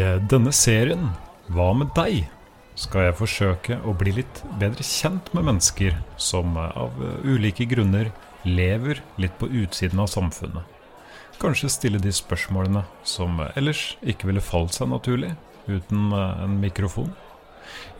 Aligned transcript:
Eh, 0.00 0.16
denne 0.32 0.52
serien 0.54 1.10
Hva 1.52 1.72
med 1.76 1.90
deg? 1.96 2.28
skal 2.80 3.02
jeg 3.10 3.16
forsøke 3.18 3.76
å 3.84 3.92
bli 3.98 4.14
litt 4.16 4.38
bedre 4.56 4.84
kjent 4.86 5.26
med 5.36 5.44
mennesker 5.44 5.98
som 6.16 6.54
eh, 6.56 6.76
av 6.78 6.94
eh, 7.04 7.26
ulike 7.28 7.66
grunner 7.68 8.08
lever 8.46 9.02
litt 9.20 9.34
på 9.40 9.50
utsiden 9.50 10.00
av 10.00 10.08
samfunnet. 10.08 10.64
Kanskje 11.42 11.68
stille 11.74 12.00
de 12.00 12.12
spørsmålene 12.14 12.86
som 13.04 13.42
ellers 13.50 13.98
ikke 14.00 14.30
ville 14.30 14.44
falt 14.44 14.72
seg 14.76 14.88
naturlig 14.94 15.34
uten 15.66 16.14
en 16.14 16.56
mikrofon. 16.62 17.12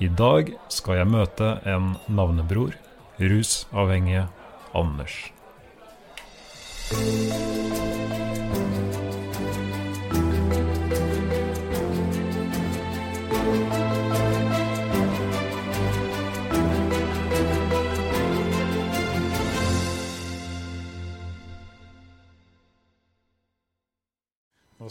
I 0.01 0.09
dag 0.09 0.55
skal 0.73 1.03
jeg 1.03 1.13
møte 1.13 1.53
en 1.69 1.93
navnebror, 2.09 2.79
rusavhengige 3.21 4.29
Anders. 4.73 5.19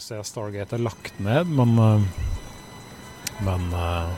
Nå 0.00 0.04
se 0.06 0.16
Stargate 0.24 0.78
er 0.78 0.80
lagt 0.80 1.18
ned, 1.20 1.50
men 1.52 1.74
eh, 1.76 2.04
Men 3.44 3.66
eh, 3.68 4.12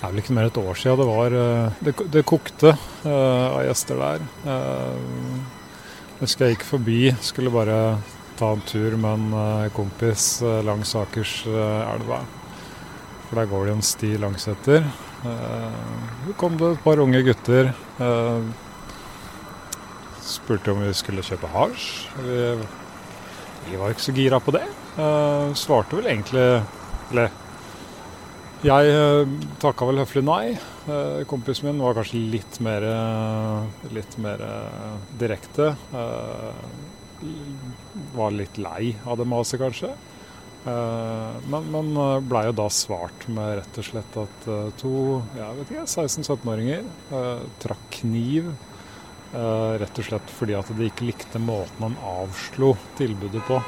er 0.02 0.10
vel 0.10 0.18
ikke 0.18 0.34
mer 0.34 0.48
et 0.48 0.58
år 0.58 0.78
siden 0.78 0.98
det 0.98 1.06
var 1.06 1.36
eh, 1.38 1.76
Det, 1.86 1.92
det 2.10 2.24
kokte 2.26 2.72
av 3.06 3.60
gjester 3.62 4.00
der. 4.02 4.24
Jeg 4.48 6.24
husker 6.24 6.44
jeg 6.46 6.56
gikk 6.56 6.64
forbi, 6.66 6.96
skulle 7.22 7.52
bare 7.54 7.76
ta 8.40 8.48
en 8.56 8.64
tur 8.66 8.96
med 8.98 9.28
en 9.28 9.70
kompis 9.76 10.40
langs 10.66 10.96
Akerselva. 10.98 12.18
For 13.28 13.38
der 13.38 13.50
går 13.52 13.68
det 13.68 13.76
en 13.76 13.86
sti 13.86 14.10
langsetter. 14.18 14.90
Så 15.22 16.34
kom 16.42 16.58
det 16.58 16.72
et 16.74 16.82
par 16.82 17.04
unge 17.04 17.22
gutter. 17.30 17.70
Spurte 20.26 20.74
om 20.74 20.82
vi 20.82 20.92
skulle 20.98 21.26
kjøpe 21.26 21.54
hasj. 21.54 21.88
Vi 22.26 22.42
vi 23.68 23.76
var 23.76 23.92
ikke 23.92 24.06
så 24.06 24.14
gira 24.16 24.40
på 24.40 24.54
det. 24.56 24.64
Uh, 24.98 25.52
svarte 25.58 25.98
vel 25.98 26.08
egentlig 26.10 26.46
Eller 27.12 27.30
jeg 28.58 28.90
uh, 28.90 29.34
takka 29.62 29.86
vel 29.86 30.00
høflig 30.02 30.24
nei. 30.26 30.56
Uh, 30.88 31.22
kompisen 31.30 31.68
min 31.68 31.82
var 31.84 31.94
kanskje 31.94 32.24
litt 32.32 32.58
mer, 32.64 32.82
litt 33.94 34.16
mer 34.18 34.42
direkte. 35.20 35.74
var 38.18 38.34
litt 38.34 38.58
lei 38.58 38.96
av 39.06 39.18
det 39.20 39.26
maset, 39.30 39.60
kanskje. 39.62 39.92
men 40.64 41.68
men 41.72 41.92
blei 42.28 42.44
jo 42.48 42.54
da 42.58 42.66
svart 42.70 43.28
med 43.30 43.60
rett 43.60 43.78
og 43.78 43.86
slett 43.86 44.18
at 44.22 44.48
to 44.80 44.92
jeg 45.38 45.58
vet 45.58 45.70
ikke, 45.70 45.86
16-17-åringer 45.86 46.82
trakk 47.62 47.86
kniv 48.00 48.50
rett 49.32 49.98
og 50.00 50.06
slett 50.06 50.30
fordi 50.32 50.54
at 50.56 50.70
de 50.72 50.86
ikke 50.88 51.04
likte 51.10 51.40
måten 51.42 51.84
han 51.84 51.96
avslo 52.00 52.72
tilbudet 52.96 53.42
på. 53.48 53.58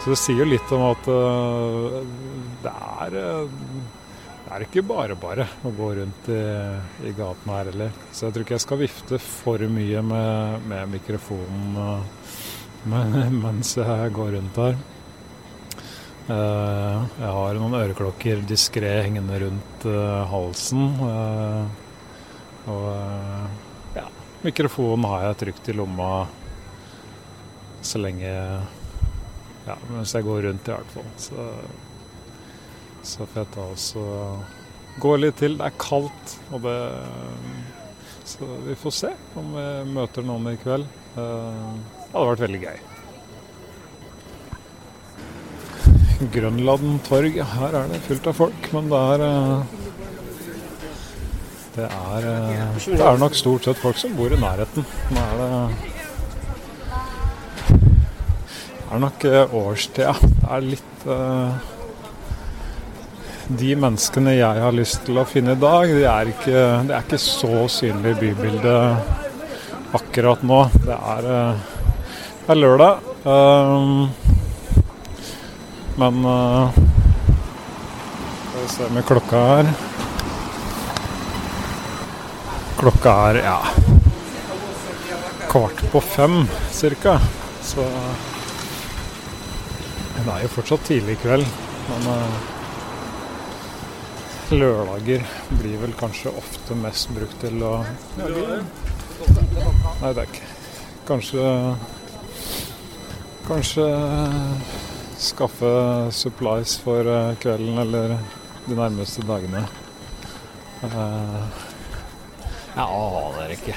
Så 0.00 0.14
det 0.14 0.16
sier 0.20 0.48
litt 0.48 0.70
om 0.72 0.82
at 0.88 1.08
uh, 1.12 1.98
det, 2.64 2.72
er, 2.72 3.16
uh, 3.20 3.48
det 4.46 4.54
er 4.56 4.64
ikke 4.64 4.84
bare 4.88 5.16
bare 5.20 5.44
å 5.68 5.72
gå 5.76 5.90
rundt 5.98 6.30
i, 6.32 6.40
i 7.04 7.12
gaten 7.16 7.52
her 7.52 7.68
heller. 7.68 7.98
Så 8.08 8.26
jeg 8.26 8.36
tror 8.36 8.46
ikke 8.46 8.56
jeg 8.56 8.64
skal 8.64 8.80
vifte 8.80 9.20
for 9.20 9.66
mye 9.68 10.00
med, 10.12 10.64
med 10.72 10.94
mikrofonen 10.96 11.76
mens 13.44 13.74
jeg 13.76 14.16
går 14.16 14.32
rundt 14.38 14.56
her. 14.56 14.78
jeg 16.30 17.32
har 17.36 17.58
noen 17.60 17.76
øreklokker 17.76 18.40
diskré 18.48 19.02
hengende 19.04 19.36
rundt 19.42 19.84
halsen. 20.32 20.86
og 22.70 23.68
Mikrofonen 24.40 25.04
har 25.04 25.24
jeg 25.24 25.36
trygt 25.42 25.66
i 25.68 25.72
lomma 25.76 26.26
så 27.84 28.00
lenge 28.00 28.30
Ja, 29.66 29.74
mens 29.90 30.14
jeg 30.16 30.24
går 30.24 30.46
rundt, 30.46 30.68
i 30.68 30.72
hvert 30.72 30.94
fall. 30.94 31.10
Så, 31.20 31.44
så 33.04 33.26
får 33.28 33.42
jeg 33.42 33.50
ta 33.54 33.66
også 33.74 34.04
gå 35.04 35.12
litt 35.20 35.36
til. 35.42 35.58
Det 35.60 35.66
er 35.68 35.76
kaldt, 35.80 36.38
og 36.50 36.64
det 36.64 36.78
Så 38.30 38.48
vi 38.64 38.78
får 38.80 38.94
se 38.96 39.10
om 39.36 39.52
vi 39.58 39.66
møter 39.92 40.24
noen 40.24 40.48
i 40.54 40.56
kveld. 40.62 40.88
Eh, 41.18 41.68
det 42.00 42.14
hadde 42.14 42.30
vært 42.30 42.44
veldig 42.46 42.62
gøy. 42.64 42.80
Grønland 46.38 46.98
torg, 47.08 47.36
her 47.52 47.76
er 47.76 47.92
det 47.92 48.00
fullt 48.08 48.32
av 48.32 48.40
folk, 48.40 48.72
men 48.76 48.88
det 48.92 49.04
er 49.12 49.26
eh, 49.28 49.79
det 51.80 51.88
er, 51.88 52.24
eh, 52.28 52.76
det 52.84 53.00
er, 53.00 53.18
nok 53.20 53.34
stort 53.38 53.64
sett 53.64 53.78
folk 53.80 53.96
som 53.96 54.12
bor 54.16 54.32
i 54.32 54.38
nærheten. 54.40 54.84
Nå 55.14 55.22
er 55.24 55.38
det 55.40 55.48
er 58.90 59.02
nok 59.04 59.24
eh, 59.24 59.54
årstida. 59.54 60.14
Det 60.20 60.48
er 60.50 60.64
litt 60.66 61.04
uh, 61.06 61.50
De 63.60 63.70
menneskene 63.78 64.34
jeg 64.34 64.64
har 64.64 64.74
lyst 64.74 65.04
til 65.06 65.20
å 65.22 65.24
finne 65.28 65.54
i 65.54 65.60
dag, 65.62 65.92
det 65.94 66.08
er 66.10 66.32
ikke, 66.32 66.64
er 66.82 66.98
ikke 66.98 67.20
så 67.22 67.68
synlig 67.70 68.16
i 68.16 68.20
bybildet 68.24 69.94
akkurat 69.96 70.42
nå. 70.46 70.60
Det 70.84 70.98
er, 71.14 71.22
det 72.42 72.50
er 72.54 72.60
lørdag. 72.60 72.94
Men 76.00 76.14
Skal 78.46 78.60
vi 78.60 78.68
se 78.74 78.90
med 78.94 79.06
klokka 79.10 79.46
her. 79.52 79.89
Klokka 82.80 83.12
er 83.28 83.36
ja 83.44 83.58
kvart 85.50 85.82
på 85.92 86.00
fem 86.00 86.46
cirka. 86.72 87.18
Så 87.60 87.84
det 90.16 90.24
er 90.32 90.44
jo 90.46 90.52
fortsatt 90.54 90.86
tidlig 90.88 91.18
i 91.18 91.20
kveld. 91.20 91.44
Men 91.90 92.06
uh, 92.08 92.38
lørdager 94.54 95.26
blir 95.58 95.76
vel 95.82 95.92
kanskje 96.00 96.32
ofte 96.40 96.76
mest 96.78 97.12
brukt 97.12 97.36
til 97.42 97.60
å 97.66 97.72
Nei, 100.00 100.12
det 100.14 100.22
er 100.22 100.24
ikke 100.24 100.46
Kanskje 101.10 101.44
Kanskje 103.48 103.86
skaffe 105.20 105.72
supplies 106.16 106.78
for 106.80 107.04
uh, 107.04 107.34
kvelden 107.42 107.82
eller 107.84 108.16
de 108.64 108.78
nærmeste 108.78 109.26
dagene. 109.28 109.66
Uh, 110.80 111.69
jeg 112.76 112.86
aner 112.86 113.52
ikke. 113.56 113.74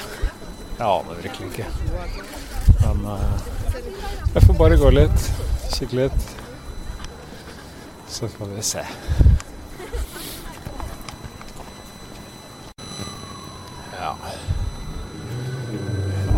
Jeg 0.77 0.85
aner 0.87 1.19
virkelig 1.21 1.49
ikke. 1.51 1.67
Men 2.83 3.05
uh, 3.05 3.51
jeg 4.33 4.45
får 4.45 4.57
bare 4.57 4.79
gå 4.81 4.89
litt, 4.93 5.27
kikke 5.73 5.99
litt. 6.03 6.31
Så 8.13 8.29
får 8.29 8.51
vi 8.53 8.65
se. 8.65 8.83
Ja. 13.97 14.11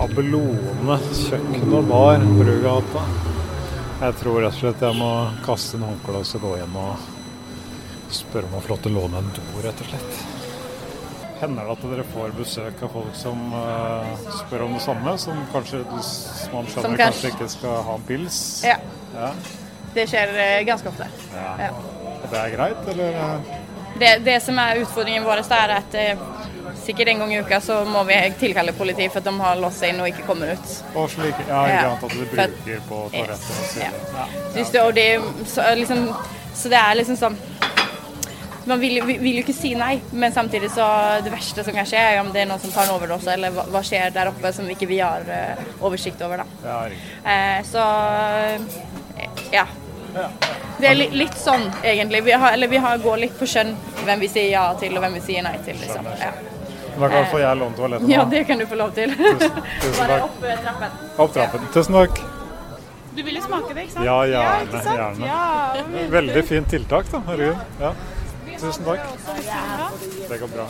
Abelone 0.06 1.00
kjøkken 1.12 1.76
og 1.76 1.90
bar, 1.92 2.24
Brugata. 2.40 3.06
Jeg 3.96 4.16
tror 4.20 4.42
rett 4.44 4.54
og 4.54 4.60
slett 4.60 4.82
jeg 4.84 5.00
må 5.00 5.12
kaste 5.46 5.78
inn 5.78 5.86
håndkleet 5.88 6.36
og 6.38 6.48
gå 6.48 6.56
hjem 6.60 6.80
og 6.84 7.12
spørre 8.16 8.48
om 8.50 8.58
å 8.60 8.64
få 8.64 8.76
lov 8.76 8.84
til 8.84 8.92
å 8.96 9.02
låne 9.02 9.24
en 9.24 9.32
do, 9.36 9.46
rett 9.64 9.84
og 9.84 9.92
slett. 9.92 10.45
Hender 11.42 11.68
det 11.68 11.76
at 11.76 11.84
dere 11.92 12.06
får 12.14 12.34
besøk 12.38 12.82
av 12.86 12.94
folk 12.96 13.18
som 13.20 13.42
uh, 13.52 14.14
spør 14.38 14.66
om 14.70 14.78
det 14.78 14.82
samme? 14.86 15.16
Som 15.20 15.42
kanskje 15.52 15.82
man 15.84 16.02
skjønner 16.02 16.72
kanskje... 16.72 16.98
kanskje 17.02 17.32
ikke 17.34 17.50
skal 17.52 17.84
ha 17.90 17.98
en 18.00 18.08
pils? 18.08 18.40
Ja. 18.64 18.78
ja. 19.16 19.34
Det 19.98 20.08
skjer 20.12 20.32
uh, 20.38 20.62
ganske 20.70 20.94
ofte. 20.94 21.10
Ja. 21.36 21.52
ja. 21.68 21.72
Det 22.26 22.40
er 22.42 22.56
greit, 22.56 22.88
eller? 22.94 23.20
Det, 24.00 24.12
det 24.26 24.40
som 24.44 24.58
er 24.60 24.82
utfordringen 24.82 25.28
vår, 25.28 25.44
er 25.56 25.76
at 25.76 26.00
uh, 26.00 26.26
sikkert 26.86 27.12
en 27.12 27.20
gang 27.20 27.34
i 27.34 27.42
uka 27.44 27.60
så 27.64 27.82
må 27.90 28.04
vi 28.08 28.18
tilkalle 28.40 28.74
politi 28.78 29.08
for 29.10 29.20
at 29.22 29.28
de 29.28 29.36
har 29.40 29.60
låst 29.60 29.84
seg 29.84 29.94
inn 29.94 30.02
og 30.04 30.10
ikke 30.12 30.26
kommer 30.28 30.56
ut. 30.56 30.74
Og 30.96 31.10
slik, 31.12 31.36
ja, 31.50 31.62
ikke 31.68 31.84
ja. 31.84 31.92
at 31.92 32.02
de 32.16 32.30
bruker 32.32 32.88
på 32.90 33.02
toalettet. 33.14 33.78
Ja. 33.82 33.92
Ja. 33.92 34.26
Ja. 34.56 34.90
Det, 35.00 35.10
så, 35.52 35.68
liksom, 35.76 36.08
så 36.56 36.72
det 36.72 36.82
er 36.82 37.00
liksom 37.02 37.20
sånn 37.20 37.40
man 38.66 38.80
vil, 38.82 39.00
vil, 39.06 39.38
jo 39.38 39.44
ikke 39.44 39.54
si 39.56 39.74
nei, 39.78 40.00
men 40.12 40.34
samtidig 40.34 40.72
så 40.74 40.88
det 41.26 41.34
verste 41.34 41.64
som 41.66 41.76
kan 41.76 41.88
skje, 41.88 42.02
er 42.02 42.20
om 42.22 42.32
det 42.34 42.44
er 42.44 42.50
noen 42.50 42.62
som 42.62 42.74
tar 42.74 42.88
en 42.88 42.96
overdose, 42.96 43.30
eller 43.36 43.54
hva, 43.54 43.68
hva 43.74 43.82
skjer 43.86 44.14
der 44.16 44.32
oppe 44.32 44.52
som 44.56 44.70
ikke 44.72 44.90
vi 44.90 45.00
har 45.04 45.26
uh, 45.30 45.66
oversikt 45.86 46.22
over. 46.26 46.44
da. 46.44 46.48
Ja, 46.66 46.80
uh, 47.26 47.60
så 47.68 47.86
ja. 49.54 49.68
Det 50.80 50.88
er 50.88 50.96
litt, 50.96 51.14
litt 51.16 51.38
sånn, 51.40 51.68
egentlig. 51.84 52.24
Vi, 52.26 52.34
har, 52.36 52.56
eller 52.56 52.72
vi 52.72 52.80
har, 52.82 52.98
går 53.04 53.22
litt 53.26 53.38
på 53.40 53.48
skjønn 53.50 53.74
hvem 54.06 54.22
vi 54.24 54.30
sier 54.32 54.50
ja 54.52 54.66
til, 54.80 54.96
og 54.96 55.04
hvem 55.04 55.18
vi 55.20 55.24
sier 55.28 55.46
nei 55.46 55.56
til. 55.66 55.78
liksom. 55.82 56.08
Ja. 56.20 56.32
Da 56.96 57.10
kan 57.12 57.26
få 57.32 57.42
jeg 57.42 57.60
låne 57.60 57.76
toalettet 57.76 58.08
nå. 58.08 58.14
Ja, 58.14 58.24
det 58.32 58.46
kan 58.48 58.60
du 58.62 58.66
få 58.72 58.80
lov 58.80 58.96
til. 58.96 59.12
Tusen, 59.20 59.62
tusen 59.84 59.98
Bare 60.00 60.22
opp 60.24 60.42
trappen. 60.42 60.98
Opp 61.18 61.36
trappen. 61.36 61.70
Tusen 61.76 62.00
takk. 62.00 62.22
Du 63.16 63.22
vil 63.24 63.38
jo 63.38 63.46
smake 63.46 63.72
det, 63.72 63.86
ikke 63.86 63.96
sant? 63.96 64.06
Ja, 64.08 64.16
gjerne. 64.28 64.68
ikke 64.68 64.84
sant? 64.84 65.00
gjerne. 65.00 65.32
Ja, 65.32 66.08
Veldig 66.16 66.46
fint 66.48 66.72
tiltak, 66.72 67.12
da. 67.12 67.22
Herregud. 67.30 67.82
Ja. 67.84 67.92
Tusen 68.66 68.86
takk. 68.86 69.00
Det 70.30 70.38
går 70.42 70.50
bra. 70.56 70.66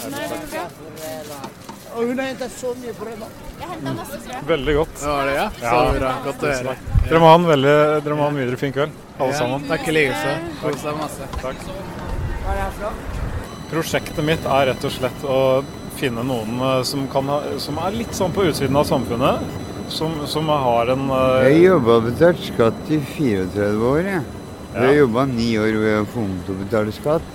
Og 1.96 2.10
hun 2.10 2.20
har 2.20 2.26
hentet 2.28 2.52
så 2.52 2.74
mye 2.76 2.94
brød 2.98 3.20
nå. 3.22 3.28
Henta. 3.62 3.92
Veldig 4.50 4.74
godt. 4.76 4.96
Var 5.06 5.30
det, 5.30 5.36
ja? 5.38 5.46
Ja. 5.62 5.70
Så 5.72 5.94
bra. 5.96 6.10
Godt 6.26 6.42
å 6.44 6.50
høre. 6.52 6.74
Dere 7.06 7.22
må 7.24 7.30
ha 7.30 7.36
en, 7.40 7.46
veldig, 7.48 7.76
dere 8.04 8.18
må 8.20 8.26
ha 8.26 8.32
en 8.34 8.40
videre 8.42 8.60
fin 8.60 8.74
kveld, 8.76 8.98
alle 9.16 9.32
Ja, 9.32 9.38
sammen. 9.40 9.64
Takk 9.70 9.88
i 9.88 9.96
likeså. 9.96 10.34
Kos 10.64 10.84
deg 10.84 10.98
masse. 11.00 11.24
Prosjektet 13.72 14.28
mitt 14.28 14.44
er 14.58 14.68
rett 14.72 14.84
og 14.90 14.94
slett 14.94 15.24
å 15.24 15.40
finne 15.96 16.26
noen 16.28 16.60
eh, 16.60 16.82
som, 16.88 17.06
kan 17.12 17.32
ha, 17.32 17.40
som 17.64 17.80
er 17.86 17.96
litt 17.96 18.12
sånn 18.18 18.36
på 18.36 18.44
utsiden 18.50 18.76
av 18.76 18.90
samfunnet. 18.90 19.48
Som, 19.96 20.18
som 20.28 20.50
har 20.52 20.92
en 20.92 21.08
uh... 21.14 21.46
Jeg 21.46 21.64
jobba 21.64 22.00
og 22.02 22.10
betalte 22.10 22.44
skatt 22.50 22.92
i 22.92 23.00
34 23.16 23.72
år. 23.94 24.04
Jeg, 24.18 24.26
Ja. 24.76 24.90
jeg 24.90 25.00
jobba 25.06 25.24
ni 25.32 25.50
år 25.62 25.78
ved 25.80 25.92
jeg 25.94 26.08
få 26.12 26.26
ungdom 26.26 26.44
til 26.44 26.58
å 26.58 26.62
betale 26.66 26.92
skatt. 26.98 27.35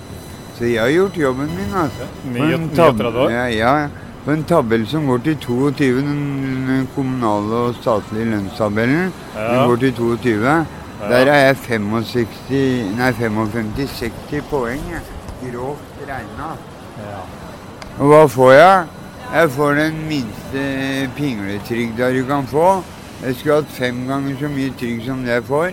Så 0.61 0.69
jeg 0.69 0.83
har 0.83 0.91
gjort 0.93 1.17
jobben 1.17 1.49
min. 1.57 1.73
altså. 1.73 2.07
På 2.37 2.45
en 2.45 2.71
39? 2.77 3.31
Ja, 3.33 3.47
ja, 3.49 3.89
på 4.25 4.31
en 4.35 4.43
tabell 4.45 4.85
som 4.87 5.07
går 5.09 5.19
til 5.25 5.37
22, 5.41 6.03
den, 6.05 6.89
kommunale 6.95 7.55
og 7.65 7.75
statlige 7.81 8.25
lønnstabellen, 8.35 9.13
Ja. 9.37 9.47
den 9.55 9.69
går 9.69 9.77
til 9.77 9.95
22. 9.95 10.67
Der 11.01 11.27
er 11.33 11.47
jeg 11.47 11.57
65, 11.57 12.29
nei 12.99 13.13
55-60 13.13 14.43
poeng, 14.51 14.83
grovt 15.41 16.05
regna. 16.09 16.51
ja. 17.01 17.23
Og 17.99 18.07
hva 18.09 18.27
får 18.29 18.53
jeg? 18.53 18.85
Jeg 19.35 19.51
får 19.51 19.75
den 19.75 19.97
minste 20.09 20.63
pingletrygda 21.17 22.13
du 22.13 22.25
kan 22.27 22.47
få. 22.47 22.83
Jeg 23.25 23.35
skulle 23.37 23.55
hatt 23.55 23.73
fem 23.73 24.07
ganger 24.09 24.37
så 24.41 24.49
mye 24.49 24.73
trygd 24.81 25.05
som 25.07 25.21
det 25.25 25.33
jeg 25.35 25.45
får. 25.45 25.71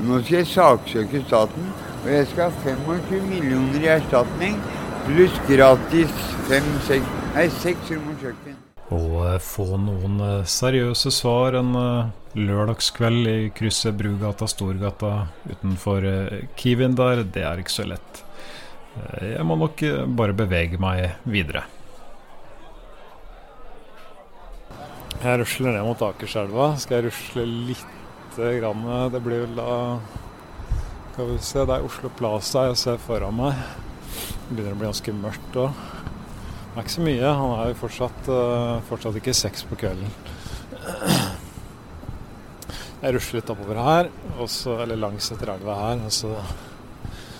Nå 0.00 0.20
skal 0.24 0.36
jeg 0.38 0.46
saksøke 0.46 1.22
staten, 1.26 1.68
og 2.06 2.12
jeg 2.14 2.26
skal 2.30 2.52
ha 2.52 2.60
25 2.62 3.24
millioner 3.26 3.82
i 3.82 3.88
erstatning. 3.96 4.58
Pluss 5.06 5.34
gratis 5.48 6.12
fem, 6.46 6.66
seks, 6.86 7.14
nei, 7.34 7.46
seks 7.58 7.90
rom 7.90 8.12
og 8.12 8.20
kjøkken. 8.22 8.58
Å 8.94 8.98
eh, 9.26 9.38
få 9.42 9.64
noen 9.82 10.20
eh, 10.22 10.44
seriøse 10.46 11.10
svar 11.10 11.56
en 11.58 11.72
eh, 11.80 12.12
lørdagskveld 12.38 13.30
i 13.30 13.36
krysset 13.56 13.96
Brugata 13.98 14.46
Storgata 14.46 15.10
utenfor 15.50 16.06
Kiwien 16.54 16.94
der, 16.98 17.24
det 17.26 17.42
er 17.48 17.62
ikke 17.62 17.74
så 17.74 17.88
lett. 17.90 18.22
Jeg 19.20 19.42
må 19.44 19.58
nok 19.60 19.82
bare 20.16 20.36
bevege 20.36 20.78
meg 20.80 21.18
videre. 21.28 21.66
Jeg 25.20 25.40
rusler 25.42 25.74
ned 25.74 25.84
mot 25.84 26.04
Akerselva. 26.06 26.70
Skal 26.80 27.00
jeg 27.00 27.08
rusle 27.10 27.44
lite 27.44 28.54
grann? 28.60 28.86
Det 29.12 29.20
blir 29.24 29.44
vel 29.44 29.58
da 29.58 29.74
Skal 31.16 31.30
vi 31.30 31.36
se, 31.40 31.62
det 31.64 31.72
er 31.72 31.84
Oslo 31.86 32.10
Plaza 32.12 32.66
jeg 32.66 32.76
ser 32.76 32.98
foran 33.00 33.38
meg. 33.38 33.56
Det 34.50 34.50
begynner 34.50 34.74
å 34.74 34.80
bli 34.82 34.84
ganske 34.90 35.14
mørkt 35.16 35.54
òg. 35.62 35.78
Det 35.78 36.74
er 36.74 36.82
ikke 36.82 36.92
så 36.92 37.04
mye. 37.06 37.30
Han 37.38 37.52
er 37.54 37.70
jo 37.70 37.78
fortsatt, 37.80 38.28
eh, 38.34 38.82
fortsatt 38.90 39.16
ikke 39.16 39.32
seks 39.38 39.64
på 39.64 39.78
kvelden. 39.80 40.12
Jeg 43.00 43.14
rusler 43.16 43.40
litt 43.40 43.54
oppover 43.54 43.80
her, 43.80 44.10
også, 44.36 44.76
eller 44.82 45.00
langs 45.00 45.30
etter 45.32 45.54
elva 45.54 45.78
her, 45.80 46.04
og 46.04 46.12
så 46.12 46.34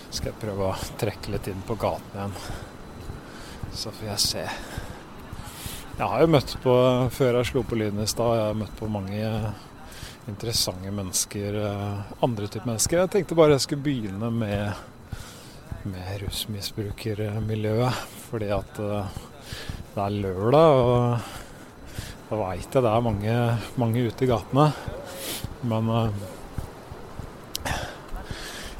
skal 0.09 0.31
jeg 0.31 0.41
prøve 0.41 0.71
å 0.71 0.97
trekke 0.97 1.35
litt 1.35 1.53
inn 1.53 1.61
på 1.61 1.77
gaten 1.77 2.17
igjen. 2.17 2.35
Så 3.77 3.93
får 3.93 4.09
jeg 4.09 4.25
se. 4.25 4.47
Jeg 5.99 6.07
har 6.15 6.25
jo 6.25 6.33
møtt 6.33 6.57
på, 6.65 6.75
før 7.13 7.43
jeg 7.43 7.53
slo 7.53 7.61
på 7.61 7.77
lyden 7.77 8.01
i 8.01 8.09
stad, 8.09 8.39
jeg 8.41 8.47
har 8.47 8.57
møtt 8.57 8.75
på 8.81 8.89
mange 8.89 9.53
interessante 10.27 10.91
mennesker, 10.91 11.55
eh, 11.65 11.99
andre 12.23 12.47
typer 12.47 12.67
mennesker. 12.67 12.99
Jeg 12.99 13.11
tenkte 13.13 13.35
bare 13.35 13.55
jeg 13.55 13.63
skulle 13.63 13.85
begynne 13.85 14.29
med, 14.31 14.73
med 15.87 16.21
rusmisbrukermiljøet, 16.23 18.01
fordi 18.27 18.49
at 18.51 18.79
eh, 18.83 19.19
det 19.95 20.03
er 20.03 20.17
lørdag, 20.21 20.79
og 20.83 21.19
da 22.29 22.39
veit 22.41 22.67
jeg 22.75 22.83
det 22.83 22.91
er 22.91 23.05
mange, 23.05 23.35
mange 23.79 24.07
ute 24.09 24.25
i 24.25 24.29
gatene. 24.29 24.67
Men 25.67 25.91
eh, 25.95 26.25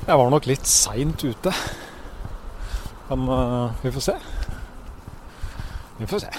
jeg 0.08 0.20
var 0.20 0.32
nok 0.32 0.50
litt 0.52 0.68
seint 0.68 1.24
ute. 1.24 1.54
Men 3.08 3.24
vi 3.80 3.92
får 3.96 4.04
se. 4.04 4.14
Vi 5.98 6.08
får 6.12 6.26
se. 6.26 6.32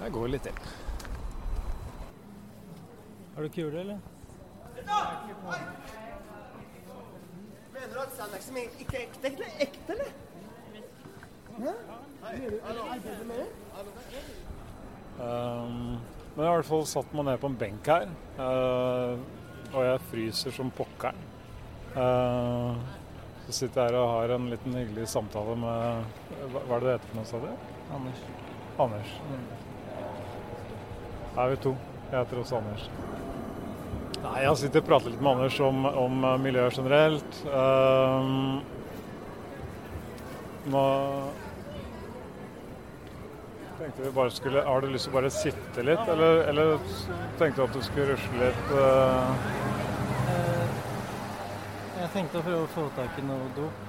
Jeg 0.00 0.12
går 0.12 0.32
litt 0.32 0.48
inn. 0.48 0.64
Er 3.36 3.42
du 3.42 3.48
kule, 3.48 3.80
eller? 3.80 3.98
Mener 7.74 7.94
du 7.94 8.00
at 8.00 8.12
Sandaksen 8.16 8.56
ikke 8.62 8.96
er 8.96 9.00
ekte, 9.08 9.26
eller? 9.32 9.56
Ekte, 9.60 9.92
eller? 9.92 10.10
Um, 15.20 15.98
men 16.34 16.44
i 16.44 16.50
hvert 16.50 16.66
fall 16.66 16.86
satt 16.90 17.14
meg 17.14 17.26
ned 17.28 17.40
på 17.42 17.50
en 17.50 17.58
benk 17.58 17.90
her. 17.90 18.06
uh, 18.38 19.18
og 19.74 19.80
jeg 19.82 20.02
fryser 20.10 20.54
som 20.54 20.70
pokkeren. 20.74 21.18
Uh, 21.94 22.78
så 23.46 23.52
sitter 23.58 23.82
jeg 23.82 23.90
her 23.90 23.98
og 24.00 24.12
har 24.12 24.34
en 24.36 24.48
liten 24.50 24.74
hyggelig 24.78 25.08
samtale 25.10 25.54
med 25.58 26.06
Hva 26.54 26.62
hva 26.64 26.78
er 26.78 26.80
det 26.80 26.86
det 26.86 26.94
heter 26.94 27.10
for 27.10 27.18
noe, 27.18 27.26
sa 27.28 27.42
du? 27.42 27.50
Anders. 27.98 28.22
Anders. 28.86 29.10
Er 31.34 31.50
vi 31.50 31.60
to? 31.66 31.74
Jeg 32.10 32.18
heter 32.20 32.40
også 32.40 32.62
Anders. 32.62 32.88
Nei, 34.24 34.38
Jeg 34.46 34.56
sitter 34.56 34.80
og 34.80 34.86
prater 34.88 35.12
litt 35.12 35.20
med 35.20 35.34
Anders 35.34 35.56
om, 35.60 35.84
om 35.84 36.22
eh, 36.24 36.36
miljøet 36.40 36.78
generelt. 36.78 37.40
Um, 37.44 38.62
nå 40.72 40.84
tenkte 43.76 44.00
vi 44.00 44.12
bare 44.16 44.32
skulle 44.32 44.62
Har 44.64 44.80
du 44.80 44.86
lyst 44.88 45.04
til 45.04 45.12
å 45.12 45.16
bare 45.18 45.30
sitte 45.34 45.84
litt, 45.84 46.04
eller, 46.08 46.40
eller 46.48 46.78
tenkte 47.36 47.58
du 47.58 47.64
at 47.66 47.76
du 47.76 47.82
skulle 47.84 48.14
rusle 48.14 48.40
litt? 48.40 48.72
Eh, 48.80 49.32
jeg 52.00 52.12
tenkte 52.14 52.40
å 52.40 52.46
prøve 52.46 52.62
å 52.64 52.70
få 52.72 52.86
tak 52.96 53.18
i 53.20 53.26
noe 53.28 53.50
dop. 53.58 53.82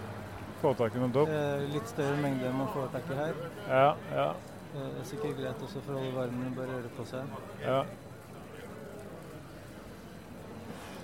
få 0.61 0.73
tak 0.81 0.97
i 0.97 1.03
noe 1.03 1.13
dop? 1.15 1.31
Litt 1.71 1.93
større 1.93 2.17
mengde 2.19 2.49
enn 2.49 2.59
man 2.59 2.73
får 2.75 2.91
tak 2.97 3.07
i 3.13 3.21
her. 3.21 3.39
Ja, 3.69 3.87
ja, 4.11 4.27
det 4.75 4.87
er 4.89 5.07
sikkert 5.07 5.39
greit 5.39 5.63
også 5.63 5.83
for 5.85 5.95
å 5.95 6.01
holde 6.01 6.17
varmen 6.17 6.49
og 6.49 6.59
bare 6.59 6.73
røre 6.75 6.91
på 6.97 7.07
seg. 7.07 7.39
ja. 7.63 7.85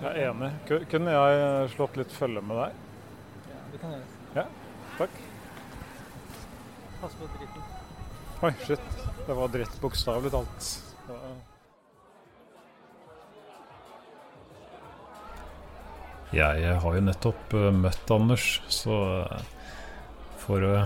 Jeg 0.02 0.18
er 0.18 0.32
enig. 0.32 0.50
Kunne 0.90 1.12
jeg 1.14 1.68
slått 1.76 2.00
litt 2.00 2.10
følge 2.10 2.42
med 2.42 2.58
deg? 2.58 2.80
Ja, 3.46 3.60
det 3.70 3.78
kan 3.78 3.92
jeg 3.94 4.00
gjøre. 4.34 4.46
Takk. 4.98 5.20
Pass 7.02 7.14
på 7.20 7.28
dritten. 7.36 7.70
Oi, 8.42 8.50
shit. 8.64 9.00
Det 9.28 9.36
var 9.38 9.54
dritt 9.54 9.78
bokstavelig 9.84 10.34
talt. 10.34 10.68
Ja. 11.06 11.32
Jeg 16.32 16.76
har 16.82 16.94
jo 16.96 17.06
nettopp 17.06 17.54
eh, 17.54 17.70
møtt 17.76 18.10
Anders, 18.10 18.46
så 18.72 18.98
eh, 19.20 19.42
for 20.42 20.64
å 20.64 20.76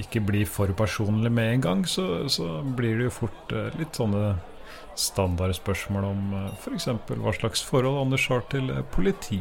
ikke 0.00 0.22
bli 0.26 0.42
for 0.48 0.72
personlig 0.74 1.30
med 1.36 1.54
en 1.54 1.66
gang, 1.66 1.82
så, 1.86 2.26
så 2.32 2.64
blir 2.64 2.98
det 2.98 3.10
jo 3.10 3.18
fort 3.22 3.54
eh, 3.54 3.70
litt 3.78 3.94
sånne 4.00 4.32
standardspørsmål 4.98 6.04
om 6.10 6.34
f.eks. 6.60 6.88
hva 7.08 7.32
slags 7.36 7.62
forhold 7.66 8.00
Anders 8.02 8.26
har 8.30 8.44
til 8.52 8.70
eh, 8.74 8.82
politi. 8.94 9.40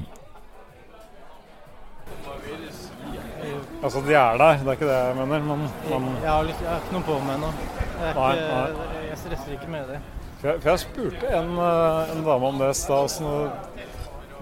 Altså, 3.83 4.01
de 4.03 4.13
er 4.13 4.37
der, 4.37 4.57
det 4.59 4.67
er 4.67 4.75
ikke 4.75 4.87
det 4.89 4.95
jeg 4.95 5.15
mener, 5.15 5.43
men, 5.47 5.67
man... 5.89 6.07
Jeg 6.21 6.29
har, 6.29 6.47
litt, 6.47 6.63
jeg 6.63 6.69
har 6.69 6.81
ikke 6.83 6.95
noe 6.97 7.05
på 7.07 7.19
meg 7.27 7.37
nå. 7.41 7.51
Jeg, 7.99 8.95
jeg 9.07 9.19
stresser 9.21 9.53
ikke 9.55 9.69
med 9.71 9.93
det. 9.93 9.99
For 10.39 10.49
jeg, 10.51 10.61
for 10.63 10.71
jeg 10.71 10.81
spurte 10.83 11.31
en, 11.35 11.53
eh, 11.63 12.11
en 12.15 12.25
dame 12.27 12.51
om 12.53 12.59
det 12.61 12.71
i 12.73 12.79
stad. 12.79 13.15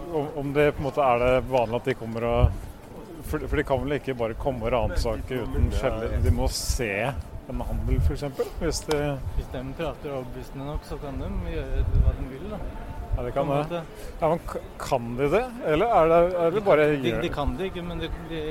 Om, 0.08 0.28
om 0.42 0.52
det 0.56 0.72
på 0.74 0.82
en 0.82 0.88
måte 0.88 1.06
er 1.06 1.24
det 1.24 1.32
vanlig 1.52 1.82
at 1.82 1.92
de 1.92 1.96
kommer 2.00 2.26
og 2.30 2.64
For, 3.28 3.44
for 3.44 3.60
de 3.60 3.64
kan 3.68 3.82
vel 3.82 3.98
ikke 3.98 4.14
bare 4.16 4.38
komme 4.40 4.64
og 4.64 4.72
ransake 4.72 5.42
uten 5.42 5.66
skjeller? 5.76 6.14
De 6.24 6.32
må 6.32 6.46
se 6.54 7.10
en 7.50 7.62
handel, 7.70 8.00
f.eks.? 8.04 8.24
Hvis 8.60 8.82
de 8.90 9.00
Hvis 9.38 9.48
de 9.54 9.64
prater 9.78 10.12
overbevisende 10.18 10.66
nok, 10.68 10.84
så 10.88 10.98
kan 11.02 11.20
de 11.22 11.30
gjøre 11.54 11.86
hva 12.04 12.14
de 12.20 12.28
vil. 12.34 12.50
da. 12.52 12.60
Ja, 13.18 13.24
de 13.26 13.32
kan 13.34 13.50
det. 13.72 13.82
Ja, 14.22 14.28
men 14.30 14.40
kan 14.78 15.08
de 15.18 15.30
det? 15.34 15.46
Eller 15.66 15.94
er 16.00 16.12
det, 16.12 16.20
er 16.38 16.52
det 16.58 16.64
bare 16.68 16.84
De, 17.02 17.14
de 17.24 17.30
kan 17.34 17.56
det 17.58 17.72
ikke, 17.72 17.82
men 17.88 18.00
de, 18.04 18.10
de, 18.30 18.42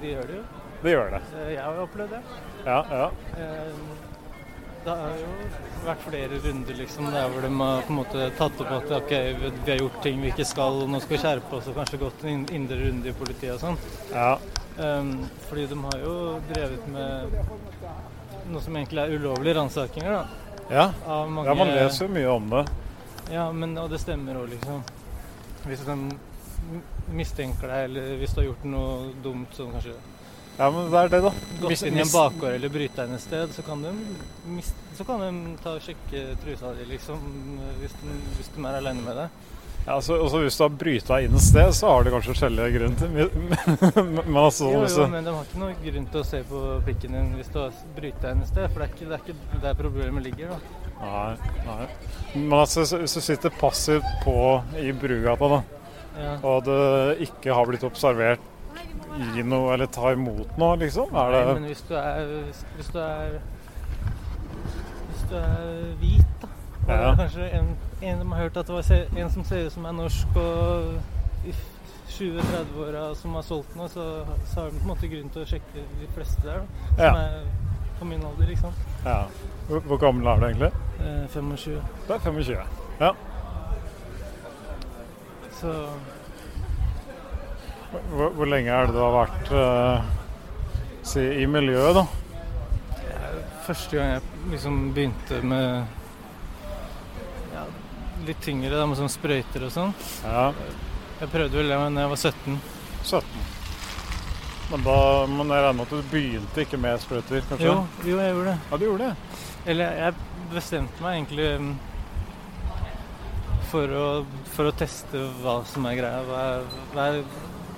de 0.00 0.14
gjør 0.16 0.26
det 0.32 0.40
jo. 0.40 0.42
De 0.82 0.90
gjør 0.96 1.14
det. 1.14 1.20
Eh, 1.36 1.52
Jeg 1.54 1.62
har 1.62 1.78
jo 1.78 1.84
opplevd 1.86 2.10
det. 2.16 2.22
Ja, 2.66 2.80
ja. 2.90 3.06
Eh, 3.38 4.02
Det 4.86 4.94
har 4.94 5.14
jo 5.18 5.30
vært 5.86 6.02
flere 6.06 6.36
runder 6.44 6.76
liksom, 6.78 7.08
der 7.10 7.24
hvor 7.32 7.42
de 7.42 7.48
har 7.58 7.80
på 7.86 7.90
en 7.90 7.96
måte 7.98 8.26
tatt 8.38 8.60
opp 8.62 8.68
at 8.76 8.92
ok, 9.00 9.14
vi 9.40 9.48
vi 9.64 9.70
har 9.72 9.80
gjort 9.80 9.96
ting 10.04 10.20
vi 10.22 10.28
ikke 10.30 10.46
skal, 10.46 10.78
og 10.84 10.90
nå 10.92 11.00
skal 11.02 11.16
vi 11.16 11.22
skjerpe 11.24 11.56
oss 11.58 11.66
og 11.72 11.74
kanskje 11.80 11.98
gått 12.04 12.22
en 12.30 12.44
indre 12.54 12.78
runde 12.84 13.10
i 13.10 13.16
politiet 13.18 13.56
og 13.56 13.60
sånn. 13.64 13.78
ja. 14.14 14.36
Um, 14.76 15.22
fordi 15.48 15.62
de 15.70 15.76
har 15.80 16.02
jo 16.04 16.14
drevet 16.50 16.82
med 16.92 17.36
noe 18.50 18.62
som 18.64 18.76
egentlig 18.78 19.02
er 19.02 19.14
ulovlige 19.16 19.56
ransakinger. 19.58 20.18
Ja. 20.70 20.88
Mange, 21.06 21.46
ja, 21.48 21.54
man 21.54 21.70
leser 21.74 22.06
jo 22.06 22.12
mye 22.14 22.32
om 22.32 22.50
det. 22.50 22.64
Ja, 23.32 23.46
men, 23.52 23.76
og 23.78 23.90
det 23.90 24.00
stemmer 24.02 24.38
òg, 24.40 24.50
liksom. 24.54 24.82
Hvis 25.66 25.82
de 25.86 25.96
mistenker 27.14 27.70
deg, 27.70 27.88
eller 27.88 28.20
hvis 28.20 28.34
du 28.34 28.40
har 28.40 28.48
gjort 28.50 28.68
noe 28.70 28.92
dumt, 29.22 29.54
som 29.54 29.72
kanskje 29.74 29.94
Ja, 30.56 30.70
men 30.72 30.86
det 30.90 31.00
er 31.02 31.10
det, 31.12 31.20
da. 31.26 31.32
gått 31.60 31.82
inn 31.84 31.98
i 31.98 32.02
en 32.02 32.12
bakgård 32.14 32.54
eller 32.56 32.72
bryta 32.72 33.04
inn 33.04 33.14
et 33.18 33.22
sted, 33.22 33.50
så 33.52 33.62
kan 33.66 33.82
de, 33.84 33.92
så 34.96 35.04
kan 35.04 35.20
de 35.20 35.56
ta 35.62 35.74
og 35.76 35.84
sjekke 35.84 36.22
trusa 36.42 36.72
di, 36.78 36.86
liksom, 36.94 37.26
hvis 37.82 37.96
de, 38.00 38.16
hvis 38.38 38.48
de 38.54 38.64
er 38.64 38.78
aleine 38.80 39.04
med 39.04 39.20
deg. 39.20 39.44
Ja, 39.86 39.94
altså, 39.94 40.16
også 40.18 40.40
hvis 40.42 40.56
du 40.58 40.62
har 40.64 40.72
bryta 40.80 41.14
deg 41.14 41.28
inn 41.28 41.36
et 41.38 41.44
sted, 41.46 41.68
så 41.78 41.90
har 41.92 42.02
du 42.02 42.10
kanskje 42.10 42.34
skjellig 42.34 42.64
grunn 42.74 42.96
til 42.98 43.12
Men 44.26 44.38
altså, 44.40 44.70
Jo, 44.72 44.80
jo, 44.82 45.04
men 45.12 45.24
de 45.28 45.34
har 45.36 45.44
ikke 45.46 45.60
noe 45.62 45.76
grunn 45.84 46.08
til 46.10 46.20
å 46.20 46.24
se 46.26 46.40
på 46.48 46.62
pikken 46.88 47.14
din 47.14 47.28
hvis 47.38 47.52
du 47.54 47.60
har 47.60 47.76
bryta 47.94 48.24
deg 48.24 48.34
inn 48.34 48.42
et 48.42 48.50
sted, 48.50 48.66
for 48.72 48.82
det 48.82 48.88
er 48.88 48.96
ikke, 48.96 49.06
det 49.06 49.14
er 49.14 49.22
ikke 49.22 49.62
der 49.62 49.78
problemet 49.78 50.26
ligger. 50.26 50.50
da. 50.56 50.82
Nei, 50.96 51.52
nei. 51.68 51.86
Men 52.34 52.58
altså, 52.58 52.82
hvis 52.98 53.14
du 53.14 53.22
sitter 53.28 53.54
passivt 53.60 54.10
på 54.24 54.36
i 54.82 54.90
Brugata, 54.96 55.52
da, 55.54 55.62
Ja. 56.16 56.34
og 56.48 56.62
det 56.64 57.28
ikke 57.28 57.52
har 57.54 57.66
blitt 57.68 57.82
observert 57.84 58.40
gi 59.36 59.42
noe 59.44 59.74
eller 59.74 59.86
ta 59.92 60.10
imot 60.16 60.56
noe, 60.58 60.76
liksom? 60.80 61.12
Nei, 61.12 61.44
men 61.54 61.66
hvis 61.70 61.82
du 61.88 61.94
er 61.96 62.24
Hvis 62.76 62.88
du 62.92 62.98
er 63.00 63.36
Hvis 65.10 65.26
du 65.30 65.34
er 65.36 65.92
hvit, 66.00 66.40
da. 66.42 66.48
Og 66.86 66.90
Ja. 66.90 67.14
kanskje 67.20 67.52
en, 67.60 67.68
en 68.02 68.18
som 68.18 68.32
har 68.32 68.42
hørt 68.42 68.56
at 68.56 68.66
det 68.66 68.74
var 68.74 69.18
en 69.22 69.30
som 69.30 69.44
ser 69.44 69.66
ut 69.66 69.72
som 69.72 69.84
er 69.88 69.92
norsk 69.96 70.36
og 70.36 71.46
i 71.48 71.54
20-30-åra 72.16 73.04
som 73.18 73.34
har 73.34 73.42
solgt 73.46 73.76
noe, 73.76 73.88
så, 73.90 74.04
så 74.46 74.60
har 74.60 74.70
de 74.70 74.78
på 74.78 74.82
en 74.84 74.90
måte 74.92 75.08
grunn 75.10 75.30
til 75.34 75.42
å 75.42 75.48
sjekke 75.48 75.84
de 76.00 76.08
fleste 76.14 76.42
der, 76.44 76.60
da. 76.60 76.66
Som 76.90 77.04
Ja. 77.04 77.12
er 77.22 77.46
på 77.98 78.04
min 78.04 78.24
alder, 78.28 78.50
ikke 78.52 78.60
sant. 78.66 78.84
ja. 79.04 79.22
Hvor, 79.68 79.80
hvor 79.88 79.96
gammel 79.98 80.26
er 80.30 80.36
du 80.42 80.46
egentlig? 80.46 80.70
Eh, 81.00 81.24
25. 81.32 81.80
Du 82.06 82.12
er 82.14 82.18
25. 82.18 82.56
Ja. 83.00 83.10
Så 85.60 85.72
Hvor, 88.12 88.28
hvor 88.36 88.44
lenge 88.44 88.70
er 88.70 88.86
det 88.86 88.94
du 88.94 88.98
har 89.00 89.14
vært 89.14 89.50
eh, 89.56 90.08
si, 91.06 91.22
i 91.42 91.46
miljøet, 91.48 91.94
da? 91.96 92.06
første 93.66 93.96
gang 93.98 94.10
jeg 94.12 94.22
liksom 94.52 94.76
begynte 94.94 95.40
med 95.42 95.86
litt 98.30 98.42
tyngre, 98.44 98.74
da, 98.74 98.86
med 98.88 98.98
sånn 98.98 99.12
sprøyter 99.12 99.66
og 99.66 99.74
sånn. 99.74 99.94
Ja. 100.24 100.48
Jeg 101.20 101.32
prøvde 101.32 101.60
vel 101.60 101.72
det 101.72 101.78
da 101.78 102.04
jeg 102.04 102.12
var 102.12 102.22
17. 102.22 102.60
17. 103.06 103.44
Men, 104.66 104.82
da, 104.82 105.00
men 105.30 105.52
jeg 105.54 105.62
regner 105.62 105.76
med 105.78 105.84
at 105.86 105.92
du 105.94 106.12
begynte 106.12 106.64
ikke 106.66 106.80
med 106.82 107.02
sprøyter, 107.02 107.44
kanskje? 107.50 107.68
Jo, 107.68 107.76
jo, 108.02 108.16
jeg 108.18 108.32
gjorde 108.34 108.52
det. 108.52 108.56
Ja, 108.70 108.78
du 108.78 108.86
gjorde 108.88 109.10
det? 109.10 109.42
Eller 109.66 110.00
jeg 110.00 110.16
bestemte 110.52 111.04
meg 111.04 111.20
egentlig 111.20 111.50
mm, 111.62 111.74
for 113.70 113.98
å, 113.98 114.06
for 114.54 114.70
å 114.70 114.78
teste 114.78 115.26
hva 115.42 115.60
som 115.70 115.86
er 115.90 116.00
greia. 116.00 116.24
Hva 116.26 116.42
hva 116.94 117.10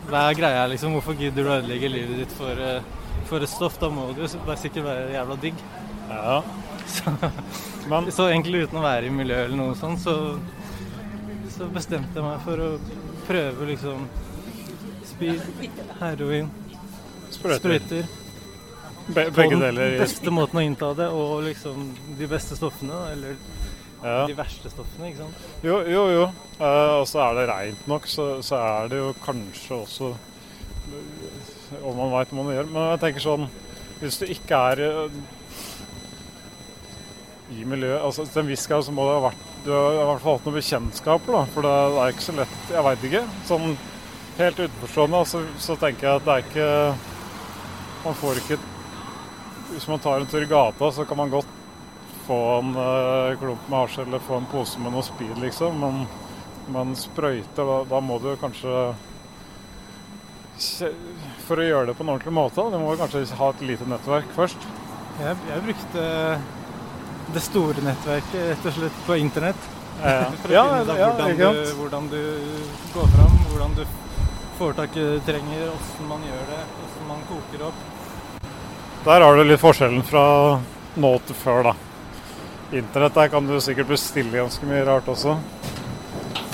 hva 0.08 0.22
er 0.30 0.38
greia, 0.38 0.64
liksom? 0.72 0.94
Hvorfor 0.96 1.16
gidder 1.20 1.44
du 1.44 1.50
å 1.50 1.56
ødelegge 1.58 1.90
livet 1.92 2.22
ditt 2.22 2.32
for, 2.32 2.56
eh, 2.64 2.80
for 3.28 3.44
et 3.44 3.52
stoff? 3.52 3.76
Da 3.80 3.90
må 3.92 4.06
du 4.16 4.22
jo 4.22 4.28
bare 4.46 4.56
sikkert 4.56 4.86
være 4.86 5.10
jævla 5.12 5.36
digg. 5.42 5.58
Ja. 6.08 6.38
Så, 6.94 7.12
Men 7.88 8.08
så 8.12 8.28
egentlig 8.28 8.66
uten 8.66 8.80
å 8.80 8.84
være 8.84 9.08
i 9.08 9.12
miljøet 9.12 9.48
eller 9.48 9.60
noe 9.60 9.76
sånt, 9.78 10.00
så, 10.02 10.14
så 11.54 11.68
bestemte 11.72 12.20
jeg 12.20 12.24
meg 12.26 12.42
for 12.44 12.60
å 12.60 12.70
prøve 13.28 13.68
liksom 13.70 14.04
speed, 15.08 15.40
heroin, 16.00 16.50
sprøyter. 17.32 17.62
sprøyter. 17.62 18.10
Be, 19.08 19.24
På 19.30 19.40
begge 19.40 19.56
deler 19.56 19.94
Den 19.94 20.02
beste 20.02 20.32
måten 20.36 20.60
å 20.60 20.64
innta 20.66 20.90
det, 20.98 21.08
og 21.08 21.46
liksom 21.46 21.86
de 22.18 22.28
beste 22.28 22.58
stoffene, 22.58 22.98
eller 23.14 23.38
ja. 24.02 24.26
de 24.28 24.36
verste 24.36 24.70
stoffene, 24.72 25.08
ikke 25.08 25.24
sant. 25.24 25.48
Jo, 25.64 25.80
jo. 25.88 26.04
jo. 26.12 26.26
Uh, 26.58 27.00
og 27.00 27.06
så 27.08 27.22
er 27.24 27.38
det 27.38 27.46
reint 27.48 27.88
nok, 27.90 28.08
så, 28.10 28.28
så 28.44 28.60
er 28.60 28.92
det 28.92 29.00
jo 29.00 29.14
kanskje 29.24 29.76
også 29.78 30.12
Om 31.84 31.98
man 31.98 32.12
veit 32.14 32.30
hva 32.32 32.42
man 32.42 32.54
gjør. 32.54 32.70
Men 32.72 32.86
jeg 32.94 33.00
tenker 33.02 33.22
sånn 33.22 33.48
Hvis 34.00 34.16
du 34.20 34.24
ikke 34.32 34.60
er 34.72 34.80
eh, 34.86 35.18
i 37.54 37.64
miljøet 37.64 38.02
altså 38.04 38.26
Til 38.28 38.42
en 38.42 38.50
viss 38.50 38.66
grad 38.68 38.84
så 38.84 38.94
må 38.94 39.06
det 39.08 39.16
ha 39.16 39.26
vært 39.28 39.44
Du 39.64 39.70
har 39.72 39.92
i 39.94 40.08
hvert 40.10 40.24
fall 40.24 40.38
hatt 40.38 40.48
noen 40.48 40.58
bekjentskaper, 40.58 41.36
da. 41.38 41.44
For 41.54 41.68
det 41.68 41.76
er 42.02 42.14
ikke 42.14 42.26
så 42.26 42.34
lett 42.36 42.72
Jeg 42.74 42.86
veit 42.86 43.06
ikke. 43.08 43.22
Sånn 43.48 43.76
helt 44.38 44.60
utenforstående 44.62 45.22
så, 45.26 45.44
så 45.58 45.76
tenker 45.80 46.08
jeg 46.08 46.20
at 46.20 46.26
det 46.26 46.34
er 46.34 46.44
ikke 46.46 46.66
Man 48.04 48.18
får 48.22 48.42
ikke 48.42 48.58
Hvis 49.72 49.88
man 49.90 50.02
tar 50.04 50.20
en 50.20 50.30
tur 50.30 50.44
i 50.44 50.50
gata, 50.50 50.92
så 50.94 51.06
kan 51.08 51.20
man 51.20 51.32
godt 51.32 51.54
få 52.28 52.38
en 52.58 52.74
eh, 52.76 53.38
klump 53.40 53.68
med 53.70 53.78
hasj 53.78 54.02
eller 54.02 54.20
få 54.20 54.36
en 54.36 54.48
pose 54.52 54.80
med 54.84 54.92
noe 54.92 55.04
speed, 55.04 55.38
liksom. 55.40 55.78
Men, 55.80 56.02
men 56.74 56.90
sprøyte, 56.96 57.64
da, 57.64 57.78
da 57.88 58.00
må 58.04 58.18
du 58.20 58.34
kanskje 58.40 58.72
For 61.46 61.60
å 61.60 61.64
gjøre 61.64 61.88
det 61.88 61.96
på 61.96 62.04
en 62.04 62.12
ordentlig 62.12 62.34
måte, 62.36 62.66
du 62.68 62.76
må 62.82 62.96
kanskje 63.00 63.24
ha 63.40 63.50
et 63.54 63.64
lite 63.64 63.88
nettverk 63.88 64.28
først. 64.36 64.68
Jeg, 65.22 65.36
jeg 65.48 65.64
brukte 65.68 66.04
det 67.34 67.42
store 67.44 67.84
nettverket 67.84 68.50
rett 68.52 68.66
og 68.70 68.76
slett 68.78 69.02
på 69.06 69.16
internett. 69.20 69.68
Ja, 69.98 70.28
For 70.42 70.52
å 70.52 70.54
ja, 70.54 70.64
finne 70.70 70.94
ut 70.94 70.98
ja, 70.98 71.10
hvordan, 71.10 71.36
du, 71.40 71.74
hvordan 71.80 72.08
du 72.12 72.20
går 72.94 73.10
fram, 73.16 73.38
hvordan 73.50 73.74
du 73.80 73.84
får 74.58 74.72
tak 74.78 74.96
i 74.96 75.02
det 75.02 75.10
du 75.16 75.26
trenger, 75.26 75.68
åssen 75.74 76.08
man 76.10 76.24
gjør 76.26 76.44
det, 76.52 76.60
åssen 76.86 77.10
man 77.10 77.24
koker 77.28 77.66
opp. 77.68 77.84
Der 79.04 79.24
har 79.26 79.36
du 79.36 79.44
litt 79.46 79.62
forskjellen 79.62 80.02
fra 80.06 80.24
nå 80.98 81.12
til 81.26 81.38
før, 81.38 81.70
da. 81.70 81.74
Internett 82.78 83.14
der 83.16 83.30
kan 83.32 83.46
du 83.48 83.54
sikkert 83.64 83.90
bestille 83.94 84.34
ganske 84.34 84.66
mye 84.68 84.84
rart 84.86 85.08
også. 85.08 85.38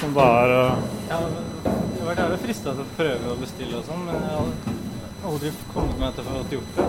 Som 0.01 0.15
det 0.17 0.29
er 0.45 0.55
uh... 0.55 0.85
Ja, 1.09 1.21
det 1.65 2.05
var 2.07 2.21
jævlig 2.21 2.41
frista 2.45 2.75
til 2.75 2.85
å 2.85 2.93
prøve 2.99 3.33
å 3.33 3.41
bestille 3.41 3.81
og 3.81 3.89
sånn, 3.89 4.05
men 4.09 4.21
jeg 4.21 4.37
har 4.37 5.31
aldri 5.31 5.53
kommet 5.73 6.01
meg 6.01 6.17
til 6.17 6.25
å 6.25 6.37
få 6.37 6.45
gjort 6.59 6.79
det. 6.79 6.89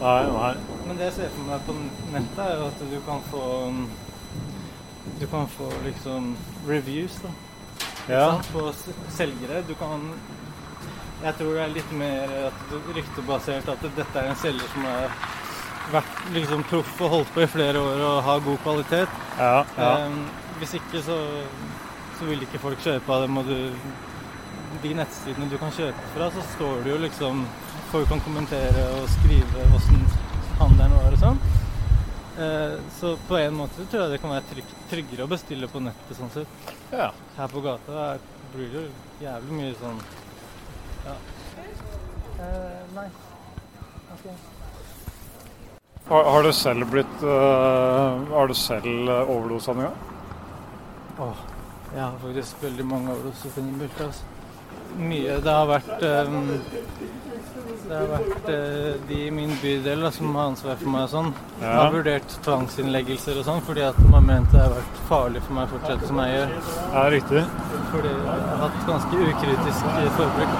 Nei, 0.00 0.18
nei. 0.30 0.52
Men 0.86 0.96
det 0.98 1.08
jeg 1.10 1.14
ser 1.16 1.32
for 1.34 1.48
meg 1.48 1.64
på 1.66 1.74
nettet, 2.14 2.38
er 2.46 2.60
jo 2.60 2.66
at 2.70 2.82
du 2.90 2.98
kan 3.06 3.22
få 3.30 3.42
Du 5.20 5.26
kan 5.30 5.46
få 5.48 5.68
liksom 5.84 6.36
reviews, 6.68 7.18
da. 7.22 7.28
Ja. 8.08 8.40
på 8.52 8.72
selgere. 9.10 9.62
Du 9.66 9.74
kan 9.74 10.12
Jeg 11.22 11.34
tror 11.38 11.54
det 11.54 11.62
er 11.64 11.72
litt 11.74 11.92
mer 11.92 12.22
at 12.46 12.58
det- 12.70 12.96
ryktebasert 12.96 13.68
at 13.68 13.82
dette 13.96 14.18
er 14.18 14.28
en 14.28 14.36
selger 14.36 14.68
som 14.72 14.82
har 14.84 15.10
vært 15.92 16.32
liksom 16.34 16.62
proff 16.64 17.00
og 17.00 17.10
holdt 17.10 17.32
på 17.34 17.40
i 17.42 17.46
flere 17.46 17.78
år 17.80 18.00
og 18.04 18.22
har 18.22 18.40
god 18.40 18.58
kvalitet. 18.58 19.08
Ja, 19.38 19.64
ja. 19.78 20.06
Um, 20.06 20.26
hvis 20.58 20.74
ikke 20.74 21.02
så, 21.02 21.16
så 22.18 22.24
vil 22.24 22.42
ikke 22.42 22.58
folk 22.58 22.78
kjøpe 22.78 23.08
av 23.12 23.22
dem, 23.22 23.36
og 23.38 23.44
du 23.46 23.72
De 24.82 24.92
nettsidene 24.94 25.48
du 25.50 25.56
kan 25.58 25.70
kjøpe 25.72 26.02
fra, 26.14 26.30
så 26.30 26.42
står 26.56 26.82
det 26.84 26.90
jo 26.92 26.98
liksom 26.98 27.46
Folk 27.90 28.08
kan 28.08 28.20
kommentere 28.20 28.82
og 29.00 29.08
skrive 29.08 29.64
åssen 29.74 30.02
handelen 30.58 30.96
var 30.96 31.16
og 31.16 31.22
sånn. 31.22 31.40
Eh, 32.38 32.74
så 32.98 33.14
på 33.28 33.38
en 33.40 33.54
måte 33.56 33.86
tror 33.86 34.02
jeg 34.02 34.14
det 34.16 34.20
kan 34.20 34.34
være 34.34 34.48
trygg, 34.50 34.74
tryggere 34.90 35.24
å 35.24 35.30
bestille 35.30 35.68
på 35.72 35.80
nettet 35.80 36.18
sånn 36.18 36.32
sett. 36.34 36.74
ja. 36.92 37.12
Her 37.36 37.48
på 37.52 37.62
gata 37.64 38.18
blir 38.52 38.68
det 38.72 38.82
jo 38.82 39.24
jævlig 39.24 39.56
mye 39.60 39.72
sånn 39.80 40.04
Ja. 41.06 41.16
Eh, 42.44 42.82
nei. 42.94 43.06
Ok. 44.12 44.28
Har, 46.08 46.24
har 46.24 46.42
du 46.42 46.52
selv 46.52 46.86
blitt 46.90 47.22
uh, 47.24 48.22
Har 48.30 48.46
du 48.46 48.54
selv 48.54 49.08
uh, 49.10 49.30
overdosa 49.32 49.72
noen 49.74 49.88
gang? 49.88 49.96
Åh, 51.18 51.40
jeg 51.94 52.02
har 52.02 52.18
faktisk 52.22 52.62
veldig 52.62 52.84
mange 52.86 53.14
overdosebilder. 53.14 53.90
Altså. 54.04 54.24
Mye. 54.96 55.38
Det 55.40 55.54
har 55.56 55.66
vært 55.70 56.04
ehm, 56.04 56.50
Det 57.86 57.94
har 57.94 58.08
vært 58.10 58.48
eh, 58.50 58.94
de 59.08 59.18
i 59.28 59.30
min 59.30 59.52
bydel 59.62 60.02
da, 60.02 60.10
som 60.14 60.34
har 60.34 60.50
ansvar 60.50 60.78
for 60.80 60.90
meg 60.90 61.04
og 61.06 61.12
sånn. 61.12 61.28
Ja. 61.60 61.72
Har 61.78 61.92
vurdert 61.94 62.36
tvangsinnleggelser 62.46 63.38
og 63.40 63.46
sånn 63.46 63.62
fordi 63.66 63.84
at 63.86 63.98
de 64.00 64.08
har 64.12 64.24
ment 64.26 64.50
det 64.52 64.60
har 64.62 64.74
vært 64.74 65.02
farlig 65.10 65.42
for 65.46 65.58
meg 65.58 65.68
å 65.68 65.72
fortsette 65.76 66.10
som 66.10 66.20
jeg 66.24 66.34
gjør. 66.34 66.54
Ja, 66.96 67.04
riktig. 67.14 67.44
Fordi 67.92 68.12
jeg 68.12 68.24
har 68.26 68.62
hatt 68.64 68.80
ganske 68.90 69.22
ukritisk 69.30 69.92
eh, 69.92 70.08
forbruk. 70.18 70.52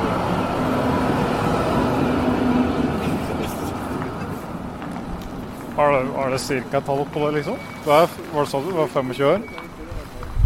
Har 5.76 5.92
du, 5.92 6.12
har 6.16 6.30
du 6.30 6.38
cirka 6.38 6.80
tall 6.80 7.02
på 7.12 7.26
det, 7.26 7.32
liksom? 7.40 7.58
Du 7.84 7.90
er, 7.92 8.06
hva 8.32 8.46
sa 8.48 8.60
du? 8.64 8.70
Du 8.70 8.78
var 8.78 8.88
25 8.88 9.26
år? 9.28 9.42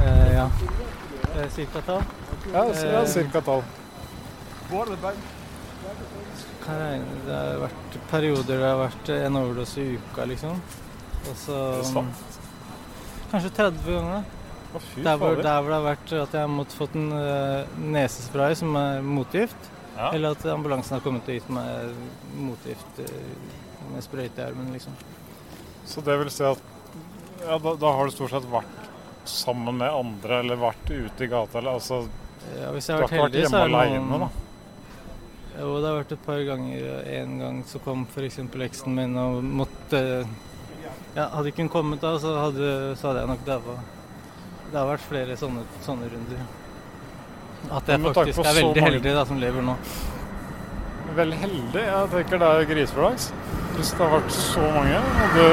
Eh, 0.02 0.32
ja. 0.34 0.48
Eh, 1.36 1.46
cirka 1.54 1.84
tall. 1.86 2.02
Ja, 2.52 2.64
ja 2.64 3.02
Eh, 3.02 3.06
cirka 3.06 3.40
tall. 3.40 3.62
Det 6.70 7.34
har 7.34 7.62
vært 7.64 7.96
perioder 8.10 8.60
det 8.60 8.68
har 8.68 8.78
vært 8.82 9.10
en 9.14 9.38
overdose 9.40 9.82
i 9.82 9.96
uka, 9.98 10.26
liksom. 10.28 10.60
Og 11.30 11.38
så 11.40 11.56
sant. 11.88 12.36
Kanskje 13.30 13.50
30 13.56 13.88
ganger. 13.96 14.28
Å, 14.70 14.80
Der 15.02 15.16
hvor, 15.18 15.34
der 15.42 15.62
hvor 15.62 15.72
det 15.72 15.74
har 15.74 15.82
vært 15.82 16.12
at 16.14 16.34
jeg 16.36 16.44
har 16.44 16.50
måttet 16.50 16.76
fått 16.78 16.94
en 16.98 17.08
eh, 17.16 17.72
nesespray 17.90 18.54
som 18.58 18.76
er 18.78 19.00
motgift. 19.02 19.70
Ja. 19.96 20.12
Eller 20.14 20.36
at 20.36 20.44
ambulansen 20.46 20.96
har 20.96 21.02
kommet 21.04 21.26
og 21.26 21.34
gitt 21.34 21.48
meg 21.52 21.96
motgift 22.38 23.00
eh, 23.02 23.32
med 23.90 24.04
sprøyte 24.06 24.38
i 24.38 24.46
armen, 24.46 24.70
liksom. 24.74 24.94
Så 25.90 26.04
det 26.06 26.16
vil 26.20 26.30
si 26.30 26.46
at 26.46 26.62
ja, 27.40 27.56
da, 27.58 27.74
da 27.80 27.92
har 27.96 28.06
du 28.06 28.14
stort 28.14 28.34
sett 28.36 28.46
vært 28.52 28.86
sammen 29.30 29.80
med 29.80 29.90
andre, 29.90 30.40
eller 30.44 30.60
vært 30.60 30.86
ute 30.90 31.26
i 31.26 31.30
gata, 31.30 31.58
eller 31.58 31.80
altså 31.80 32.04
Ja, 32.56 32.70
hvis 32.74 32.88
jeg 32.88 32.96
har 32.96 33.04
vært 33.04 33.16
heldig, 33.18 33.44
så 33.50 33.64
er 33.64 33.74
det 33.74 34.00
noen 34.06 34.26
da? 34.26 34.30
Jo, 35.58 35.72
det 35.80 35.88
har 35.88 35.96
vært 35.98 36.12
et 36.14 36.22
par 36.24 36.42
ganger. 36.46 36.84
En 37.20 37.32
gang 37.40 37.58
så 37.66 37.80
kom 37.82 38.06
f.eks. 38.06 38.38
eksen 38.68 38.94
min 38.96 39.16
og 39.18 39.42
måtte 39.44 40.00
Ja, 41.16 41.26
hadde 41.34 41.50
ikke 41.50 41.64
hun 41.64 41.72
kommet 41.72 42.04
da, 42.04 42.14
så 42.22 42.36
hadde, 42.38 42.70
så 43.00 43.10
hadde 43.10 43.24
jeg 43.24 43.30
nok 43.32 43.42
daua. 43.48 43.76
Det 44.70 44.78
har 44.78 44.86
vært 44.92 45.02
flere 45.08 45.36
sånne, 45.36 45.64
sånne 45.82 46.06
runder. 46.12 46.44
At 47.76 47.90
jeg 47.90 48.00
faktisk 48.06 48.40
er 48.46 48.56
veldig 48.60 48.84
heldig 48.86 49.14
da, 49.18 49.24
som 49.28 49.40
lever 49.42 49.66
nå. 49.66 49.74
Veldig 51.16 51.38
heldig. 51.42 51.82
Jeg 51.82 52.10
tenker 52.14 52.40
det 52.40 52.50
er 52.54 52.68
griseflaks. 52.70 53.30
Hvis 53.74 53.90
det 53.96 54.04
har 54.04 54.12
vært 54.14 54.34
så 54.36 54.62
mange, 54.76 55.00
og 55.00 55.34
du 55.34 55.44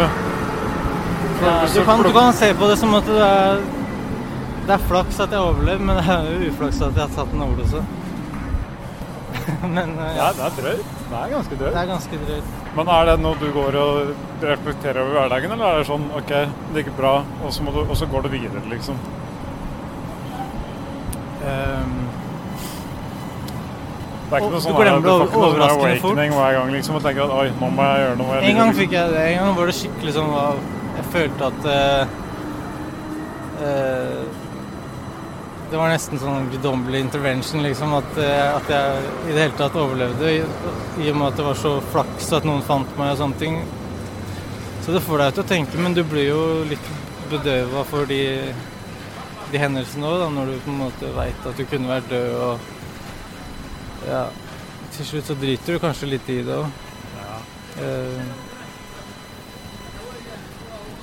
Ja, 1.38 1.56
du, 1.70 1.82
kan, 1.86 2.02
du 2.02 2.12
kan 2.14 2.32
se 2.34 2.48
på 2.58 2.70
det 2.70 2.78
som 2.82 2.94
at 2.98 3.06
det 3.10 3.18
er, 3.22 3.60
det 4.68 4.74
er 4.74 4.86
flaks 4.90 5.20
at 5.22 5.34
jeg 5.34 5.42
overlever, 5.42 5.84
men 5.86 6.00
det 6.00 6.06
er 6.14 6.30
jo 6.32 6.52
uflaks 6.52 6.82
at 6.82 6.98
jeg 6.98 7.04
har 7.04 7.14
tatt 7.18 7.34
en 7.34 7.44
overdose. 7.46 7.82
men 9.76 9.94
uh, 9.98 10.06
Ja, 10.06 10.16
ja, 10.18 10.32
det 10.38 10.46
er 10.48 10.56
drøyt. 10.62 10.96
Det 11.10 11.20
er 11.20 11.32
ganske 11.34 11.54
det 11.54 11.60
drøyt. 11.62 11.78
er 11.82 11.92
ganske 11.92 12.20
drøyt. 12.26 12.56
Men 12.78 12.92
er 12.94 13.08
det 13.10 13.16
noe 13.24 13.40
du 13.42 13.48
går 13.56 13.78
og 13.82 14.44
reflekterer 14.44 15.02
over 15.04 15.16
hverdagen, 15.18 15.54
eller 15.56 15.72
er 15.72 15.80
det 15.82 15.88
sånn 15.90 16.10
OK, 16.20 16.34
det 16.74 16.84
gikk 16.84 16.98
bra, 17.00 17.16
og 17.42 17.56
så, 17.56 17.66
må 17.66 17.74
du, 17.76 17.82
og 17.86 17.96
så 17.98 18.10
går 18.12 18.28
du 18.28 18.30
videre, 18.36 18.62
liksom? 18.70 19.00
Um, 21.48 21.98
Det 24.28 24.36
er 24.36 24.42
ikke 24.44 24.52
noe 24.52 24.62
sånn 24.64 24.76
du 24.76 24.82
glemmer 24.82 25.06
det 25.06 25.12
overraskende 25.40 26.00
fort. 26.04 26.18
hver 26.20 26.56
gang 26.58 26.72
liksom, 26.76 26.98
og 27.00 27.06
tenker 27.06 27.24
at 27.24 27.36
oi, 27.38 27.46
nå 27.62 27.70
må 27.72 27.86
jeg 27.88 28.02
gjøre 28.04 28.18
noe. 28.22 28.40
En 28.50 28.58
gang 28.62 28.74
fikk 28.76 28.96
jeg 28.98 29.14
det. 29.14 29.22
En 29.32 29.38
gang 29.40 29.54
var 29.62 29.72
det 29.72 29.76
skikkelig 29.78 30.16
sånn. 30.18 30.34
Jeg 30.98 31.06
følte 31.14 31.48
at 31.48 31.70
uh, 31.72 32.18
eh, 33.64 34.37
Det 35.68 35.76
var 35.76 35.90
nesten 35.92 36.20
sånn 36.22 36.48
guddommelig 36.54 37.02
intervention, 37.04 37.64
liksom. 37.66 37.92
At, 37.98 38.14
eh, 38.24 38.56
at 38.56 38.70
jeg 38.72 39.02
i 39.28 39.34
det 39.34 39.42
hele 39.42 39.58
tatt 39.60 39.76
overlevde. 39.76 40.30
I, 40.32 41.10
og 41.12 41.18
med 41.20 41.28
at 41.28 41.42
det 41.42 41.48
var 41.50 41.60
så 41.60 41.74
flaks 41.92 42.32
at 42.38 42.48
noen 42.48 42.64
fant 42.64 42.94
meg 43.00 43.12
og 43.12 43.20
sånne 43.20 43.42
ting. 43.42 43.60
Så 44.86 44.96
det 44.96 45.04
får 45.04 45.20
deg 45.26 45.36
til 45.36 45.44
å 45.44 45.50
tenke, 45.50 45.84
men 45.84 45.98
du 45.98 46.04
blir 46.08 46.30
jo 46.30 46.42
litt 46.70 46.88
bedøva 47.28 47.84
for 47.90 48.08
de, 48.08 48.22
de 49.52 49.60
hendelsene 49.60 50.08
òg, 50.08 50.30
når 50.32 50.54
du 50.54 50.60
på 50.64 50.72
en 50.72 50.84
måte 50.86 51.12
veit 51.18 51.50
at 51.50 51.60
du 51.60 51.66
kunne 51.68 51.92
vært 51.92 52.12
død 52.14 52.36
og 52.48 52.74
Ja. 54.08 54.28
Til 54.96 55.06
slutt 55.06 55.28
så 55.28 55.36
driter 55.36 55.76
du 55.76 55.82
kanskje 55.84 56.08
litt 56.14 56.30
i 56.32 56.40
det 56.48 56.56
òg. 56.56 56.70
Eh, 57.84 58.22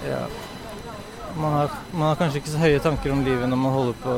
ja. 0.09 0.25
Man 1.37 1.53
har, 1.53 1.71
man 1.93 2.09
har 2.09 2.19
kanskje 2.19 2.39
ikke 2.41 2.53
så 2.53 2.63
høye 2.63 2.81
tanker 2.83 3.11
om 3.11 3.25
livet 3.27 3.49
når 3.51 3.59
man 3.59 3.73
holder 3.75 3.97
på 4.05 4.15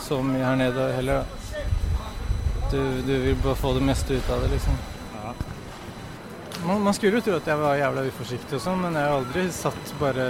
så 0.00 0.20
mye 0.24 0.44
her 0.44 0.56
nede 0.56 0.90
heller. 0.96 1.24
Da. 1.24 1.64
Du, 2.70 2.78
du 3.06 3.12
vil 3.26 3.36
bare 3.42 3.54
få 3.54 3.74
det 3.76 3.82
meste 3.84 4.16
ut 4.16 4.30
av 4.32 4.42
det, 4.42 4.48
liksom. 4.56 4.78
Man, 6.66 6.80
man 6.82 6.94
skulle 6.96 7.20
jo 7.20 7.22
tro 7.22 7.36
at 7.36 7.46
jeg 7.46 7.60
var 7.60 7.76
jævla 7.78 8.02
uforsiktig 8.08 8.56
og 8.56 8.62
sånn, 8.64 8.80
men 8.82 8.96
jeg 8.96 9.06
har 9.06 9.18
aldri 9.20 9.44
satt 9.54 9.92
bare 10.00 10.24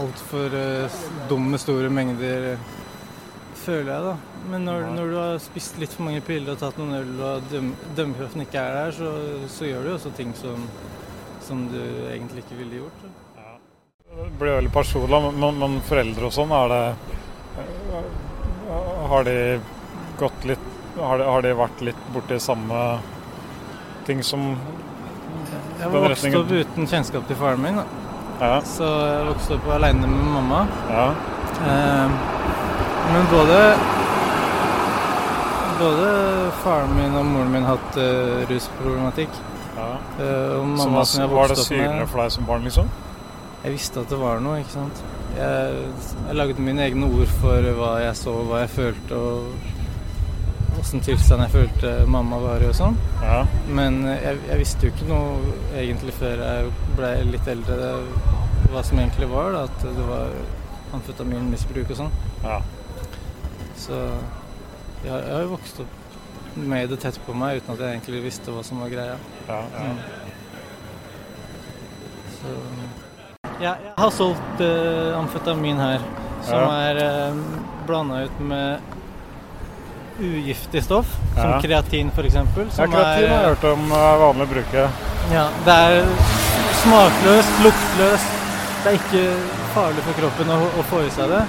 altfor 0.00 0.54
uh, 0.54 1.00
dumme, 1.28 1.58
store 1.58 1.90
mengder, 1.92 2.52
føler 3.60 3.90
jeg, 3.90 4.04
da. 4.06 4.44
Men 4.52 4.64
når, 4.68 4.86
når 4.94 5.10
du 5.10 5.16
har 5.18 5.42
spist 5.42 5.80
litt 5.82 5.92
for 5.92 6.06
mange 6.06 6.22
piller 6.24 6.54
og 6.54 6.62
tatt 6.62 6.78
noen 6.80 6.94
øl, 7.02 7.10
og 7.26 7.50
døm, 7.50 7.72
dømmekraften 7.98 8.46
ikke 8.46 8.62
er 8.62 8.78
der, 8.78 8.94
så, 8.96 9.10
så 9.50 9.68
gjør 9.68 9.88
du 9.88 9.92
også 9.96 10.14
ting 10.16 10.30
som, 10.38 10.62
som 11.44 11.66
du 11.74 11.80
egentlig 12.06 12.46
ikke 12.46 12.62
ville 12.62 12.84
gjort. 12.84 13.02
Da. 13.02 13.29
Blir 14.40 14.56
veldig 14.56 14.72
personlig, 14.72 15.20
men, 15.36 15.58
men 15.60 15.78
foreldre 15.84 16.28
og 16.30 16.32
sånn, 16.32 16.52
er 16.56 16.72
det 16.72 16.82
Har 19.10 19.24
de 19.28 19.36
gått 20.20 20.46
litt 20.48 20.68
Har 20.96 21.20
de, 21.20 21.26
har 21.28 21.44
de 21.44 21.54
vært 21.58 21.82
litt 21.90 22.06
borti 22.14 22.38
samme 22.40 22.84
ting 24.08 24.22
som 24.24 24.54
Jeg 25.80 25.92
vokste 25.92 26.32
opp 26.40 26.54
uten 26.56 26.88
kjennskap 26.88 27.28
til 27.28 27.36
faren 27.40 27.60
min. 27.62 27.82
Ja. 28.40 28.56
så 28.64 28.88
jeg 28.88 29.28
vokste 29.28 29.56
opp 29.58 29.68
aleine 29.76 30.08
med 30.08 30.28
mamma. 30.34 30.60
ja. 30.88 31.06
Eh, 31.60 32.18
men 33.10 33.26
både 33.30 33.56
både 35.80 36.08
faren 36.62 36.92
min 36.96 37.16
og 37.16 37.24
moren 37.26 37.52
min 37.54 37.64
hatt 37.68 37.96
uh, 37.96 38.42
rusproblematikk. 38.50 39.38
ja. 39.76 39.92
Uh, 40.20 40.58
og 40.58 40.66
mamma 40.76 41.04
som 41.08 41.24
jeg 41.24 41.32
var 41.32 41.52
det 41.52 41.64
med 41.70 42.08
for 42.08 42.22
deg 42.22 42.34
som 42.36 42.48
barn, 42.48 42.66
liksom? 42.68 42.90
Jeg 43.60 43.74
visste 43.74 44.00
at 44.00 44.12
det 44.12 44.18
var 44.20 44.40
noe, 44.40 44.60
ikke 44.62 44.72
sant. 44.72 45.02
Jeg, 45.36 45.82
jeg 46.26 46.36
lagde 46.38 46.64
mine 46.64 46.86
egne 46.86 47.10
ord 47.12 47.34
for 47.40 47.66
hva 47.76 47.90
jeg 48.02 48.16
så, 48.18 48.32
hva 48.48 48.62
jeg 48.64 48.72
følte 48.72 49.18
og 49.20 49.68
åssen 50.80 51.02
tilstand 51.04 51.44
jeg 51.44 51.52
følte 51.52 51.90
mamma 52.08 52.38
var 52.40 52.62
i 52.64 52.68
og 52.70 52.76
sånn. 52.78 52.96
Ja. 53.20 53.42
Men 53.68 54.00
jeg, 54.08 54.38
jeg 54.48 54.60
visste 54.62 54.88
jo 54.88 54.94
ikke 54.94 55.08
noe 55.10 55.54
egentlig 55.76 56.14
før 56.16 56.40
jeg 56.40 56.70
ble 56.96 57.10
litt 57.34 57.50
eldre 57.52 57.90
hva 58.70 58.82
som 58.86 59.00
egentlig 59.02 59.28
var, 59.30 59.52
da, 59.54 59.64
at 59.68 59.84
det 59.98 60.06
var 60.08 60.34
amfetaminmisbruk 60.96 61.92
og 61.92 62.04
sånn. 62.04 62.20
ja. 62.46 62.60
Så 63.80 63.96
jeg, 63.96 65.08
jeg 65.08 65.32
har 65.32 65.44
jo 65.46 65.52
vokst 65.54 65.78
opp 65.80 66.56
med 66.60 66.90
det 66.92 66.98
tett 67.00 67.16
på 67.24 67.32
meg 67.36 67.60
uten 67.60 67.72
at 67.72 67.80
jeg 67.80 67.94
egentlig 67.94 68.24
visste 68.26 68.52
hva 68.52 68.64
som 68.66 68.82
var 68.82 68.90
greia. 68.92 69.14
ja, 69.48 69.60
ja. 69.76 69.92
Så 72.40 72.52
ja, 73.60 73.74
jeg 73.84 73.94
har 73.96 74.10
solgt 74.14 74.60
uh, 74.64 75.18
amfetamin 75.18 75.78
her, 75.80 76.00
som 76.46 76.64
Ja. 76.64 76.70
er 76.90 77.00
uh, 77.30 77.36
blanda 77.86 78.24
ut 78.24 78.40
med 78.40 78.80
ugiftig 80.20 80.82
stoff, 80.84 81.16
Ja. 81.36 81.42
som 81.42 81.62
kreatin 81.62 82.10
f.eks. 82.10 82.34
Ja, 82.34 82.44
kreatin 82.54 82.96
har 82.96 83.16
jeg 83.22 83.46
hørt 83.46 83.64
om 83.72 83.92
er 83.92 84.18
vanlig 84.20 84.46
å 84.48 84.52
bruke. 84.54 84.88
Ja, 85.32 85.46
det 85.64 85.76
er 85.86 86.04
smakløst, 86.82 87.56
luktløst. 87.64 88.36
Det 88.82 88.92
er 88.92 88.96
ikke 88.98 89.24
farlig 89.74 90.02
for 90.06 90.16
kroppen 90.20 90.50
å, 90.52 90.58
å 90.80 90.84
få 90.90 91.02
i 91.06 91.10
seg 91.14 91.28
det. 91.30 91.42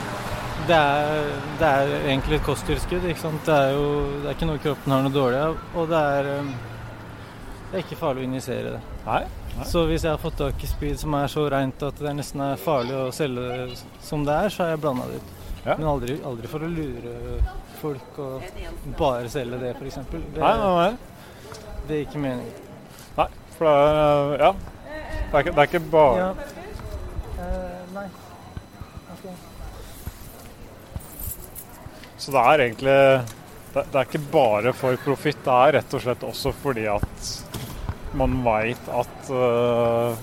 Det 0.67 0.77
er, 0.77 1.29
det 1.59 1.67
er 1.67 1.93
egentlig 2.05 2.37
et 2.37 2.45
kosttilskudd. 2.45 3.05
ikke 3.09 3.19
sant? 3.23 3.43
Det 3.47 3.55
er 3.55 3.71
jo 3.73 3.85
det 4.21 4.29
er 4.29 4.35
ikke 4.35 4.49
noe 4.51 4.61
kroppen 4.61 4.93
har 4.93 5.01
noe 5.05 5.15
dårlig 5.15 5.39
av. 5.41 5.55
Og 5.75 5.87
det 5.89 6.01
er, 6.19 6.29
det 7.71 7.79
er 7.79 7.85
ikke 7.85 7.97
farlig 7.99 8.23
å 8.25 8.29
injisere 8.29 8.75
det. 8.75 8.81
Nei? 9.05 9.21
Så 9.67 9.83
hvis 9.89 10.03
jeg 10.05 10.13
har 10.13 10.21
fått 10.21 10.37
tak 10.39 10.63
i 10.63 10.67
speed 10.69 10.99
som 11.01 11.13
er 11.17 11.27
så 11.31 11.43
reint 11.51 11.81
at 11.83 11.97
det 11.99 12.13
nesten 12.15 12.41
er 12.45 12.59
farlig 12.61 12.95
å 12.95 13.07
selge 13.13 13.67
som 14.05 14.23
det 14.27 14.35
er, 14.45 14.49
så 14.53 14.63
har 14.63 14.69
jeg 14.75 14.81
blanda 14.83 15.07
det 15.09 15.19
ut. 15.21 15.31
Ja. 15.65 15.75
Men 15.77 15.87
aldri, 15.91 16.15
aldri 16.25 16.49
for 16.49 16.63
å 16.65 16.69
lure 16.71 17.15
folk 17.81 18.19
og 18.21 18.45
bare 18.97 19.29
selge 19.29 19.59
det, 19.61 19.73
f.eks. 19.77 19.99
Det, 20.11 20.21
Nei, 20.41 20.53
nei, 20.57 20.71
nei. 20.77 21.57
det 21.89 21.97
er 21.97 22.05
ikke 22.07 22.21
meningen. 22.23 22.69
nei. 23.17 23.27
For 23.57 23.67
det 23.67 23.73
er 23.75 23.91
eh, 23.91 24.45
Ja. 24.45 24.51
Det 25.31 25.37
er 25.37 25.45
ikke, 25.45 25.53
det 25.55 25.61
er 25.61 25.69
ikke 25.69 25.83
bare 25.93 26.17
Ja. 26.17 26.31
uh, 27.37 27.93
nei. 27.95 28.07
Ok. 29.13 29.27
Så 32.21 32.33
det 32.35 32.41
er 32.41 32.65
egentlig 32.65 32.97
det, 33.73 33.85
det 33.93 33.95
er 34.01 34.09
ikke 34.09 34.23
bare 34.33 34.73
for 34.75 34.97
profitt, 35.05 35.39
det 35.45 35.53
er 35.55 35.77
rett 35.77 35.93
og 35.95 36.03
slett 36.03 36.25
også 36.27 36.51
fordi 36.63 36.83
at 36.91 37.29
man 38.17 38.33
veit 38.43 38.89
at 38.91 39.29
uh, 39.31 40.15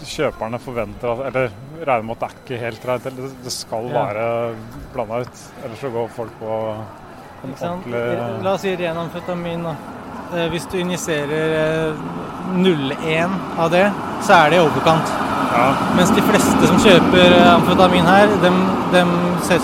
kjøperne 0.00 0.58
forventer 0.62 1.10
at 1.12 1.26
Eller 1.28 1.50
regner 1.86 2.06
med 2.08 2.16
at 2.16 2.20
det 2.20 2.28
er 2.28 2.36
ikke 2.44 2.60
helt 2.64 2.86
rent. 2.88 3.06
eller 3.06 3.30
Det, 3.44 3.52
skal 3.52 3.88
Ja. 3.90 4.04
være 4.06 4.54
blanda 4.94 5.20
ut. 5.20 5.42
Ellers 5.64 5.80
så 5.80 5.90
går 5.92 6.08
folk 6.16 6.32
på 6.40 6.50
en 7.44 7.54
ordentlig 7.60 8.42
La 8.44 8.52
oss 8.54 8.60
si 8.62 8.76
ren 8.76 8.96
amfetamin. 8.96 9.62
da. 9.64 9.74
Eh, 10.34 10.48
Hvis 10.50 10.66
du 10.70 10.78
injiserer 10.78 11.90
eh, 11.90 11.94
0,1 12.54 13.30
av 13.58 13.70
det, 13.70 13.92
så 14.22 14.32
er 14.46 14.50
det 14.50 14.56
i 14.56 14.60
overkant. 14.64 15.12
Ja, 15.50 15.74
Mens 15.96 16.10
de 16.14 16.22
fleste 16.22 16.66
som 16.66 16.76
kjøper 16.78 17.32
eh, 17.36 17.54
amfetamin 17.54 18.06
her, 18.06 18.26
de, 18.42 18.50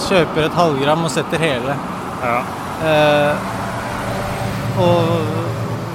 kjøper 0.09 0.47
et 0.47 0.53
halvgram 0.57 1.05
og 1.05 1.11
setter 1.11 1.39
hele. 1.39 1.77
ja, 2.23 2.43
Uh, 2.77 3.33
og 4.77 5.36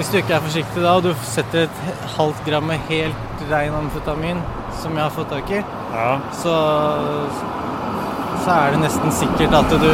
hvis 0.01 0.09
du 0.09 0.17
ikke 0.17 0.33
er 0.33 0.41
forsiktig 0.41 0.81
da, 0.81 0.95
og 0.97 1.03
du 1.05 1.11
setter 1.29 1.67
et 1.67 2.05
halvt 2.15 2.39
gram 2.47 2.65
med 2.65 2.81
helt 2.89 3.41
ren 3.51 3.75
amfetamin, 3.77 4.39
som 4.81 4.95
jeg 4.97 5.03
har 5.03 5.13
fått 5.13 5.29
tak 5.29 5.51
i, 5.53 5.59
ja. 5.93 6.07
så, 6.33 6.53
så 8.41 8.55
er 8.55 8.73
det 8.73 8.79
nesten 8.81 9.13
sikkert 9.13 9.53
at 9.59 9.75
du 9.83 9.91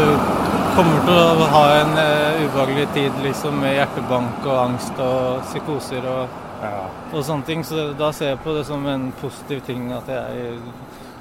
kommer 0.78 1.02
til 1.04 1.12
å 1.12 1.50
ha 1.52 1.64
en 1.82 1.92
uh, 2.00 2.40
ubehagelig 2.40 2.86
tid 2.96 3.20
liksom, 3.26 3.60
med 3.60 3.76
hjertebank 3.76 4.48
og 4.48 4.60
angst 4.62 5.02
og 5.04 5.42
psykoser 5.50 6.08
og, 6.08 6.38
ja. 6.62 6.86
og 7.12 7.26
sånne 7.28 7.50
ting. 7.50 7.66
Så 7.68 7.90
da 8.00 8.14
ser 8.16 8.32
jeg 8.32 8.44
på 8.46 8.56
det 8.56 8.64
som 8.70 8.86
en 8.88 9.10
positiv 9.20 9.66
ting 9.68 9.90
at 9.98 10.08
jeg 10.14 10.62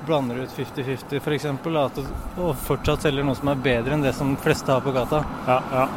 blander 0.06 0.44
ut 0.44 0.60
50-50 0.60 1.24
f.eks. 1.24 1.48
Og 2.36 2.52
fortsatt 2.68 3.08
selger 3.08 3.26
noe 3.26 3.34
som 3.34 3.50
er 3.50 3.66
bedre 3.66 3.96
enn 3.96 4.06
det 4.06 4.14
som 4.14 4.36
de 4.36 4.38
fleste 4.46 4.70
har 4.70 4.84
på 4.84 4.94
gata. 4.94 5.24
ja, 5.48 5.58
ja. 5.72 5.88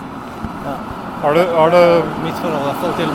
Ja. 0.65 0.79
Har 1.19 1.33
du, 1.33 1.41
har 1.55 1.71
du 1.73 1.81
Mitt 2.23 2.37
forhold 2.39 2.61
i 2.61 2.67
hvert 2.69 2.83
fall 2.83 2.93
til 2.99 3.09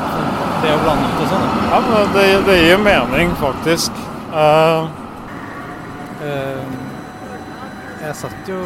det 0.64 0.72
å 0.74 0.80
blande 0.82 1.06
ut 1.08 1.22
og 1.24 1.30
sånn. 1.30 1.46
Ja, 1.70 1.78
men 1.86 2.12
det, 2.12 2.24
det 2.48 2.56
gir 2.60 2.82
mening, 2.82 3.32
faktisk. 3.40 4.02
Uh... 4.32 4.90
Uh, 6.24 6.74
jeg 8.04 8.16
satt 8.20 8.48
jo 8.48 8.58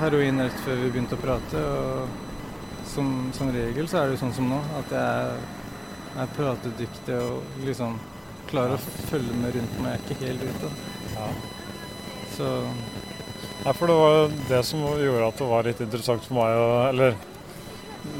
heroin 0.00 0.40
rett 0.40 0.56
før 0.64 0.80
vi 0.80 0.88
begynte 0.94 1.16
å 1.18 1.20
prate, 1.20 1.60
og 1.60 2.88
som, 2.88 3.12
som 3.36 3.52
regel 3.52 3.88
så 3.88 4.00
er 4.00 4.08
det 4.08 4.16
jo 4.16 4.22
sånn 4.24 4.36
som 4.38 4.48
nå, 4.48 4.62
at 4.80 4.94
jeg 4.96 6.22
er 6.22 6.34
pratedyktig 6.38 7.18
og 7.20 7.64
liksom 7.66 7.98
klarer 8.48 8.78
å 8.78 8.96
følge 9.10 9.36
med 9.36 9.56
rundt 9.58 9.80
meg. 9.84 9.98
Jeg 9.98 10.00
er 10.00 10.16
ikke 10.16 10.30
helt 10.30 10.46
ute. 10.48 10.72
Ja. 11.16 11.30
Så 12.36 12.52
Nei, 13.66 13.72
for 13.74 13.90
det 13.90 13.94
var 13.98 14.34
det 14.48 14.58
som 14.68 14.82
gjorde 14.84 15.28
at 15.28 15.40
det 15.40 15.46
var 15.50 15.66
litt 15.66 15.80
interessant 15.82 16.26
for 16.28 16.36
meg 16.36 16.58
å 16.60 16.66
Eller 16.90 17.16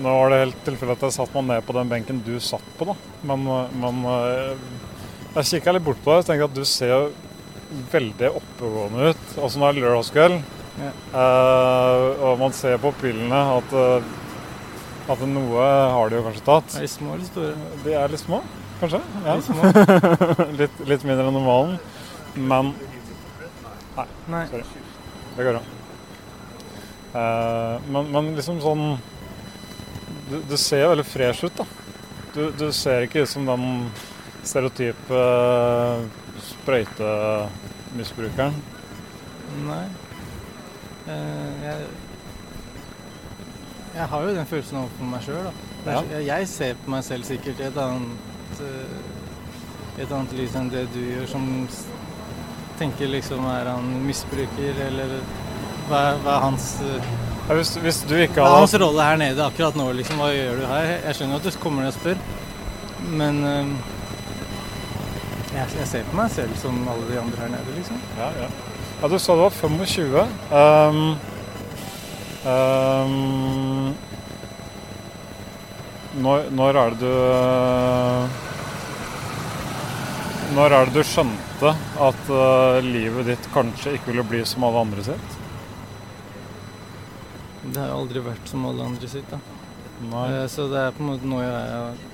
nå 0.02 0.12
var 0.12 0.32
det 0.32 0.42
helt 0.44 0.58
tilfeldig 0.66 0.96
at 0.96 1.06
jeg 1.06 1.16
satte 1.16 1.36
meg 1.38 1.48
ned 1.50 1.66
på 1.66 1.74
den 1.76 1.90
benken 1.90 2.20
du 2.26 2.34
satt 2.42 2.66
på, 2.78 2.88
da. 2.88 2.96
Men, 3.28 3.46
men 3.80 4.02
eh, 4.10 4.66
jeg 5.36 5.48
kikka 5.50 5.74
litt 5.76 5.84
bort 5.84 6.02
på 6.04 6.12
deg 6.12 6.22
og 6.22 6.28
tenkte 6.28 6.48
at 6.48 6.56
du 6.56 6.64
ser 6.68 6.92
jo 6.92 7.00
veldig 7.92 8.30
oppegående 8.38 9.10
ut. 9.10 9.24
Altså 9.36 9.60
nå 9.60 9.66
er 9.68 9.76
det 9.76 9.82
lørdagskveld, 9.84 10.38
Ja. 10.76 10.90
uh, 11.16 12.22
og 12.28 12.38
man 12.40 12.52
ser 12.52 12.76
på 12.80 12.92
pillene 13.00 13.38
at, 13.56 13.72
eh, 13.72 14.08
at 15.12 15.24
noe 15.28 15.66
har 15.94 16.10
de 16.10 16.18
jo 16.18 16.24
kanskje 16.26 16.44
tatt. 16.44 16.76
er 16.76 16.84
de 16.84 16.90
små 16.92 17.14
eller 17.14 17.28
store? 17.28 17.54
De 17.84 17.94
er 17.96 18.12
litt 18.12 18.20
små, 18.22 18.42
kanskje? 18.80 19.00
Ja. 19.24 19.38
Små? 19.40 19.72
litt, 20.60 20.84
litt 20.84 21.04
mindre 21.08 21.26
enn 21.26 21.38
normalen. 21.38 21.78
Men 22.36 22.74
Nei. 24.28 24.44
det 24.52 24.64
går 25.40 25.56
bra. 25.56 25.64
Uh, 27.16 27.76
men, 27.88 28.10
men 28.12 28.34
liksom 28.36 28.60
sånn 28.60 28.98
du, 30.30 30.36
du 30.50 30.56
ser 30.58 30.80
jo 30.84 30.88
veldig 30.92 31.06
fresh 31.06 31.44
ut, 31.46 31.56
da. 31.60 31.64
Du, 32.34 32.42
du 32.58 32.66
ser 32.76 33.00
ikke 33.06 33.22
ut 33.24 33.30
som 33.30 33.46
den 33.48 33.62
stereotype 34.46 35.14
uh, 35.14 36.02
sprøytemisbrukeren. 36.50 38.54
Nei. 39.66 39.84
Eh, 41.06 41.50
jeg, 41.62 41.76
jeg 43.96 44.06
har 44.10 44.20
jo 44.26 44.34
den 44.36 44.48
følelsen 44.50 44.78
overfor 44.82 45.04
meg 45.12 45.20
sjøl, 45.24 45.44
da. 45.46 45.52
Er- 45.96 46.24
Jeg, 46.26 46.48
ser 46.50 46.72
på 46.82 46.90
meg 46.90 47.02
selv 47.06 47.22
sikkert 47.28 47.58
i 47.62 47.68
et 47.68 47.76
annet 47.78 48.54
eh, 48.66 48.96
et 50.02 50.10
annet 50.12 50.32
lys 50.36 50.54
enn 50.58 50.68
det 50.72 50.82
du 50.92 50.98
gjør, 51.00 51.26
som 51.30 51.44
tenker 52.76 53.06
liksom 53.08 53.46
er 53.48 53.64
han 53.70 53.86
misbruker, 54.04 54.74
eller 54.90 55.08
hva, 55.88 56.00
hva 56.24 56.32
er 56.34 56.42
hans 56.42 56.66
eh, 56.84 57.06
Ja, 57.46 57.54
hvis, 57.54 57.76
hvis 57.78 58.00
du 58.10 58.16
ikke 58.18 58.40
Hva 58.42 58.48
er 58.56 58.64
hans 58.64 58.72
rolle 58.82 59.04
her 59.06 59.18
nede 59.20 59.44
akkurat 59.44 59.76
nå, 59.78 59.84
liksom? 59.94 60.18
Hva 60.18 60.32
gjør 60.34 60.56
du 60.58 60.64
her? 60.66 60.88
Jeg 61.04 61.14
skjønner 61.14 61.38
at 61.38 61.44
du 61.46 61.58
kommer 61.62 61.84
ned 61.84 61.92
og 61.92 61.98
spør, 62.00 62.18
men 63.20 63.38
eh, 63.46 63.68
jeg, 65.52 65.68
jeg 65.78 65.86
ser 65.92 66.08
på 66.08 66.18
meg 66.18 66.32
selv 66.34 66.56
som 66.58 66.80
alle 66.90 67.06
de 67.06 67.20
andre 67.22 67.44
her 67.44 67.52
nede, 67.54 67.76
liksom. 67.76 68.02
ja, 68.18 68.32
ja. 68.40 68.48
ja, 68.98 69.12
du 69.12 69.16
sa 69.22 69.38
du 69.38 69.44
var 69.44 69.54
25. 69.54 70.18
Um, 70.50 70.98
um, 72.50 73.94
når, 76.26 76.50
når 76.50 76.82
er 76.82 76.98
det 76.98 77.00
du 77.06 77.14
Når 80.56 80.72
er 80.72 80.86
det 80.88 80.94
du 80.98 81.02
skjønte 81.06 81.70
at 82.10 82.28
uh, 82.32 82.82
livet 82.82 83.30
ditt 83.30 83.50
kanskje 83.54 83.94
ikke 83.96 84.10
ville 84.10 84.30
bli 84.34 84.42
som 84.48 84.66
alle 84.66 84.86
andre 84.88 85.10
sitt? 85.12 85.42
Det 87.72 87.80
har 87.82 87.94
aldri 87.96 88.22
vært 88.22 88.50
som 88.50 88.66
alle 88.68 88.84
andre 88.86 89.08
sitt, 89.10 89.26
da. 89.30 89.38
Nei. 90.10 90.26
Eh, 90.42 90.46
Så 90.52 90.68
det 90.70 90.78
er 90.86 90.92
på 90.94 91.02
en 91.02 91.08
måte 91.14 91.28
noe 91.28 91.42
jeg 91.42 91.54
eh, 91.72 92.04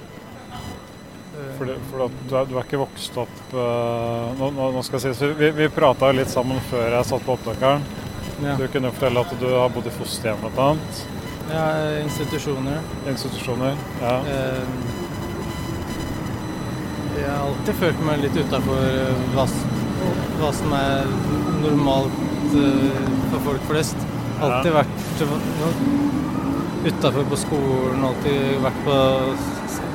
Fordi, 1.59 1.75
for 1.91 2.05
du, 2.07 2.37
er, 2.37 2.47
du 2.47 2.55
er 2.57 2.63
ikke 2.63 2.79
vokst 2.83 3.17
opp 3.19 3.55
uh, 3.57 4.31
nå, 4.39 4.51
nå, 4.55 4.83
skal 4.87 5.01
jeg 5.01 5.17
si, 5.17 5.19
så 5.19 5.31
Vi, 5.39 5.49
vi 5.57 5.67
prata 5.73 6.13
litt 6.15 6.31
sammen 6.31 6.61
før 6.71 6.95
jeg 6.99 7.09
satt 7.09 7.25
på 7.27 7.35
opptakeren. 7.39 7.83
ja. 8.45 8.55
Du 8.61 8.67
kunne 8.73 8.93
fortelle 8.95 9.25
at 9.25 9.35
du 9.41 9.47
har 9.51 9.73
bodd 9.75 9.89
i 9.91 9.95
fosterhjem 9.97 10.45
bl.a. 10.45 10.69
ja, 11.53 11.65
institusjoner. 12.05 12.79
Institusjoner. 13.11 13.81
Ja. 14.03 14.15
Uh, 14.29 14.91
Jeg 17.19 17.29
har 17.29 17.43
alltid 17.49 17.77
følt 17.83 18.01
meg 18.07 18.23
litt 18.25 18.37
utafor 18.41 18.87
hva, 19.35 19.45
hva 20.41 20.51
som 20.57 20.73
er 20.79 21.11
normalt 21.63 22.17
uh, 22.55 23.03
for 23.33 23.45
folk 23.51 23.69
flest. 23.73 24.09
Alltid 24.43 24.73
vært 24.75 24.97
utafor 26.83 27.27
på 27.31 27.39
skolen, 27.39 28.05
alltid 28.05 28.63
vært 28.63 28.81
på, 28.87 28.97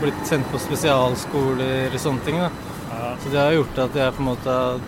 blitt 0.02 0.22
sendt 0.30 0.48
på 0.52 0.62
spesialskoler 0.62 1.92
og 1.92 2.00
sånne 2.02 2.28
ting. 2.28 2.38
da. 2.40 2.52
Ja. 2.92 3.10
Så 3.24 3.32
det 3.34 3.42
har 3.42 3.56
gjort 3.58 3.82
at 3.88 3.98
jeg 4.00 4.14
på 4.16 4.24
en 4.24 4.30
måte 4.30 4.54
har 4.56 4.80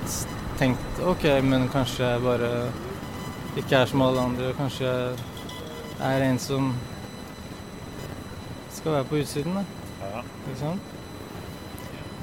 tenkt 0.60 1.02
OK, 1.08 1.26
men 1.44 1.68
kanskje 1.74 2.06
jeg 2.06 2.24
bare 2.24 2.52
ikke 3.60 3.82
er 3.82 3.92
som 3.92 4.06
alle 4.06 4.24
andre. 4.30 4.54
Kanskje 4.58 4.88
jeg 4.88 6.14
er 6.14 6.28
en 6.30 6.40
som 6.40 6.72
skal 8.76 8.92
være 8.92 9.10
på 9.10 9.20
utsiden, 9.20 9.60
da. 9.60 9.66
Ja. 10.06 10.24
Ikke 10.46 10.60
sant? 10.62 10.96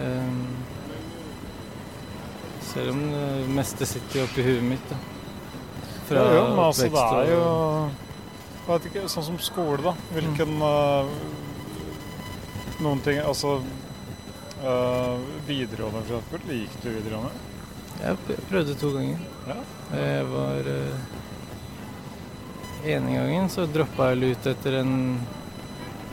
Um, 0.01 0.41
selv 2.65 2.91
om 2.93 3.05
det 3.13 3.29
meste 3.57 3.89
sitter 3.89 4.25
oppi 4.25 4.45
huet 4.45 4.65
mitt, 4.65 4.89
da. 4.91 5.16
Jo, 6.11 6.23
jo, 6.37 6.43
men 6.53 6.63
altså, 6.65 6.87
det 6.93 7.03
er 7.03 7.31
jo 7.33 7.43
Jeg 8.67 8.69
vet 8.69 8.87
ikke, 8.91 9.03
sånn 9.11 9.27
som 9.27 9.39
skole, 9.43 9.81
da. 9.83 9.95
Hvilken 10.15 10.63
uh, 10.63 11.11
Noen 12.85 13.03
ting 13.03 13.19
Altså 13.25 13.57
uh, 14.63 15.17
Videregående, 15.49 16.03
for 16.07 16.19
eksempel. 16.19 16.41
Gikk 16.63 16.75
du 16.83 16.89
videregående? 16.91 17.55
Jeg 17.97 18.41
prøvde 18.51 18.75
to 18.77 18.91
ganger. 18.93 19.23
Ja. 19.49 19.57
Jeg 19.97 20.27
var 20.29 20.69
uh, 20.69 21.15
Ene 22.87 23.17
gangen 23.17 23.49
så 23.51 23.65
droppa 23.67 24.13
jeg 24.13 24.37
ut 24.37 24.47
etter 24.53 24.81
en 24.83 24.93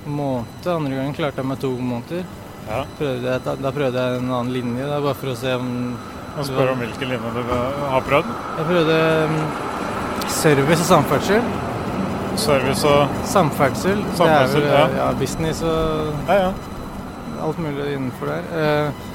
måned. 0.10 0.66
Andre 0.66 0.96
gangen 0.96 1.14
klarte 1.18 1.44
jeg 1.44 1.50
meg 1.52 1.60
to 1.62 1.70
måneder. 1.78 2.26
Ja. 2.66 2.80
Prøvde 2.98 3.30
jeg, 3.30 3.44
da, 3.46 3.56
da 3.60 3.72
prøvde 3.76 4.06
jeg 4.08 4.22
en 4.22 4.32
annen 4.32 4.54
linje, 4.56 4.88
da, 4.88 4.98
bare 5.04 5.20
for 5.20 5.34
å 5.34 5.38
se 5.38 5.54
om 5.60 5.70
spør 6.42 6.72
om 6.72 6.82
hvilken 6.82 7.12
linje 7.12 7.32
du 7.36 7.42
har 7.52 8.06
prøvd. 8.08 8.32
Jeg 8.58 8.68
prøvde 8.72 8.98
um, 9.28 9.38
service 10.32 10.82
og 10.82 10.88
samferdsel. 10.90 11.42
Service 12.40 12.88
og 12.90 13.12
Samferdsel, 13.30 14.00
Samferdsel, 14.18 14.64
det 14.66 14.70
er 14.72 14.80
ja. 14.80 14.86
vel 14.90 14.96
ja, 14.98 15.10
business 15.20 15.60
og 15.62 16.30
Ja, 16.30 16.38
ja. 16.48 16.54
alt 17.46 17.60
mulig 17.62 17.92
innenfor 17.94 18.32
der. 18.32 18.48
Eh, 18.58 19.10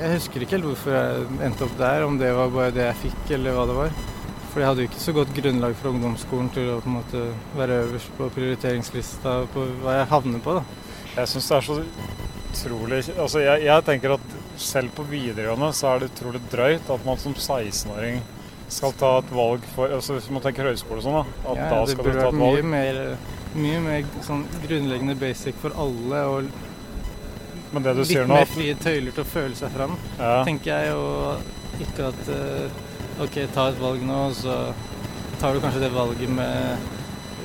Jeg 0.00 0.14
husker 0.14 0.40
ikke 0.40 0.56
helt 0.56 0.64
hvorfor 0.64 0.94
jeg 0.96 1.26
endte 1.44 1.66
opp 1.66 1.74
der, 1.76 2.04
om 2.06 2.16
det 2.16 2.30
var 2.32 2.48
bare 2.54 2.70
det 2.72 2.86
jeg 2.86 2.96
fikk 3.02 3.34
eller 3.36 3.52
hva 3.52 3.66
det 3.68 3.74
var. 3.76 3.90
For 4.50 4.62
jeg 4.62 4.68
hadde 4.70 4.80
jo 4.80 4.88
ikke 4.88 5.02
så 5.02 5.12
godt 5.12 5.34
grunnlag 5.36 5.74
fra 5.76 5.90
ungdomsskolen 5.92 6.48
til 6.54 6.70
å 6.72 6.78
på 6.80 6.88
en 6.88 6.96
måte 6.96 7.20
være 7.58 7.76
øverst 7.84 8.16
på 8.16 8.30
prioriteringslista 8.32 9.34
på 9.52 9.66
hva 9.84 9.98
jeg 9.98 10.08
havner 10.14 10.40
på. 10.46 10.56
da. 10.56 10.62
Jeg 11.18 11.28
syns 11.34 11.50
det 11.50 11.56
er 11.58 11.68
så 11.68 11.76
utrolig 12.54 13.02
Altså, 13.18 13.38
jeg, 13.44 13.62
jeg 13.68 13.84
tenker 13.84 14.16
at 14.16 14.34
selv 14.56 14.90
på 14.96 15.04
videregående 15.10 15.68
så 15.76 15.92
er 15.92 16.00
det 16.00 16.10
utrolig 16.14 16.40
drøyt 16.50 16.90
at 16.96 17.04
man 17.06 17.20
som 17.20 17.34
16-åring 17.36 18.22
skal 18.70 18.92
ta 18.98 19.10
et 19.20 19.30
valg 19.34 19.64
for 19.74 19.90
altså 19.92 20.16
Hvis 20.18 20.28
man 20.32 20.42
tenker 20.44 20.68
høyskole 20.70 21.00
og 21.00 21.06
sånn, 21.06 21.16
da. 21.20 21.24
At 21.50 21.56
Ja, 21.60 21.68
da 21.70 21.80
skal 21.90 22.04
du 22.04 22.10
ta 22.10 22.18
et 22.18 22.24
valg. 22.24 22.40
mye 22.40 22.56
burde 22.56 22.70
mer, 22.70 23.00
mye 23.54 23.80
mer 23.86 24.04
sånn 24.26 24.44
grunnleggende 24.66 25.16
basic 25.20 25.58
for 25.62 25.74
alle, 25.76 26.20
og 26.26 26.44
Men 27.72 27.82
det 27.86 27.94
du 27.94 28.00
litt 28.02 28.10
sier 28.12 28.26
nå 28.26 28.34
mer 28.40 28.46
frie 28.50 28.74
tøyler 28.78 29.12
til 29.14 29.22
å 29.22 29.28
føle 29.30 29.54
seg 29.58 29.70
fram. 29.74 29.98
ja, 30.18 30.44
tenker 30.46 30.70
jeg, 30.70 30.94
og 30.94 31.82
ikke 31.84 32.08
at 32.12 32.30
eh, 32.34 32.80
OK, 33.22 33.36
ta 33.54 33.68
et 33.70 33.78
valg 33.82 34.02
nå, 34.06 34.22
og 34.30 34.34
så 34.34 34.56
tar 35.40 35.54
du 35.54 35.60
kanskje 35.62 35.80
det 35.84 35.92
valget 35.94 36.28
med 36.34 36.88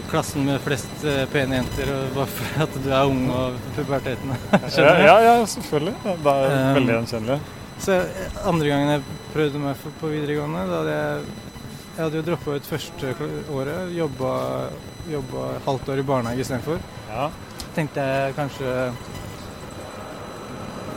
klassen 0.09 0.45
med 0.45 0.59
flest 0.61 1.03
eh, 1.07 1.23
pene 1.33 1.55
jenter, 1.59 1.89
bare 2.15 2.27
for 2.29 2.63
at 2.65 2.73
du 2.83 2.89
er 2.93 3.05
ung 3.09 3.23
og 3.33 3.55
puberteten. 3.75 4.33
ja, 4.77 4.91
ja, 5.01 5.15
ja, 5.25 5.35
selvfølgelig. 5.45 5.93
Det 6.05 6.33
er 6.33 6.49
Um, 6.55 6.75
veldig 6.79 6.93
gjenkjennelig. 6.99 7.39
Så 7.81 7.99
andre 8.47 8.69
gangen 8.71 8.93
jeg 8.93 9.03
prøvde 9.33 9.59
meg 9.61 9.83
på 9.99 10.11
videregående, 10.13 10.63
da 10.69 10.79
hadde 10.79 10.95
jeg 10.95 11.43
jeg 11.95 12.03
hadde 12.03 12.17
jo 12.19 12.23
droppa 12.27 12.55
ut 12.57 12.65
første 12.67 13.11
året, 13.55 13.91
jobba, 13.95 14.31
jobba 15.07 15.43
halvt 15.63 15.91
år 15.93 16.01
i 16.01 16.03
barnehage 16.03 16.43
istedenfor. 16.43 16.81
Ja. 17.07 17.29
Tenkte 17.75 18.03
jeg 18.03 18.35
kanskje 18.35 18.73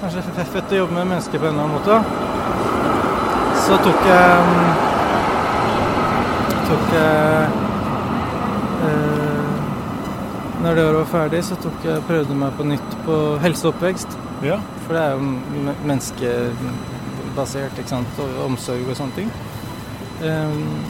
Kanskje 0.01 0.23
det 0.27 0.43
er 0.43 0.51
fett 0.57 0.75
å 0.75 0.81
jobbe 0.81 0.95
med 0.95 1.09
mennesker 1.12 1.38
på 1.38 1.47
en 1.47 1.55
eller 1.55 1.64
annen 1.64 1.77
måte. 1.79 1.95
Så 3.62 3.79
tok 3.83 4.01
jeg 4.07 4.27
tok 6.69 6.85
jeg 6.95 7.49
eh, 8.88 9.17
Når 10.59 10.75
det 10.75 10.85
året 10.85 10.99
var 10.99 11.11
ferdig, 11.12 11.44
så 11.47 11.55
tok 11.62 11.85
jeg 11.87 12.03
prøvde 12.09 12.35
meg 12.35 12.57
på 12.59 12.64
nytt 12.66 12.94
på 13.07 13.16
helse 13.44 13.68
og 13.68 13.77
oppvekst. 13.77 14.11
ja. 14.42 14.57
For 14.87 14.97
det 14.97 15.03
er 15.05 15.11
jo 15.14 15.18
menneskebasert, 15.87 17.79
ikke 17.79 17.92
sant, 17.92 18.18
og 18.25 18.29
omsorg 18.47 18.88
og 18.88 18.97
sånne 18.99 19.14
ting. 19.21 19.31
Um, 20.18 20.85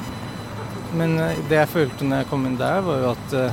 men 0.96 1.18
eh, 1.20 1.40
det 1.50 1.58
jeg 1.58 1.68
følte 1.68 2.06
når 2.08 2.22
jeg 2.22 2.28
kom 2.30 2.46
inn 2.48 2.56
der, 2.56 2.80
var 2.86 3.02
jo 3.02 3.10
at 3.10 3.34
uh, 3.36 3.52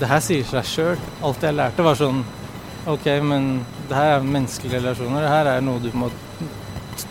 det 0.00 0.08
her 0.08 0.22
sier 0.24 0.46
seg 0.48 0.64
sjøl. 0.70 0.98
Alt 1.28 1.44
jeg 1.44 1.58
lærte 1.58 1.84
var 1.84 1.96
sånn 2.00 2.22
OK, 2.88 3.06
men 3.24 3.42
det 3.90 3.98
her 3.98 4.14
er 4.14 4.24
menneskelige 4.24 4.80
relasjoner. 4.80 5.26
Det 5.26 5.34
her 5.34 5.50
er 5.52 5.66
noe 5.66 5.82
du 5.82 5.90
må 5.92 6.08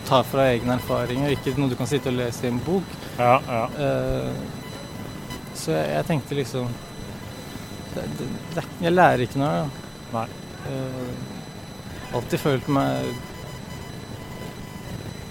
ta 0.08 0.24
fra 0.26 0.48
egne 0.50 0.74
erfaringer, 0.80 1.36
ikke 1.36 1.54
noe 1.60 1.70
du 1.70 1.76
kan 1.78 1.86
sitte 1.90 2.10
og 2.10 2.18
lese 2.18 2.48
i 2.48 2.50
en 2.50 2.58
bok. 2.66 2.88
Ja, 3.20 3.38
ja. 3.46 3.64
Uh, 3.78 4.32
så 5.54 5.70
jeg, 5.76 5.86
jeg 5.94 6.06
tenkte 6.10 6.40
liksom 6.40 6.66
det, 7.94 8.04
det, 8.18 8.26
det, 8.56 8.64
Jeg 8.84 8.92
lærer 8.94 9.24
ikke 9.26 9.40
noe. 9.42 9.68
Nei. 10.14 10.26
Uh, 10.64 12.16
alltid 12.18 12.40
følt 12.40 12.68
meg 12.72 13.08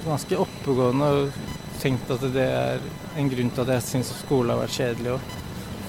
ganske 0.05 0.37
oppegående 0.43 1.07
og 1.17 1.37
tenkt 1.81 2.09
at 2.11 2.23
det 2.33 2.43
er 2.47 2.83
en 3.19 3.29
grunn 3.31 3.51
til 3.53 3.63
at 3.65 3.71
jeg 3.77 3.85
syns 3.87 4.11
skole 4.21 4.53
har 4.53 4.61
vært 4.63 4.75
kjedelig 4.77 5.13
òg. 5.15 5.29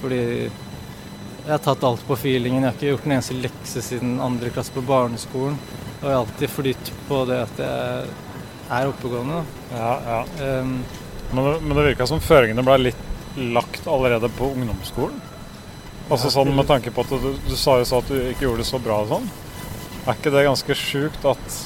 Fordi 0.02 0.20
jeg 0.24 1.50
har 1.52 1.62
tatt 1.64 1.84
alt 1.87 2.04
på 2.08 2.16
feelingen. 2.18 2.62
Jeg 2.62 2.70
har 2.70 2.76
ikke 2.78 2.90
gjort 2.92 3.08
en 3.08 3.16
eneste 3.16 3.37
lekse 3.38 3.82
siden 3.84 4.14
andre 4.24 4.52
klasse 4.54 4.74
på 4.74 4.84
barneskolen. 4.87 5.56
Og 6.00 6.04
jeg 6.06 6.12
har 6.14 6.20
alltid 6.22 6.52
flytt 6.52 6.92
på 7.08 7.22
det 7.28 7.40
at 7.46 7.62
jeg 7.64 8.12
er 8.78 8.90
oppegående. 8.90 9.42
ja, 9.74 9.92
ja. 10.08 10.20
Um, 10.60 10.78
Men, 11.34 11.44
det- 11.44 11.62
men 11.62 11.76
det 11.76 11.84
virka 11.88 12.06
som 12.06 12.20
føringene 12.20 12.62
ble 12.62 12.76
litt 12.78 13.00
lagt 13.37 13.87
allerede 13.90 14.28
på 14.38 14.52
ungdomsskolen. 14.54 15.16
Altså 16.11 16.31
sånn 16.33 16.51
med 16.55 16.67
tanke 16.69 16.93
på 16.93 17.01
at 17.05 17.12
du, 17.23 17.31
du 17.49 17.55
sa 17.57 17.79
jo 17.81 17.87
så 17.88 18.03
at 18.03 18.11
du 18.12 18.19
ikke 18.33 18.45
gjorde 18.49 18.61
det 18.64 18.69
så 18.69 18.81
bra 18.83 18.99
og 19.05 19.09
sånn. 19.14 19.29
Er 20.05 20.19
ikke 20.19 20.33
det 20.35 20.43
ganske 20.45 20.77
sjukt 20.77 21.25
at 21.31 21.61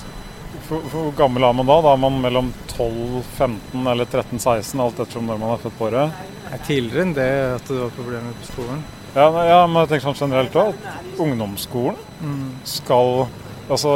for, 0.69 0.83
for 0.93 1.09
Hvor 1.09 1.15
gammel 1.17 1.45
er 1.49 1.55
man 1.57 1.67
da? 1.69 1.79
Da 1.85 1.95
er 1.97 2.01
man 2.03 2.21
mellom 2.23 2.51
12, 2.75 3.23
15 3.39 3.89
eller 3.89 4.05
13, 4.09 4.39
16, 4.39 4.81
alt 4.85 5.01
ettersom 5.01 5.27
når 5.29 5.41
man 5.41 5.55
er 5.55 5.63
født 5.63 5.79
på 5.79 5.89
året. 5.89 6.21
er 6.53 6.63
tidligere 6.67 7.03
enn 7.07 7.15
det 7.17 7.29
at 7.57 7.67
det 7.69 7.81
var 7.83 7.95
problemer 7.97 8.37
på 8.39 8.49
skolen. 8.53 8.85
Ja, 9.17 9.27
ja, 9.49 9.59
men 9.67 9.81
jeg 9.83 9.91
tenker 9.95 10.11
sånn 10.11 10.21
generelt 10.29 10.59
òg. 10.61 10.77
Ungdomsskolen 11.25 12.05
Mm. 12.19 12.49
skal 12.67 13.29
Altså 13.71 13.91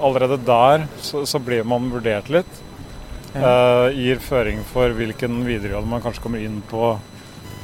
allerede 0.00 0.36
der 0.46 0.84
så, 1.02 1.24
så 1.26 1.40
blir 1.42 1.64
man 1.64 1.88
vurdert 1.90 2.28
litt. 2.30 2.60
Eh, 3.34 3.86
gir 3.96 4.20
føring 4.22 4.60
for 4.66 4.92
hvilken 4.96 5.40
videregående 5.46 5.90
man 5.90 6.02
kanskje 6.04 6.22
kommer 6.24 6.42
inn 6.44 6.60
på, 6.70 6.92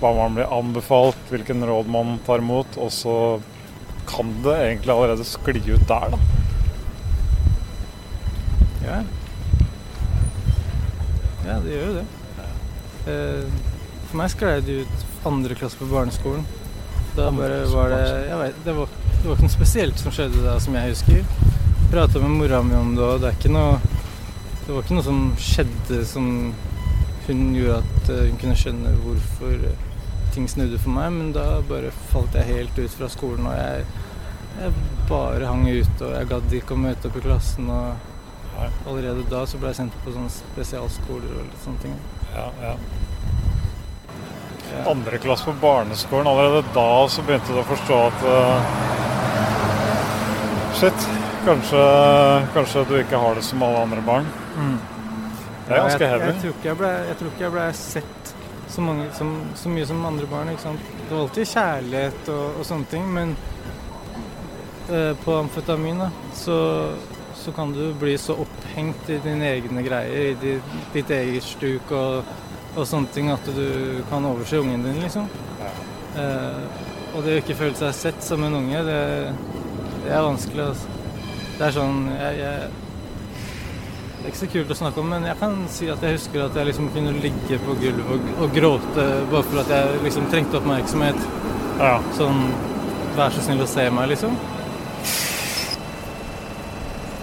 hva 0.00 0.12
man 0.16 0.36
blir 0.36 0.52
anbefalt, 0.52 1.18
hvilken 1.30 1.64
råd 1.66 1.88
man 1.90 2.18
tar 2.26 2.42
imot. 2.44 2.76
Og 2.76 2.92
så 2.92 3.16
kan 4.06 4.32
det 4.44 4.56
egentlig 4.56 4.92
allerede 4.94 5.24
skli 5.26 5.62
ut 5.66 5.88
der, 5.88 6.14
da. 6.14 6.18
Ja. 8.86 9.00
ja, 11.46 11.56
det 11.64 11.72
gjør 11.72 11.88
jo 11.88 11.94
det. 11.96 12.04
Eh, 13.10 13.56
For 14.06 14.20
meg 14.20 14.30
sklei 14.30 14.60
det 14.62 14.82
ut 14.84 15.26
andre 15.26 15.56
klasse 15.58 15.78
på 15.80 15.88
barneskolen. 15.90 16.46
Da 17.16 17.30
bare 17.32 17.64
var 17.72 17.90
det 17.90 18.02
Jeg 18.28 18.38
vet, 18.38 18.56
det 18.64 18.74
var, 18.76 18.94
det 19.08 19.24
var 19.24 19.34
ikke 19.34 19.46
noe 19.48 19.54
spesielt 19.56 20.00
som 20.02 20.14
skjedde 20.14 20.44
da, 20.44 20.58
som 20.62 20.76
jeg 20.76 20.92
husker. 20.92 21.24
Prata 21.90 22.22
med 22.22 22.36
mora 22.36 22.60
mi 22.62 22.76
om 22.76 22.94
det, 22.94 23.02
og 23.02 23.22
det 23.22 23.30
er 23.30 23.38
ikke 23.38 23.54
noe 23.54 23.78
Det 24.66 24.74
var 24.74 24.82
ikke 24.82 24.96
noe 24.98 25.06
som 25.06 25.20
skjedde 25.40 26.00
som 26.10 26.28
hun 27.30 27.54
gjorde 27.54 27.82
at 27.82 28.10
eh, 28.14 28.24
hun 28.30 28.40
kunne 28.40 28.56
skjønne 28.58 28.92
hvorfor 29.04 29.54
eh, 29.70 29.86
ting 30.34 30.48
snudde 30.50 30.78
for 30.82 30.92
meg, 30.94 31.14
men 31.14 31.32
da 31.34 31.46
bare 31.68 31.92
falt 32.10 32.36
jeg 32.36 32.50
helt 32.50 32.78
ut 32.78 32.98
fra 32.98 33.08
skolen, 33.12 33.48
og 33.48 33.56
jeg, 33.56 33.86
jeg 34.60 34.74
bare 35.08 35.48
hang 35.48 35.64
ute, 35.68 35.96
og 36.04 36.12
jeg 36.12 36.30
gadd 36.32 36.58
ikke 36.60 36.76
å 36.76 36.84
møte 36.86 37.08
opp 37.08 37.18
i 37.18 37.24
klassen. 37.24 37.70
og 37.72 38.12
Allerede 38.88 39.24
da 39.30 39.42
så 39.48 39.60
ble 39.60 39.72
jeg 39.72 39.80
sendt 39.82 39.96
på 40.04 40.14
sånne 40.14 40.32
spesialskoler 40.32 41.34
og 41.36 41.44
litt 41.44 41.64
sånne 41.64 41.82
ting. 41.84 41.98
Ja, 42.32 42.48
ja. 42.62 42.74
Ja. 44.66 44.82
Andre 44.90 45.20
klasse 45.22 45.46
på 45.46 45.54
barneskolen, 45.60 46.26
allerede 46.28 46.64
da 46.74 46.88
så 47.08 47.22
begynte 47.24 47.54
du 47.54 47.60
å 47.62 47.68
forstå 47.68 48.00
at 48.08 48.24
uh, 48.26 48.84
Shit, 50.76 51.06
kanskje, 51.46 51.80
kanskje 52.52 52.82
du 52.90 52.98
ikke 52.98 53.20
har 53.22 53.38
det 53.38 53.44
som 53.46 53.62
alle 53.64 53.86
andre 53.86 54.02
barn. 54.04 54.26
Det 55.66 55.74
er 55.74 55.82
ganske 55.82 56.04
jeg, 56.04 56.10
heavy. 56.10 56.32
Jeg, 56.44 56.54
jeg, 56.64 56.78
ble, 56.78 56.90
jeg 57.08 57.18
tror 57.18 57.32
ikke 57.32 57.44
jeg 57.44 57.54
ble 57.56 57.66
sett 57.80 58.32
så, 58.68 58.82
mange, 58.86 59.06
som, 59.18 59.32
så 59.58 59.72
mye 59.72 59.86
som 59.88 60.06
andre 60.06 60.28
barn. 60.30 60.52
Ikke 60.52 60.62
sant? 60.62 60.88
Det 61.00 61.10
var 61.10 61.24
alltid 61.24 61.52
kjærlighet 61.52 62.32
og, 62.34 62.46
og 62.60 62.68
sånne 62.68 62.90
ting, 62.92 63.10
men 63.16 63.34
eh, 64.92 65.12
på 65.24 65.36
amfetamin 65.40 66.02
da, 66.04 66.10
så, 66.38 66.58
så 67.42 67.54
kan 67.56 67.74
du 67.74 67.84
bli 67.98 68.14
så 68.18 68.38
opphengt 68.46 69.10
i 69.10 69.20
dine 69.24 69.50
egne 69.56 69.84
greier, 69.86 70.32
i 70.32 70.38
ditt, 70.42 70.74
ditt 70.94 71.14
eget 71.18 71.46
stuk 71.46 71.94
og, 71.94 72.34
og 72.76 72.82
sånne 72.86 73.14
ting, 73.14 73.30
at 73.34 73.54
du 73.56 74.02
kan 74.10 74.26
overse 74.28 74.62
ungen 74.62 74.86
din, 74.86 75.02
liksom. 75.02 75.30
Eh, 76.16 76.82
og 77.16 77.22
det 77.24 77.36
å 77.36 77.42
ikke 77.42 77.58
føle 77.58 77.78
seg 77.78 77.94
sett 77.96 78.24
som 78.24 78.42
en 78.44 78.58
unge, 78.58 78.82
det, 78.86 79.02
det 80.04 80.10
er 80.12 80.26
vanskelig. 80.26 80.70
Altså. 80.70 80.92
Det 81.56 81.64
er 81.64 81.72
sånn 81.72 82.02
jeg, 82.12 82.40
jeg 82.42 82.85
det 84.26 84.32
er 84.32 84.34
ikke 84.34 84.46
så 84.46 84.54
kult 84.56 84.70
å 84.74 84.74
snakke 84.74 84.98
om, 84.98 85.12
men 85.12 85.24
jeg 85.28 85.38
kan 85.38 85.52
si 85.70 85.86
at 85.86 86.00
jeg 86.02 86.16
husker 86.16 86.40
at 86.42 86.56
jeg 86.58 86.66
liksom 86.66 86.88
kunne 86.90 87.12
ligge 87.22 87.58
på 87.62 87.76
gulvet 87.78 88.08
og, 88.10 88.24
og 88.42 88.56
gråte 88.56 89.04
bare 89.30 89.42
for 89.46 89.60
at 89.62 89.70
jeg 89.70 90.00
liksom 90.02 90.26
trengte 90.32 90.58
oppmerksomhet. 90.58 91.20
Ja. 91.78 91.92
Sånn 92.18 92.40
Vær 93.14 93.30
så 93.32 93.44
snill 93.46 93.62
å 93.62 93.68
se 93.70 93.84
meg, 93.94 94.10
liksom. 94.10 94.34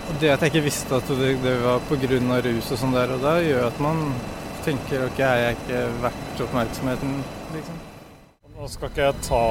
Og 0.08 0.16
det 0.24 0.32
at 0.32 0.48
jeg 0.48 0.54
ikke 0.54 0.64
visste 0.70 0.96
at 0.96 1.12
det, 1.20 1.36
det 1.44 1.58
var 1.66 1.84
pga. 1.92 2.40
rus 2.48 2.72
og 2.72 2.80
sånn 2.86 2.96
der 2.96 3.12
og 3.18 3.28
da, 3.28 3.36
gjør 3.44 3.68
at 3.68 3.84
man 3.84 4.02
tenker 4.64 5.04
ok, 5.10 5.20
er 5.28 5.44
jeg 5.44 5.60
ikke 5.60 5.86
verdt 6.08 6.44
oppmerksomheten, 6.48 7.16
liksom. 7.60 7.86
Nå 8.56 8.72
skal 8.72 8.94
ikke 8.94 9.10
jeg 9.10 9.28
ta 9.28 9.46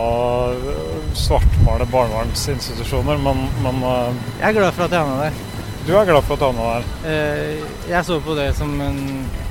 svartmale 1.21 1.93
barnevernsinstitusjoner, 1.93 3.21
men, 3.29 3.45
men 3.61 3.85
uh... 3.85 4.23
Jeg 4.41 4.55
er 4.55 4.63
glad 4.63 4.73
for 4.73 4.89
at 4.89 4.97
jeg 4.97 5.05
havna 5.05 5.27
der. 5.27 5.52
Du 5.87 5.93
er 5.99 6.07
glad 6.07 6.23
for 6.27 6.37
å 6.37 6.41
ta 6.41 6.51
med 6.55 6.63
deg? 6.63 6.91
Eh, 7.11 7.63
jeg 7.91 8.07
så 8.07 8.19
på 8.23 8.37
det 8.39 8.53
som 8.59 8.71
en 8.85 9.01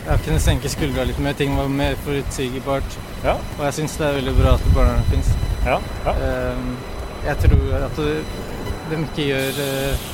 Jeg 0.01 0.23
kunne 0.25 0.41
senke 0.41 0.69
skuldra 0.71 1.03
litt 1.05 1.19
mer. 1.21 1.35
Ting 1.37 1.53
var 1.57 1.67
mer 1.69 1.93
forutsigbart. 2.05 2.95
Ja. 3.21 3.35
Og 3.59 3.65
jeg 3.67 3.75
syns 3.77 3.97
det 3.99 4.07
er 4.07 4.15
veldig 4.17 4.33
bra 4.39 4.55
at 4.57 4.63
barnevernet 4.73 5.11
fins. 5.13 5.29
Ja, 5.67 5.75
ja. 6.07 6.13
Ehm, 6.25 6.71
Jeg 7.21 7.37
tror 7.43 7.75
at 7.85 7.99
de 8.01 8.97
ikke 8.97 9.27
gjør 9.27 9.59
eh, 9.61 10.07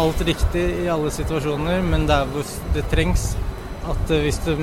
alt 0.00 0.22
riktig 0.24 0.64
i 0.84 0.88
alle 0.88 1.10
situasjoner, 1.12 1.82
men 1.84 2.06
der 2.08 2.24
hvor 2.32 2.46
det 2.74 2.86
trengs, 2.88 3.34
at 3.84 4.10
eh, 4.14 4.22
hvis 4.24 4.40
de 4.46 4.56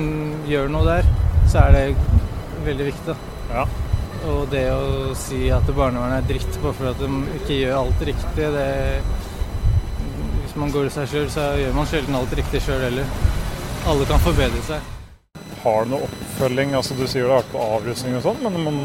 gjør 0.50 0.72
noe 0.74 0.82
der, 0.88 1.06
så 1.46 1.62
er 1.68 1.76
det 1.76 1.84
veldig 2.66 2.88
viktig. 2.90 3.14
da. 3.14 3.16
Ja. 3.54 3.66
Og 4.26 4.50
det 4.50 4.64
å 4.74 5.14
si 5.14 5.44
at 5.54 5.70
barnevernet 5.76 6.24
er 6.24 6.28
dritt 6.32 6.58
bare 6.64 6.74
for 6.74 6.90
at 6.90 6.98
de 6.98 7.38
ikke 7.38 7.60
gjør 7.60 7.78
alt 7.84 8.04
riktig, 8.10 8.50
det 8.56 8.68
Hvis 10.56 10.62
man 10.62 10.70
går 10.72 10.86
i 10.88 10.90
seg 10.94 11.10
sjøl, 11.10 11.26
så 11.28 11.42
gjør 11.60 11.74
man 11.76 11.84
sjelden 11.84 12.14
alt 12.16 12.30
riktig 12.32 12.62
sjøl 12.64 12.78
heller. 12.80 13.04
Alle 13.92 14.04
kan 14.08 14.22
forbedre 14.24 14.60
seg. 14.64 14.84
Har 15.60 15.84
du 15.84 15.90
noe 15.90 16.06
oppfølging? 16.06 16.70
Altså, 16.78 16.94
du 16.96 17.02
sier 17.04 17.26
det 17.26 17.34
har 17.34 17.42
vært 17.42 17.50
på 17.52 17.64
avrusning 17.74 18.14
og 18.16 18.22
sånn, 18.24 18.38
men, 18.40 18.54
man 18.64 18.78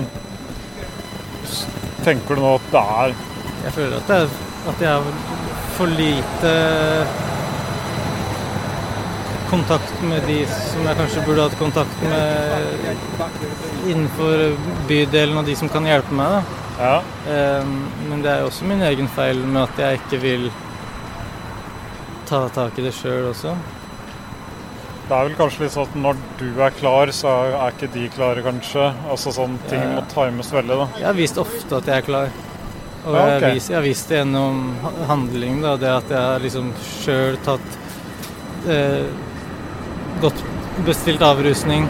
tenker 2.03 2.35
du 2.35 2.41
nå 2.43 2.49
at 2.57 2.65
det 2.73 2.81
er 2.97 3.13
Jeg 3.61 3.71
føler 3.77 3.95
at, 4.01 4.11
det 4.11 4.17
at 4.73 4.83
jeg 4.83 4.91
har 4.91 5.05
for 5.77 5.93
lite 5.95 6.51
kontakt 9.53 10.03
med 10.09 10.27
de 10.27 10.41
som 10.51 10.89
jeg 10.89 10.99
kanskje 10.99 11.23
burde 11.29 11.45
hatt 11.45 11.55
kontakt 11.61 12.03
med 12.03 12.27
innenfor 13.93 14.43
bydelen 14.91 15.39
og 15.39 15.47
de 15.47 15.55
som 15.61 15.71
kan 15.71 15.87
hjelpe 15.87 16.19
meg. 16.19 16.51
Ja. 16.81 16.99
Ehm, 17.31 17.71
Men 18.09 18.27
det 18.27 18.35
er 18.35 18.43
også 18.49 18.67
min 18.67 18.83
egen 18.91 19.07
feil 19.15 19.39
med 19.45 19.61
at 19.69 19.81
jeg 19.85 20.01
ikke 20.01 20.21
vil 20.25 20.45
ta 22.31 22.41
tak 22.55 22.79
i 22.79 22.85
det 22.87 22.93
sjøl 22.95 23.29
også. 23.33 23.53
Det 25.09 25.17
er 25.17 25.25
vel 25.27 25.33
kanskje 25.35 25.65
litt 25.65 25.73
sånn 25.73 25.89
at 25.89 25.95
når 25.99 26.19
du 26.39 26.61
er 26.63 26.71
klar, 26.77 27.09
så 27.11 27.31
er 27.51 27.73
ikke 27.73 27.89
de 27.91 28.05
klare, 28.13 28.43
kanskje. 28.45 28.85
Altså 29.11 29.33
sånn 29.35 29.57
ting 29.67 29.81
Ja. 29.81 29.97
må 29.97 30.05
times 30.13 30.51
veldig, 30.55 30.77
da. 30.79 30.87
Jeg 31.01 31.05
har 31.09 31.17
vist 31.17 31.37
ofte 31.41 31.77
at 31.81 31.85
jeg 31.91 31.97
er 31.97 32.05
klar. 32.07 32.29
Og 33.03 33.15
Ja, 33.17 33.25
jeg, 33.25 33.41
har 33.41 33.53
vist, 33.57 33.69
jeg 33.69 33.75
har 33.75 33.83
vist 33.83 34.07
det 34.09 34.17
gjennom 34.21 34.61
ha- 34.83 35.05
handling. 35.09 35.61
Da, 35.65 35.75
det 35.81 35.89
at 35.97 36.09
jeg 36.13 36.21
har 36.21 36.39
liksom 36.39 36.71
sjøl 37.03 37.37
tatt 37.43 37.77
eh, 38.69 39.03
Godt 40.21 40.43
bestilt 40.85 41.21
avrusning. 41.25 41.87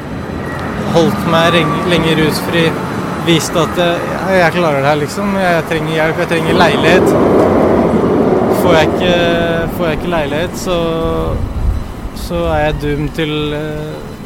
Holdt 0.96 1.28
meg 1.30 1.54
lenge 1.92 2.16
rusfri. 2.24 2.72
Vist 3.28 3.54
at 3.60 3.78
eh, 3.78 4.40
jeg 4.40 4.54
klarer 4.58 4.82
det 4.82 4.88
her, 4.90 5.02
liksom. 5.04 5.36
Jeg 5.38 5.66
trenger 5.70 5.94
hjelp, 6.00 6.18
jeg 6.24 6.30
trenger 6.32 6.54
leilighet. 6.64 7.51
Får 8.72 8.78
jeg 8.78 8.88
ikke, 8.88 9.16
får 9.76 9.86
jeg 9.90 9.98
ikke 9.98 10.10
leilighet, 10.14 10.54
så, 10.56 10.76
så 12.16 12.38
er 12.54 12.62
jeg 12.62 12.78
dum 12.80 13.10
til, 13.18 13.34
eh, 13.58 14.22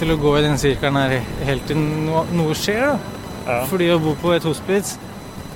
til 0.00 0.10
å 0.10 0.16
gå 0.18 0.32
i 0.34 0.42
den 0.42 0.58
sirkelen 0.58 0.98
her 0.98 1.14
helt 1.46 1.68
til 1.70 1.78
noe, 1.78 2.24
noe 2.34 2.56
skjer. 2.58 2.88
da. 2.88 3.20
Ja. 3.44 3.60
Fordi 3.70 3.92
å 3.94 4.00
bo 4.02 4.16
på 4.18 4.32
et 4.34 4.48
hospits 4.50 4.96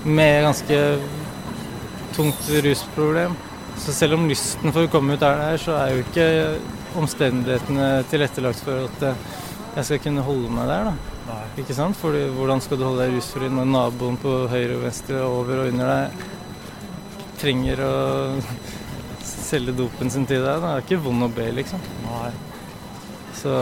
med 0.06 0.44
ganske 0.46 0.78
tungt 2.14 2.46
rusproblem 2.62 3.34
Så 3.80 3.94
selv 3.96 4.18
om 4.18 4.28
lysten 4.30 4.70
for 4.70 4.86
å 4.86 4.92
komme 4.92 5.16
ut 5.16 5.24
er 5.26 5.42
der, 5.42 5.58
så 5.58 5.74
er 5.80 5.96
jo 5.96 6.06
ikke 6.06 6.30
omstendighetene 7.02 7.90
tilrettelagt 8.12 8.62
for 8.62 8.86
at 8.86 9.06
eh, 9.10 9.28
jeg 9.80 9.90
skal 9.90 10.04
kunne 10.06 10.30
holde 10.30 10.54
meg 10.54 10.70
der. 10.70 10.92
da. 10.92 11.14
Nei. 11.32 11.44
Ikke 11.64 11.74
sant? 11.74 11.98
Fordi 11.98 12.28
hvordan 12.38 12.62
skal 12.62 12.78
du 12.78 12.86
holde 12.86 13.02
deg 13.02 13.18
rusfri 13.18 13.50
når 13.50 13.70
naboen 13.74 14.22
på 14.22 14.44
høyre 14.46 14.78
og 14.78 14.86
venstre 14.86 15.26
over 15.26 15.64
og 15.64 15.72
under 15.74 15.96
deg 15.96 16.26
trenger 17.40 17.80
å 17.84 17.94
selge 19.24 19.72
dopen 19.76 20.10
sin 20.12 20.26
til 20.28 20.42
deg. 20.44 20.60
Det 20.62 20.70
er 20.74 20.84
ikke 20.84 21.00
vond 21.06 21.24
å 21.26 21.30
be, 21.32 21.48
liksom. 21.56 21.82
Nei. 22.06 22.30
Så 23.38 23.52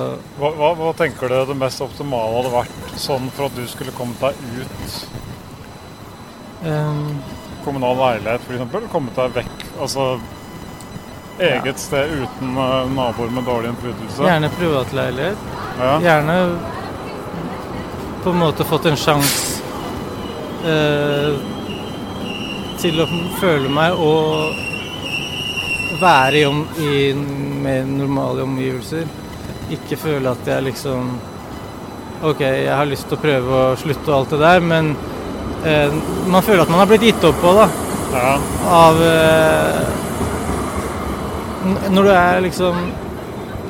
Hva, 0.40 0.50
hva, 0.56 0.70
hva 0.78 0.92
tenker 0.96 1.28
du 1.28 1.36
det 1.50 1.56
mest 1.60 1.82
optimale 1.84 2.38
hadde 2.38 2.52
vært 2.54 2.94
sånn 3.00 3.26
for 3.36 3.50
at 3.50 3.58
du 3.58 3.66
skulle 3.68 3.92
kommet 3.96 4.22
deg 4.22 4.38
ut? 4.62 4.96
um, 6.64 7.02
Kommunal 7.66 7.98
leilighet 8.00 8.46
f.eks. 8.46 8.88
Kommet 8.92 9.18
deg 9.18 9.34
vekk. 9.42 9.66
Altså 9.82 10.16
eget 11.36 11.76
sted 11.82 12.14
uten 12.22 12.54
eh, 12.56 12.86
naboer 12.96 13.28
med 13.34 13.44
dårlig 13.44 13.68
innflytelse. 13.74 14.22
gjerne 14.24 14.48
privatleilighet. 14.56 15.42
Ja. 15.76 15.90
Gjerne 16.00 16.36
på 18.24 18.32
en 18.32 18.40
måte 18.40 18.64
fått 18.64 18.86
en 18.88 18.96
sjanse 18.96 19.60
eh, 20.64 21.36
til 22.80 23.00
å 23.02 23.06
føle 23.40 23.70
meg 23.72 23.96
og 24.02 24.54
være 26.00 26.40
i, 26.40 26.44
om, 26.48 26.62
i 26.82 27.12
mer 27.64 27.86
normale 27.88 28.44
omgivelser. 28.44 29.06
Ikke 29.74 29.98
føle 29.98 30.30
at 30.30 30.46
jeg 30.48 30.66
liksom 30.68 31.10
OK, 32.26 32.40
jeg 32.40 32.72
har 32.72 32.88
lyst 32.88 33.08
til 33.10 33.18
å 33.18 33.20
prøve 33.20 33.56
å 33.60 33.76
slutte 33.80 34.08
og 34.08 34.16
alt 34.18 34.30
det 34.32 34.40
der, 34.40 34.62
men 34.64 34.94
eh, 35.68 35.92
man 36.32 36.44
føler 36.44 36.64
at 36.64 36.72
man 36.72 36.80
har 36.80 36.88
blitt 36.90 37.04
gitt 37.04 37.26
opp 37.28 37.38
på, 37.42 37.52
da. 37.58 37.66
Ja. 38.16 38.32
Av 38.72 39.00
eh, 39.04 39.80
Når 41.92 42.06
du 42.06 42.10
er 42.14 42.40
liksom 42.46 42.78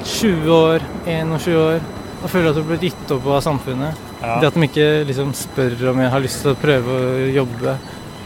20 0.07 0.51
år, 0.55 0.85
21 1.09 1.59
år, 1.59 1.81
og 2.23 2.31
føler 2.31 2.51
at 2.51 2.57
du 2.57 2.62
har 2.62 2.71
blitt 2.71 2.87
gitt 2.87 3.12
opp 3.14 3.25
på 3.27 3.35
av 3.35 3.42
samfunnet. 3.45 4.05
Ja. 4.21 4.38
Det 4.40 4.49
at 4.49 4.57
de 4.57 4.69
ikke 4.69 4.88
liksom 5.09 5.35
spør 5.37 5.90
om 5.92 6.01
jeg 6.05 6.12
har 6.14 6.23
lyst 6.23 6.42
til 6.45 6.53
å 6.53 6.61
prøve 6.61 6.97
å 6.97 7.27
jobbe. 7.35 7.77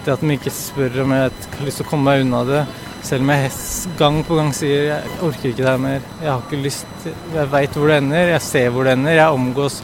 Det 0.05 0.15
at 0.15 0.23
de 0.25 0.33
ikke 0.33 0.53
spør 0.55 1.03
om 1.03 1.13
jeg 1.13 1.29
har 1.29 1.67
lyst 1.67 1.81
til 1.83 1.87
å 1.87 1.91
komme 1.91 2.09
meg 2.09 2.25
unna 2.25 2.41
det. 2.49 2.61
Selv 3.05 3.25
om 3.25 3.33
jeg 3.33 3.51
gang 3.99 4.19
på 4.29 4.37
gang 4.39 4.51
sier 4.57 4.87
jeg 4.91 5.17
orker 5.25 5.51
ikke 5.51 5.63
det 5.63 5.71
her 5.71 5.81
mer. 5.81 6.05
Jeg 6.21 6.31
har 6.31 6.45
ikke 6.45 6.61
lyst. 6.65 7.09
Jeg 7.35 7.51
veit 7.53 7.77
hvor 7.77 7.91
det 7.91 7.99
ender. 8.01 8.33
Jeg 8.35 8.45
ser 8.45 8.69
hvor 8.75 8.89
det 8.89 8.95
ender. 8.97 9.17
Jeg 9.19 9.41
omgås 9.41 9.81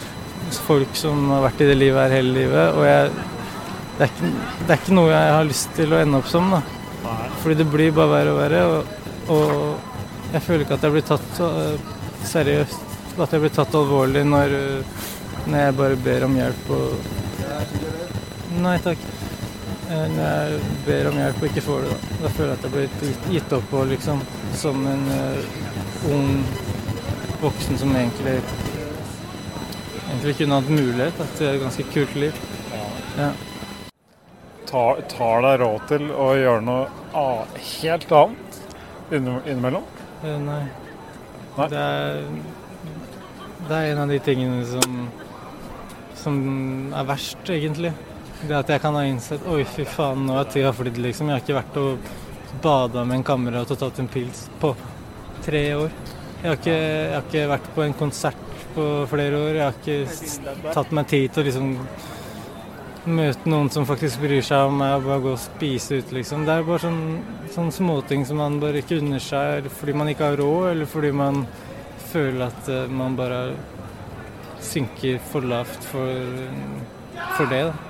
folk 0.66 0.96
som 0.96 1.30
har 1.34 1.44
vært 1.48 1.64
i 1.64 1.68
det 1.70 1.76
livet 1.80 2.00
her 2.00 2.16
hele 2.18 2.34
livet. 2.36 2.76
Og 2.76 2.86
jeg, 2.86 3.10
det, 3.96 4.06
er 4.06 4.12
ikke, 4.12 4.32
det 4.62 4.68
er 4.70 4.80
ikke 4.80 4.96
noe 5.00 5.12
jeg 5.12 5.34
har 5.36 5.50
lyst 5.50 5.76
til 5.78 5.92
å 5.92 6.00
ende 6.00 6.22
opp 6.22 6.30
som. 6.32 6.48
da. 6.54 6.62
Fordi 7.42 7.58
det 7.60 7.68
blir 7.72 7.92
bare 7.96 8.12
verre 8.14 8.32
og 8.32 8.40
verre. 8.40 8.64
Og, 8.70 9.36
og 9.36 10.32
jeg 10.34 10.44
føler 10.46 10.64
ikke 10.64 10.78
at 10.80 10.88
jeg 10.88 10.96
blir 10.96 11.06
tatt 11.12 11.42
øh, 11.50 11.92
seriøst. 12.32 12.96
At 13.16 13.32
jeg 13.32 13.44
blir 13.44 13.54
tatt 13.56 13.76
alvorlig 13.76 14.24
når, 14.28 14.56
når 15.46 15.62
jeg 15.62 15.76
bare 15.82 16.00
ber 16.08 16.26
om 16.28 16.40
hjelp 16.40 16.74
og 16.76 17.14
Nei 18.56 18.78
takk. 18.80 19.00
Eh, 19.90 20.06
Når 20.10 20.22
jeg 20.22 20.60
ber 20.86 21.08
om 21.10 21.18
hjelp 21.20 21.42
og 21.42 21.48
ikke 21.50 21.62
får 21.62 21.84
det, 21.84 21.90
da. 21.90 22.20
Da 22.22 22.30
føler 22.34 22.52
jeg 22.52 22.58
at 22.58 22.64
jeg 22.66 22.72
blir 22.74 23.34
gitt, 23.34 23.52
opp 23.54 23.68
på, 23.70 23.82
liksom. 23.92 24.22
Som 24.58 24.86
en 24.90 25.04
uh, 25.12 26.10
ung 26.10 26.30
voksen 27.42 27.78
som 27.78 27.92
egentlig 27.94 28.40
egentlig 30.06 30.36
kunne 30.38 30.58
hatt 30.58 30.70
mulighet 30.70 31.18
da, 31.18 31.26
til 31.36 31.48
et 31.50 31.60
ganske 31.60 31.84
kult 31.92 32.16
liv. 32.18 32.40
Ja. 33.16 33.30
Tar, 34.66 35.02
tar 35.12 35.44
deg 35.44 35.60
råd 35.62 35.84
til 35.90 36.08
å 36.10 36.30
gjøre 36.36 36.64
noe 36.66 37.26
helt 37.62 38.12
annet 38.12 38.58
innimellom? 39.14 39.86
Eh, 40.24 40.38
Nei. 40.42 40.64
Nei. 41.56 41.68
Det 41.70 41.84
er, 41.84 42.18
det 43.68 43.78
er 43.78 43.92
en 43.92 44.02
av 44.02 44.10
de 44.10 44.18
tingene 44.26 44.64
som, 44.68 44.98
som 46.18 46.42
er 46.90 47.06
verst, 47.08 47.46
egentlig. 47.54 47.94
Det 48.42 48.56
at 48.56 48.68
jeg 48.68 48.82
kan 48.82 48.96
ha 48.98 49.04
innsett 49.08 49.46
Oi, 49.48 49.62
fy 49.64 49.86
faen, 49.88 50.26
nå 50.28 50.36
har 50.36 50.50
tida 50.52 50.72
flydd, 50.76 50.98
liksom. 51.00 51.30
Jeg 51.30 51.38
har 51.38 51.44
ikke 51.44 51.56
vært 51.56 51.78
og 51.80 52.10
bada 52.62 53.04
med 53.04 53.20
en 53.20 53.26
kamerat 53.26 53.70
og 53.72 53.80
tatt 53.80 54.00
en 54.02 54.10
pils 54.10 54.46
på 54.60 54.74
tre 55.44 55.62
år. 55.76 55.94
Jeg 56.42 56.50
har, 56.50 56.58
ikke, 56.58 56.74
jeg 56.76 57.14
har 57.14 57.24
ikke 57.24 57.46
vært 57.50 57.70
på 57.74 57.84
en 57.86 57.96
konsert 57.96 58.44
på 58.74 58.84
flere 59.10 59.40
år. 59.40 59.56
Jeg 59.56 59.64
har 59.64 59.80
ikke 59.80 60.68
tatt 60.74 60.92
meg 60.94 61.08
tid 61.10 61.32
til 61.32 61.42
å 61.42 61.46
liksom 61.48 61.72
møte 63.06 63.48
noen 63.50 63.70
som 63.70 63.86
faktisk 63.86 64.20
bryr 64.24 64.42
seg 64.44 64.68
om 64.68 64.80
meg 64.80 64.96
og 64.96 65.06
bare 65.06 65.22
gå 65.24 65.32
og 65.36 65.40
spise 65.40 66.00
ut, 66.00 66.12
liksom. 66.16 66.44
Det 66.46 66.56
er 66.56 66.66
bare 66.66 66.82
sånn, 66.82 67.00
sånne 67.54 67.74
småting 67.74 68.26
som 68.28 68.40
man 68.42 68.60
bare 68.62 68.82
ikke 68.82 68.98
unner 69.00 69.22
seg 69.22 69.70
fordi 69.78 69.94
man 69.96 70.10
ikke 70.12 70.32
har 70.32 70.40
råd, 70.42 70.70
eller 70.72 70.90
fordi 70.90 71.12
man 71.14 71.44
føler 72.10 72.46
at 72.48 72.70
eh, 72.72 72.86
man 72.90 73.16
bare 73.18 73.40
synker 74.66 75.20
for 75.30 75.46
lavt 75.46 75.86
for, 75.92 76.32
for 77.36 77.52
det. 77.52 77.66
da. 77.70 77.85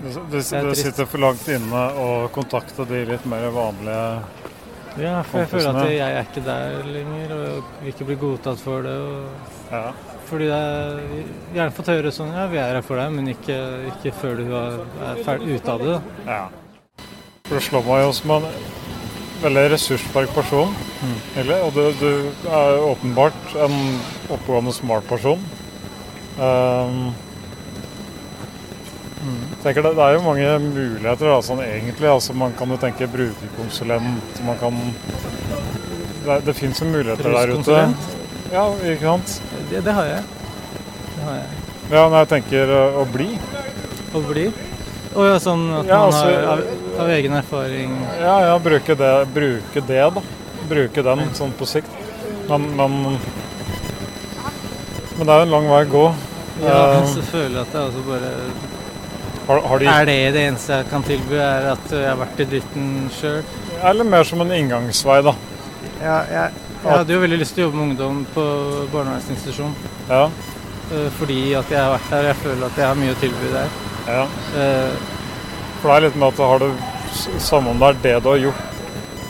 Det, 0.00 0.14
det, 0.30 0.40
Det 0.40 0.60
er 0.60 0.74
sitter 0.78 1.08
for 1.08 1.20
langt 1.20 1.48
inne 1.52 1.80
å 2.00 2.06
kontakte 2.32 2.86
de 2.88 3.02
litt 3.10 3.26
mer 3.28 3.50
vanlige 3.52 4.04
Ja, 4.98 5.20
for 5.22 5.42
jeg 5.42 5.50
føler 5.52 5.76
at 5.76 5.90
jeg 5.92 6.00
er 6.16 6.24
ikke 6.24 6.42
der 6.46 6.78
lenger, 6.88 7.34
og 7.36 7.84
ikke 7.86 8.06
bli 8.08 8.16
godtatt 8.18 8.58
for 8.58 8.82
det. 8.82 8.96
Og 8.96 9.70
Ja. 9.70 9.92
fordi 10.26 10.48
jeg 10.48 11.26
gjerne 11.54 11.76
fått 11.76 11.92
høre 11.92 12.10
sånn 12.12 12.32
Ja, 12.34 12.46
vi 12.50 12.58
er 12.58 12.74
her 12.74 12.82
for 12.82 12.96
deg, 12.96 13.12
men 13.12 13.28
ikke, 13.28 13.58
ikke 13.92 14.12
før 14.22 14.36
du 14.40 14.50
er 14.56 14.80
er 15.10 15.22
ferdig 15.24 15.60
ute 15.60 15.70
av 15.76 15.78
det. 15.84 16.00
ja. 16.26 16.42
For 17.46 17.58
det 17.58 17.62
slår 17.66 17.82
meg 17.86 18.04
jo 18.04 18.12
som 18.12 18.30
en 18.30 18.44
veldig 19.42 19.70
ressurssterk 19.72 20.34
person. 20.34 20.74
Egentlig. 21.34 21.56
Og 21.64 21.72
du, 21.74 21.92
du 21.98 22.50
er 22.50 22.84
åpenbart 22.84 23.54
en 23.56 23.74
oppegående, 24.30 24.72
smart 24.72 25.06
person. 25.08 25.40
Um, 26.38 27.10
tenker 29.62 29.84
det, 29.84 29.92
det 29.98 30.04
er 30.06 30.14
jo 30.16 30.22
mange 30.24 30.48
muligheter 30.64 31.28
da, 31.28 31.38
sånn 31.44 31.60
egentlig. 31.64 32.08
Altså, 32.08 32.34
man 32.36 32.54
kan 32.58 32.72
jo 32.72 32.78
tenke 32.80 33.08
brukerkonsulent. 33.10 34.40
Man 34.46 34.58
kan 34.60 34.78
Det, 36.24 36.36
det 36.44 36.54
fins 36.56 36.80
jo 36.82 36.86
muligheter 36.88 37.32
der 37.32 37.52
ute. 37.56 37.78
Ja, 38.52 38.64
ikke 38.84 39.06
sant? 39.06 39.36
Det, 39.70 39.80
det 39.86 39.94
har 39.96 40.08
jeg. 40.08 40.24
Det 41.16 41.22
har 41.24 41.38
jeg. 41.38 41.60
Ja, 41.90 42.02
når 42.08 42.16
jeg 42.20 42.28
tenker 42.34 42.72
uh, 42.74 42.98
å 43.00 43.04
bli. 43.08 43.28
Å 44.14 44.20
bli. 44.26 44.44
Og 45.10 45.26
ja, 45.26 45.38
sånn 45.42 45.64
at 45.80 45.88
Ja, 45.90 45.98
man 45.98 46.12
altså- 46.12 46.26
har 46.26 46.44
av, 46.52 46.60
av 47.02 47.08
egen 47.10 47.32
erfaring 47.34 47.94
Ja, 48.20 48.34
ja, 48.46 48.58
bruke 48.62 48.94
det, 48.94 49.12
bruke 49.34 49.82
det 49.88 50.02
da. 50.14 50.22
Bruke 50.70 51.02
den 51.02 51.24
sånn 51.34 51.54
på 51.58 51.66
sikt. 51.66 51.90
Men, 52.50 52.68
men, 52.78 52.98
men 55.16 55.26
det 55.26 55.32
er 55.34 55.40
jo 55.40 55.46
en 55.48 55.54
lang 55.56 55.66
vei 55.70 55.80
å 55.86 55.90
gå. 55.94 56.04
Ja, 56.60 56.76
Eh, 57.00 57.06
så 57.08 57.22
føler 57.24 57.56
jeg 57.56 57.62
at 57.62 57.72
det 57.72 57.78
er 57.80 57.86
altså 57.88 58.02
bare 58.04 58.30
har, 59.50 59.60
har 59.72 59.82
de, 59.82 59.86
Er 59.90 60.08
det 60.08 60.16
det 60.38 60.46
eneste 60.48 60.78
jeg 60.80 60.88
kan 60.94 61.04
tilby, 61.06 61.36
er 61.42 61.68
at 61.74 61.92
jeg 61.94 62.06
har 62.08 62.18
vært 62.22 62.40
i 62.44 62.48
dritten 62.54 62.88
sjøl? 63.18 63.42
eller 63.90 64.04
mer 64.04 64.24
som 64.28 64.40
en 64.44 64.50
inngangsvei, 64.52 65.20
da. 65.24 65.32
Ja, 66.00 66.16
jeg, 66.30 66.50
jeg 66.84 66.90
hadde 66.92 67.14
jo 67.14 67.20
veldig 67.22 67.38
lyst 67.40 67.54
til 67.56 67.64
å 67.64 67.68
jobbe 67.68 67.78
med 67.80 67.86
ungdom 67.90 68.18
på 68.34 68.44
barnevernsinstitusjon. 68.92 69.74
Ja, 70.08 70.24
eh, 70.92 71.08
Fordi 71.18 71.38
at 71.60 71.70
jeg 71.72 71.80
har 71.80 71.94
vært 71.94 72.10
der, 72.12 72.28
jeg 72.30 72.36
føler 72.42 72.66
at 72.66 72.80
jeg 72.80 72.86
har 72.90 72.98
mye 73.00 73.14
å 73.14 73.20
tilby 73.20 73.52
der. 73.54 73.68
ja. 74.08 74.24
Eh, 74.56 75.08
For 75.80 75.88
det 75.88 75.94
er 75.96 76.04
litt 76.08 76.16
med 76.20 76.28
at 76.34 76.42
har 76.44 76.58
du 76.60 76.70
Samme 77.40 77.70
om 77.72 77.78
det 77.80 77.88
er 77.88 77.96
det 78.04 78.10
du 78.22 78.28
har 78.30 78.36
gjort 78.38 78.66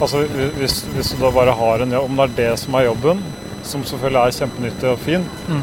Altså 0.03 0.19
hvis, 0.59 0.81
hvis 0.95 1.11
du 1.15 1.21
da 1.23 1.31
bare 1.33 1.53
har 1.57 1.81
en 1.85 1.93
jobb, 1.95 2.09
om 2.11 2.17
det 2.19 2.25
er 2.27 2.35
det 2.41 2.59
som 2.61 2.75
er 2.77 2.87
jobben, 2.89 3.23
som 3.63 3.85
selvfølgelig 3.85 4.21
er 4.21 4.37
kjempenyttig 4.39 4.89
og 4.91 4.99
fint, 5.05 5.39
Mm. 5.49 5.63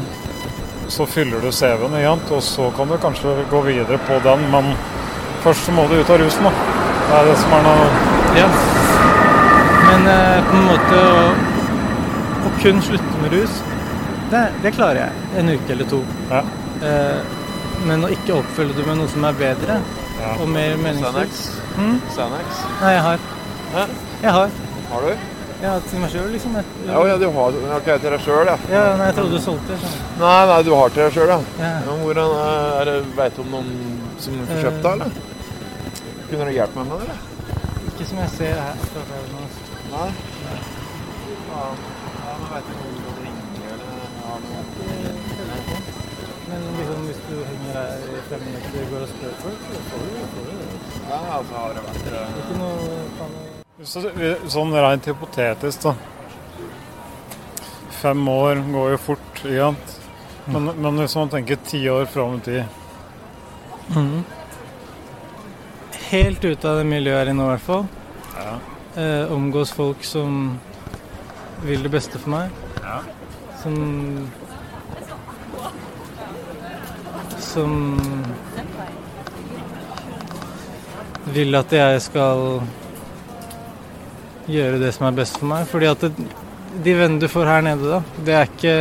Så 0.88 1.06
fyller 1.06 1.40
du 1.44 1.50
CV-en, 1.52 2.20
og 2.30 2.42
så 2.42 2.70
kan 2.76 2.88
du 2.88 2.96
kanskje 3.02 3.34
gå 3.50 3.60
videre 3.66 3.98
på 4.08 4.18
den, 4.24 4.44
men 4.52 4.72
først 5.44 5.66
så 5.68 5.72
må 5.76 5.84
du 5.90 5.98
ut 6.00 6.10
av 6.10 6.18
rusen, 6.22 6.48
da. 6.48 6.52
Det 7.08 7.18
er 7.18 7.28
det 7.30 7.36
som 7.40 7.52
er 7.58 7.62
noe 7.66 7.88
Ja. 8.38 8.48
Men 9.88 10.06
eh, 10.12 10.44
på 10.44 10.56
en 10.58 10.66
måte 10.68 10.98
å, 11.00 11.22
å 12.44 12.50
kun 12.62 12.82
slutte 12.84 13.22
med 13.22 13.32
rus, 13.32 13.60
det, 14.32 14.42
det 14.62 14.74
klarer 14.76 15.06
jeg. 15.06 15.22
En 15.40 15.48
uke 15.54 15.72
eller 15.72 15.88
to. 15.88 16.02
Ja. 16.28 16.42
Eh, 16.84 17.36
men 17.88 18.04
å 18.04 18.10
ikke 18.12 18.36
oppfølge 18.42 18.76
det 18.76 18.84
med 18.88 18.98
noe 19.00 19.08
som 19.08 19.24
er 19.24 19.36
bedre 19.38 19.78
Ja. 20.18 20.34
og 20.42 20.48
mer 20.50 20.76
meningsfullt 20.82 21.14
Xanax? 21.14 21.42
Mm? 21.78 21.98
Xanax? 22.16 22.62
Nei, 22.82 22.92
jeg 22.96 23.02
har. 23.06 23.26
Hæ? 23.72 23.84
Jeg 24.24 24.32
har. 24.34 24.56
Har 24.92 25.06
du? 25.06 25.37
Har 25.58 25.80
til 25.90 25.98
meg 25.98 26.12
sjøl, 26.12 26.28
liksom. 26.30 26.54
Jeg, 26.54 26.64
Ja, 26.86 27.00
ja, 27.08 27.16
du 27.18 27.24
har 27.34 27.56
Ok, 27.76 27.88
til 27.88 28.12
deg 28.14 28.20
sjøl, 28.22 28.46
ja. 28.46 28.54
ja, 28.70 28.82
nei, 29.00 29.08
jeg 29.08 29.16
trodde 29.16 29.32
du 29.34 29.42
solgte. 29.42 29.78
Så. 29.82 29.90
Nei, 30.20 30.36
nei, 30.50 30.58
du 30.62 30.70
har 30.78 30.92
til 30.94 31.02
deg 31.02 31.16
sjøl, 31.16 31.32
ja. 31.32 31.38
Ja. 31.58 31.70
ja. 31.88 31.96
Hvordan 32.02 32.34
er 32.42 32.90
det 32.90 32.94
Veit 33.18 33.34
du 33.34 33.42
om 33.42 33.50
noen 33.56 33.72
som 34.22 34.38
får 34.50 34.62
kjøpt 34.62 34.86
det, 34.86 34.92
eller? 34.92 35.18
Kunne 36.30 36.46
du 36.46 36.54
hjulpet 36.54 36.78
meg 36.78 36.92
med 36.92 37.02
det, 37.02 37.08
eller? 37.08 37.18
Ikke 37.90 38.08
som 38.12 38.22
jeg 38.22 38.32
ser 38.36 38.62
her. 38.62 38.86
fra 38.94 39.04
det 39.10 39.20
noe. 39.34 39.50
Nei? 39.96 40.08
Ja, 41.50 41.66
ja 42.22 42.38
men 42.38 42.48
veit 42.54 42.70
du 42.70 42.74
noen 42.78 42.96
du 43.02 43.10
ringer, 43.26 43.68
eller 43.74 43.92
har 44.30 44.42
noe 44.46 44.62
Men 46.48 46.66
liksom, 46.78 47.06
hvis 47.10 47.22
du 47.26 47.36
henger 47.50 47.78
her 47.82 48.10
i 48.14 48.26
fem 48.30 48.46
minutter 48.46 48.82
og 48.86 48.90
går 48.94 49.06
og 49.08 49.14
spør 49.16 49.38
folk, 49.42 49.70
så 49.74 49.86
får 49.90 50.10
du 50.10 50.58
det. 50.62 50.82
Ja, 51.08 51.22
altså 51.38 51.62
har 51.62 51.80
det 51.80 51.88
vært 51.90 52.12
det 52.12 52.28
Ikke 52.44 52.60
noe 52.62 53.67
Så, 53.86 54.00
sånn 54.50 54.72
rent 54.74 55.06
hypotetisk, 55.06 55.84
da. 55.84 55.92
Fem 58.00 58.24
år 58.30 58.58
går 58.72 58.88
jo 58.90 58.98
fort, 58.98 59.28
ikke 59.44 59.68
sant? 59.68 59.92
Men, 60.50 60.70
men 60.82 60.98
hvis 60.98 61.14
man 61.14 61.30
tenker 61.30 61.60
ti 61.62 61.78
år 61.92 62.08
fram 62.08 62.38
i 62.38 62.40
tid 62.40 62.64
mm. 63.92 64.22
Helt 66.08 66.44
ute 66.46 66.70
av 66.70 66.80
det 66.80 66.86
miljøet 66.88 67.20
her 67.20 67.30
i 67.30 67.36
nå, 67.36 67.44
i 67.44 67.52
hvert 67.52 67.66
fall. 67.66 67.84
ja. 68.38 68.54
eh, 69.02 69.32
omgås 69.34 69.74
folk 69.76 70.02
som 70.08 70.58
vil 71.62 71.84
det 71.84 71.92
beste 71.92 72.18
for 72.18 72.32
meg. 72.32 72.50
Ja. 72.82 72.98
Som 73.62 73.78
Som 77.38 77.72
vil 81.34 81.54
at 81.58 81.72
jeg 81.78 82.02
skal 82.02 82.62
gjøre 84.48 84.80
det 84.82 84.92
som 84.96 85.08
er 85.08 85.18
best 85.18 85.38
for 85.40 85.50
meg. 85.50 85.66
Fordi 85.70 85.90
at 85.90 86.06
det, 86.06 86.28
de 86.84 86.94
vennene 86.96 87.22
du 87.22 87.28
får 87.30 87.50
her 87.50 87.64
nede, 87.66 87.90
da, 87.90 88.24
det 88.26 88.36
er, 88.36 88.50
ikke, 88.50 88.74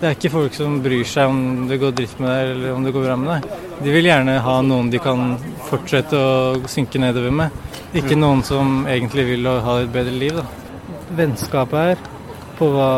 det 0.00 0.08
er 0.08 0.16
ikke 0.16 0.32
folk 0.34 0.56
som 0.56 0.78
bryr 0.84 1.04
seg 1.08 1.32
om 1.32 1.66
det 1.70 1.80
går 1.82 1.94
dritt 1.96 2.16
med 2.20 2.30
deg 2.30 2.54
eller 2.54 2.76
om 2.76 2.86
det 2.86 2.94
går 2.96 3.06
bra 3.08 3.18
med 3.20 3.32
deg. 3.34 3.66
De 3.80 3.94
vil 3.94 4.08
gjerne 4.10 4.38
ha 4.44 4.56
noen 4.66 4.90
de 4.92 5.02
kan 5.02 5.34
fortsette 5.70 6.16
å 6.16 6.70
synke 6.70 7.00
nedover 7.02 7.34
med. 7.42 7.60
Ikke 7.96 8.18
noen 8.18 8.42
som 8.46 8.84
egentlig 8.88 9.26
vil 9.32 9.48
ha 9.50 9.80
et 9.82 9.92
bedre 9.92 10.14
liv. 10.14 10.40
Da. 10.40 10.44
Vennskapet 11.18 11.86
her, 11.90 12.04
på 12.58 12.68
hva 12.74 12.90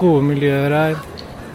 gode 0.00 0.26
miljøer 0.28 0.76
er. 0.76 1.00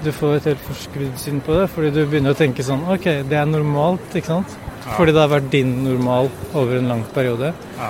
Du 0.03 0.11
får 0.13 0.37
et 0.37 0.49
helt 0.51 0.65
forskrudd 0.65 1.15
syn 1.21 1.39
på 1.45 1.55
det, 1.57 1.67
fordi 1.73 1.93
du 1.93 2.01
begynner 2.05 2.35
å 2.35 2.37
tenke 2.37 2.65
sånn 2.65 2.83
OK, 2.93 3.07
det 3.29 3.37
er 3.39 3.47
normalt, 3.49 4.11
ikke 4.13 4.35
sant? 4.35 4.57
Fordi 4.95 5.13
det 5.13 5.19
har 5.19 5.31
vært 5.31 5.49
din 5.51 5.71
normal 5.83 6.29
over 6.55 6.77
en 6.77 6.91
lang 6.91 7.01
periode. 7.15 7.51
Ja. 7.77 7.89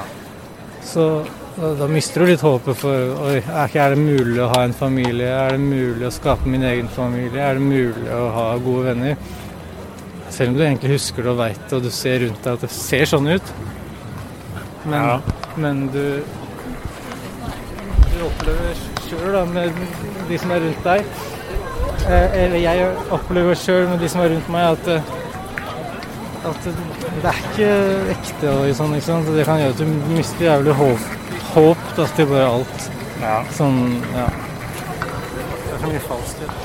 Så 0.88 1.04
da, 1.58 1.74
da 1.80 1.88
mister 1.90 2.22
du 2.22 2.30
litt 2.32 2.44
håpet 2.46 2.78
for 2.78 3.14
Oi, 3.28 3.38
er, 3.42 3.74
er 3.82 3.96
det 3.96 4.00
mulig 4.02 4.40
å 4.44 4.50
ha 4.52 4.64
en 4.68 4.76
familie? 4.78 5.28
Er 5.34 5.56
det 5.56 5.62
mulig 5.64 6.06
å 6.08 6.14
skape 6.14 6.50
min 6.50 6.64
egen 6.68 6.90
familie? 6.94 7.42
Er 7.42 7.58
det 7.58 7.66
mulig 7.66 8.10
å 8.14 8.28
ha 8.36 8.48
gode 8.62 8.92
venner? 8.92 9.18
Selv 10.30 10.54
om 10.54 10.58
du 10.60 10.64
egentlig 10.68 10.94
husker 10.98 11.26
det 11.26 11.32
og 11.34 11.40
veit 11.40 11.62
det, 11.64 11.78
og 11.80 11.86
du 11.88 11.90
ser 11.94 12.20
rundt 12.26 12.44
deg 12.46 12.58
at 12.60 12.66
det 12.68 12.72
ser 12.76 13.08
sånn 13.10 13.30
ut. 13.32 13.54
Men, 14.86 15.00
Ja. 15.02 15.20
men 15.58 15.88
du 15.92 16.04
Du 18.08 18.24
opplever 18.26 18.78
sjøl, 19.08 19.36
med 19.54 19.74
de 20.30 20.38
som 20.40 20.52
er 20.52 20.62
rundt 20.64 20.84
deg 20.84 21.04
eh, 22.08 22.38
Eller 22.44 22.58
jeg 22.64 22.88
opplever 23.14 23.56
sjøl 23.60 23.90
med 23.92 24.00
de 24.00 24.10
som 24.10 24.22
er 24.24 24.32
rundt 24.34 24.50
meg, 24.50 24.78
at 24.78 25.14
at 26.48 26.64
det 26.64 27.28
er 27.28 27.40
ikke 27.44 27.70
ekte 28.14 28.52
og 28.54 28.70
sånn, 28.78 28.94
ikke 28.96 29.06
sant. 29.10 29.30
Det 29.36 29.44
kan 29.48 29.60
gjøre 29.60 29.74
at 29.74 29.82
du 29.82 30.14
mister 30.14 30.46
jævlig 30.46 30.76
håp, 30.80 31.08
håp 31.58 31.90
da, 31.98 32.06
til 32.18 32.30
bare 32.30 32.46
alt. 32.50 32.88
Ja. 33.22 33.40
Sånn, 33.58 33.82
ja. 34.14 34.28
Det 35.02 35.74
er 35.74 35.82
så 35.82 35.92
mye 35.92 36.06
falskhet. 36.06 36.64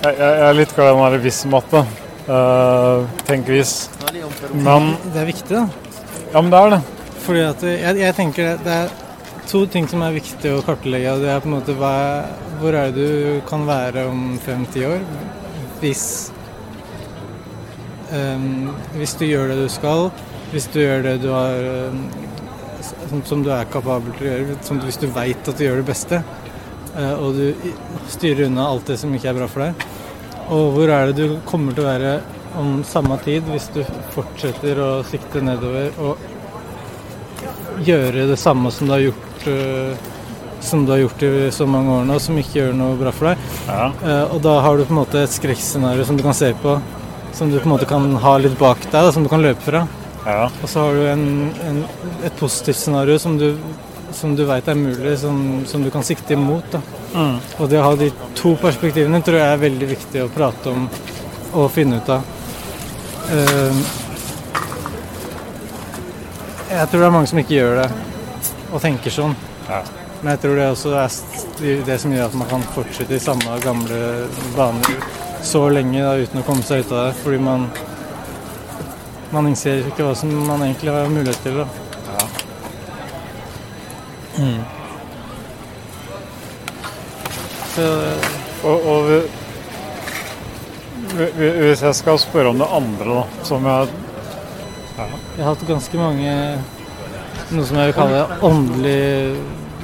Jeg, 0.00 0.14
jeg 0.14 0.14
jeg 0.20 0.46
er 0.48 0.56
litt 0.56 0.72
glad 0.76 0.88
i 0.88 0.96
den 0.96 1.04
der 1.04 1.24
hvis-matte. 1.26 1.84
Uh, 2.30 3.08
Tenk-hvis. 3.26 3.74
Men 4.54 4.94
Det 5.10 5.22
er 5.22 5.28
viktig, 5.28 5.52
da. 5.56 5.66
Ja, 6.30 6.40
men 6.40 6.50
det 6.52 6.60
er 6.60 6.74
det. 6.76 6.80
Fordi 7.24 7.40
at 7.44 7.64
jeg, 7.66 7.96
jeg 8.00 8.16
tenker 8.16 8.46
det, 8.46 8.56
det 8.64 8.76
er 8.76 8.92
to 9.50 9.64
ting 9.66 9.88
som 9.90 10.04
er 10.06 10.14
viktig 10.14 10.54
å 10.54 10.62
kartlegge. 10.64 11.16
Det 11.20 11.30
er 11.32 11.42
på 11.42 11.50
en 11.50 11.56
måte 11.56 11.74
hva, 11.78 11.94
hvor 12.60 12.76
er 12.78 12.94
det 12.94 13.06
du 13.10 13.40
kan 13.48 13.66
være 13.68 14.06
om 14.10 14.38
fem-ti 14.44 14.84
år 14.86 15.02
hvis 15.80 16.04
um, 18.12 18.70
Hvis 18.94 19.14
du 19.16 19.24
gjør 19.26 19.52
det 19.52 19.62
du 19.62 19.68
skal, 19.72 20.10
hvis 20.52 20.68
du 20.74 20.80
gjør 20.82 21.06
det 21.06 21.16
du 21.22 21.30
har 21.32 21.56
ehm, 21.72 22.02
som, 23.10 23.22
som 23.26 23.44
du 23.44 23.50
er 23.54 23.68
kapabel 23.70 24.14
til 24.16 24.26
å 24.26 24.32
gjøre, 24.32 24.58
som, 24.66 24.80
hvis 24.86 25.00
du 25.02 25.08
veit 25.14 25.48
at 25.50 25.58
du 25.58 25.64
gjør 25.66 25.80
det 25.82 25.88
beste, 25.90 26.20
eh, 26.94 27.14
og 27.14 27.38
du 27.38 27.72
styrer 28.10 28.46
unna 28.48 28.68
alt 28.70 28.90
det 28.90 28.98
som 29.00 29.14
ikke 29.14 29.32
er 29.32 29.40
bra 29.40 29.48
for 29.50 29.66
deg. 29.66 29.88
Og 30.50 30.74
hvor 30.74 30.92
er 30.94 31.10
det 31.10 31.16
du 31.18 31.40
kommer 31.46 31.76
til 31.76 31.84
å 31.84 31.90
være 31.90 32.14
om 32.58 32.80
samme 32.86 33.18
tid 33.22 33.46
hvis 33.46 33.68
du 33.74 33.82
fortsetter 34.14 34.80
å 34.82 34.92
sikte 35.06 35.42
nedover 35.44 35.92
og 36.02 37.84
gjøre 37.86 38.26
det 38.26 38.38
samme 38.40 38.72
som 38.74 38.88
du 38.88 38.96
har 38.96 39.04
gjort 39.04 39.46
eh, 39.50 40.08
som 40.60 40.82
du 40.84 40.92
har 40.92 40.98
gjort 40.98 41.22
i 41.22 41.50
så 41.54 41.66
mange 41.66 41.92
år 41.94 42.08
nå, 42.08 42.18
som 42.20 42.38
ikke 42.38 42.58
gjør 42.58 42.74
noe 42.76 42.96
bra 43.00 43.12
for 43.16 43.30
deg. 43.30 43.44
Ja. 43.68 43.86
Eh, 44.04 44.34
og 44.34 44.42
da 44.44 44.58
har 44.60 44.76
du 44.76 44.84
på 44.84 44.92
en 44.92 45.00
måte 45.00 45.22
et 45.24 45.32
skrekkscenario 45.32 46.04
som 46.04 46.18
du 46.18 46.24
kan 46.26 46.36
se 46.36 46.52
på, 46.62 46.76
som 47.36 47.50
du 47.50 47.56
på 47.58 47.64
en 47.64 47.74
måte 47.74 47.88
kan 47.88 48.10
ha 48.24 48.34
litt 48.42 48.58
bak 48.60 48.82
deg, 48.84 48.98
da, 48.98 49.12
som 49.14 49.24
du 49.24 49.30
kan 49.32 49.42
løpe 49.44 49.64
fra. 49.64 49.86
Ja. 50.26 50.50
Og 50.50 50.68
så 50.68 50.84
har 50.84 50.96
du 50.96 51.06
en, 51.08 51.24
en, 51.66 51.78
et 52.24 52.36
positivt 52.40 52.76
scenario 52.76 53.18
som 53.18 53.38
du, 53.40 53.54
som 54.12 54.34
du 54.36 54.44
veit 54.48 54.68
er 54.68 54.78
mulig, 54.78 55.14
som, 55.18 55.62
som 55.66 55.84
du 55.84 55.90
kan 55.90 56.04
sikte 56.06 56.36
imot. 56.36 56.76
Mm. 57.14 57.38
Og 57.58 57.70
det 57.70 57.80
å 57.80 57.86
ha 57.88 57.94
de 57.98 58.10
to 58.38 58.54
perspektivene 58.60 59.22
tror 59.24 59.40
jeg 59.40 59.54
er 59.54 59.64
veldig 59.64 59.90
viktig 59.94 60.24
å 60.24 60.32
prate 60.34 60.74
om 60.74 60.86
og 61.50 61.70
finne 61.74 61.98
ut 61.98 62.12
av. 62.14 62.26
Uh, 63.30 63.80
jeg 66.70 66.90
tror 66.90 67.00
det 67.00 67.06
er 67.08 67.14
mange 67.14 67.30
som 67.30 67.40
ikke 67.42 67.56
gjør 67.56 67.80
det, 67.80 67.88
og 68.70 68.82
tenker 68.84 69.14
sånn. 69.14 69.34
Ja. 69.66 69.80
Men 70.20 70.34
jeg 70.34 70.42
tror 70.42 70.58
det 70.58 70.68
også 70.68 70.92
er 71.00 71.84
det 71.88 71.96
som 72.02 72.12
gjør 72.12 72.28
at 72.28 72.36
man 72.38 72.50
kan 72.50 72.64
fortsette 72.74 73.16
i 73.16 73.22
samme 73.22 73.56
gamle 73.64 74.00
baner 74.54 75.00
så 75.42 75.64
lenge 75.72 76.02
da, 76.04 76.12
uten 76.20 76.42
å 76.42 76.44
komme 76.44 76.64
seg 76.66 76.84
ut 76.84 76.92
av 76.92 77.08
det. 77.08 77.14
Fordi 77.22 77.40
man, 77.42 77.66
man 79.32 79.46
innser 79.50 79.84
ikke 79.86 80.02
hva 80.06 80.14
som 80.18 80.32
man 80.46 80.62
egentlig 80.66 80.90
har 80.94 81.08
mulighet 81.12 81.42
til. 81.44 81.60
Da. 81.60 81.66
Mm. 84.40 84.60
Så 87.74 87.86
Og, 88.64 88.86
og 88.86 89.08
vi, 89.08 89.20
vi- 91.16 91.32
vi- 91.36 91.50
hvis 91.66 91.82
jeg 91.82 91.94
skal 91.94 92.18
spørre 92.18 92.48
om 92.48 92.58
det 92.58 92.66
andre, 92.72 93.14
da, 93.14 93.22
som 93.44 93.64
jeg 93.64 93.88
Jeg 95.36 95.44
har 95.44 95.54
hatt 95.54 95.66
ganske 95.68 95.96
mange 95.96 96.32
noe 97.50 97.64
som 97.64 97.76
jeg 97.78 97.86
vil 97.86 97.94
kalle 97.94 98.26
åndelige 98.42 99.36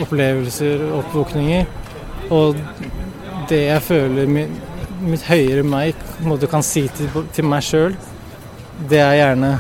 opplevelser 0.05 0.83
og 0.91 0.99
oppvåkninger. 0.99 1.65
Og 2.31 2.57
det 3.49 3.63
jeg 3.67 3.83
føler 3.83 4.27
mitt, 4.27 4.51
mitt 5.01 5.23
høyere 5.23 5.63
meg 5.65 5.95
på 5.95 6.23
en 6.23 6.29
måte 6.35 6.47
kan 6.51 6.63
si 6.63 6.85
til, 6.89 7.09
til 7.33 7.45
meg 7.49 7.63
sjøl, 7.65 7.97
det 8.89 9.01
er 9.01 9.15
gjerne 9.17 9.53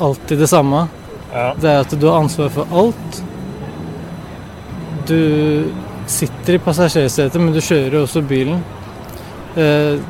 alltid 0.00 0.38
det 0.38 0.48
samme. 0.50 0.86
Ja. 1.32 1.54
Det 1.60 1.70
er 1.70 1.84
at 1.84 1.94
du 2.00 2.06
har 2.08 2.22
ansvar 2.24 2.50
for 2.54 2.74
alt. 2.82 3.22
Du 5.06 5.70
sitter 6.10 6.56
i 6.56 6.62
passasjersetet, 6.62 7.38
men 7.40 7.54
du 7.54 7.60
kjører 7.62 8.02
også 8.02 8.22
bilen. 8.26 8.64
Eh, 9.56 10.00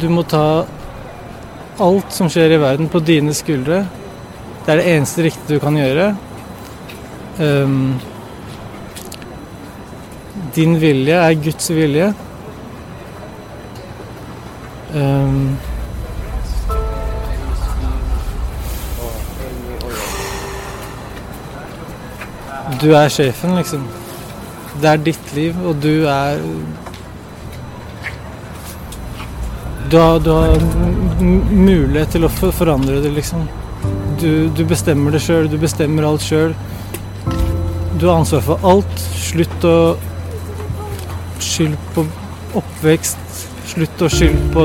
Du 0.00 0.08
må 0.08 0.22
ta 0.24 0.64
alt 1.84 2.12
som 2.14 2.28
skjer 2.32 2.54
i 2.54 2.60
verden 2.62 2.88
på 2.88 3.02
dine 3.04 3.34
skuldre. 3.36 3.82
Det 4.64 4.72
er 4.72 4.80
det 4.80 4.92
eneste 4.94 5.26
riktige 5.26 5.58
du 5.58 5.60
kan 5.60 5.76
gjøre. 5.76 6.06
Ehm, 7.44 7.98
din 10.56 10.78
vilje 10.80 11.18
er 11.20 11.36
Guds 11.44 11.68
vilje. 11.74 12.12
Ehm, 14.94 15.56
du 22.80 22.92
er 22.94 23.08
sjefen, 23.08 23.54
liksom. 23.56 23.86
Det 24.80 24.88
er 24.90 25.02
ditt 25.04 25.34
liv, 25.34 25.56
og 25.66 25.82
du 25.82 26.06
er 26.08 26.40
Du 29.90 29.96
har, 29.98 30.18
du 30.18 30.30
har 30.30 30.60
mulighet 31.50 32.12
til 32.14 32.22
å 32.22 32.28
forandre 32.30 33.00
det, 33.02 33.10
liksom. 33.10 33.48
Du, 34.20 34.46
du 34.54 34.62
bestemmer 34.68 35.10
det 35.10 35.22
sjøl, 35.24 35.48
du 35.50 35.56
bestemmer 35.58 36.06
alt 36.06 36.22
sjøl. 36.22 36.54
Du 37.98 38.06
har 38.06 38.20
ansvar 38.20 38.44
for 38.46 38.62
alt. 38.70 39.02
Slutt 39.18 39.66
å 39.66 39.74
skylde 41.42 41.80
på 41.96 42.06
oppvekst. 42.60 43.29
Slutt 43.70 44.02
å 44.02 44.08
skylde 44.10 44.48
på 44.50 44.64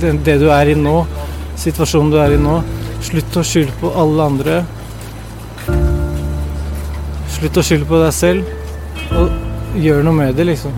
det, 0.00 0.36
du 0.40 0.46
er 0.48 0.70
i 0.72 0.74
nå, 0.78 1.02
situasjonen 1.60 2.12
du 2.12 2.16
er 2.22 2.32
i 2.32 2.38
nå. 2.40 2.54
Slutt 3.04 3.36
å 3.36 3.42
skylde 3.44 3.74
på 3.82 3.90
alle 4.00 4.28
andre. 4.30 4.54
Slutt 7.34 7.58
å 7.60 7.64
skylde 7.64 7.88
på 7.90 8.00
deg 8.00 8.14
selv, 8.16 8.48
og 9.12 9.76
gjør 9.80 10.06
noe 10.06 10.16
med 10.16 10.38
det, 10.38 10.46
liksom. 10.48 10.72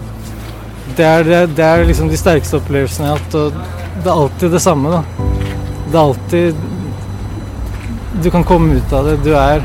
Det 0.96 1.06
er, 1.06 1.22
det, 1.28 1.38
det 1.56 1.68
er 1.68 1.84
liksom 1.86 2.10
de 2.10 2.18
sterkeste 2.18 2.58
opplevelsene 2.58 3.06
jeg 3.06 3.14
har 3.14 3.22
hatt, 3.22 3.36
og 3.38 4.02
det 4.02 4.10
er 4.10 4.16
alltid 4.16 4.56
det 4.56 4.62
samme, 4.64 4.96
da. 4.96 5.28
Det 5.92 5.94
er 5.94 6.02
alltid 6.02 6.68
Du 8.22 8.30
kan 8.30 8.44
komme 8.44 8.78
ut 8.78 8.92
av 8.92 9.06
det. 9.06 9.14
Du 9.24 9.32
er 9.36 9.62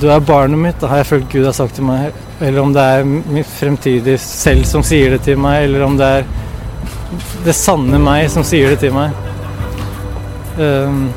Du 0.00 0.06
er 0.10 0.20
barnet 0.20 0.60
mitt, 0.60 0.76
da 0.80 0.90
har 0.92 1.00
jeg 1.00 1.08
følt 1.08 1.32
Gud 1.32 1.48
har 1.48 1.56
sagt 1.56 1.78
til 1.78 1.88
meg. 1.88 2.12
Eller 2.40 2.60
om 2.62 2.76
det 2.76 2.84
er 2.84 3.08
mitt 3.08 3.48
fremtidige 3.48 4.20
selv 4.22 4.68
som 4.68 4.84
sier 4.86 5.16
det 5.16 5.24
til 5.24 5.40
meg, 5.40 5.64
eller 5.64 5.88
om 5.88 5.96
det 5.98 6.12
er 6.20 6.28
det 7.44 7.54
sanne 7.56 7.98
meg 8.02 8.28
som 8.30 8.44
sier 8.46 8.72
det 8.72 8.80
til 8.84 8.94
meg. 8.94 9.14
Um, 10.60 11.08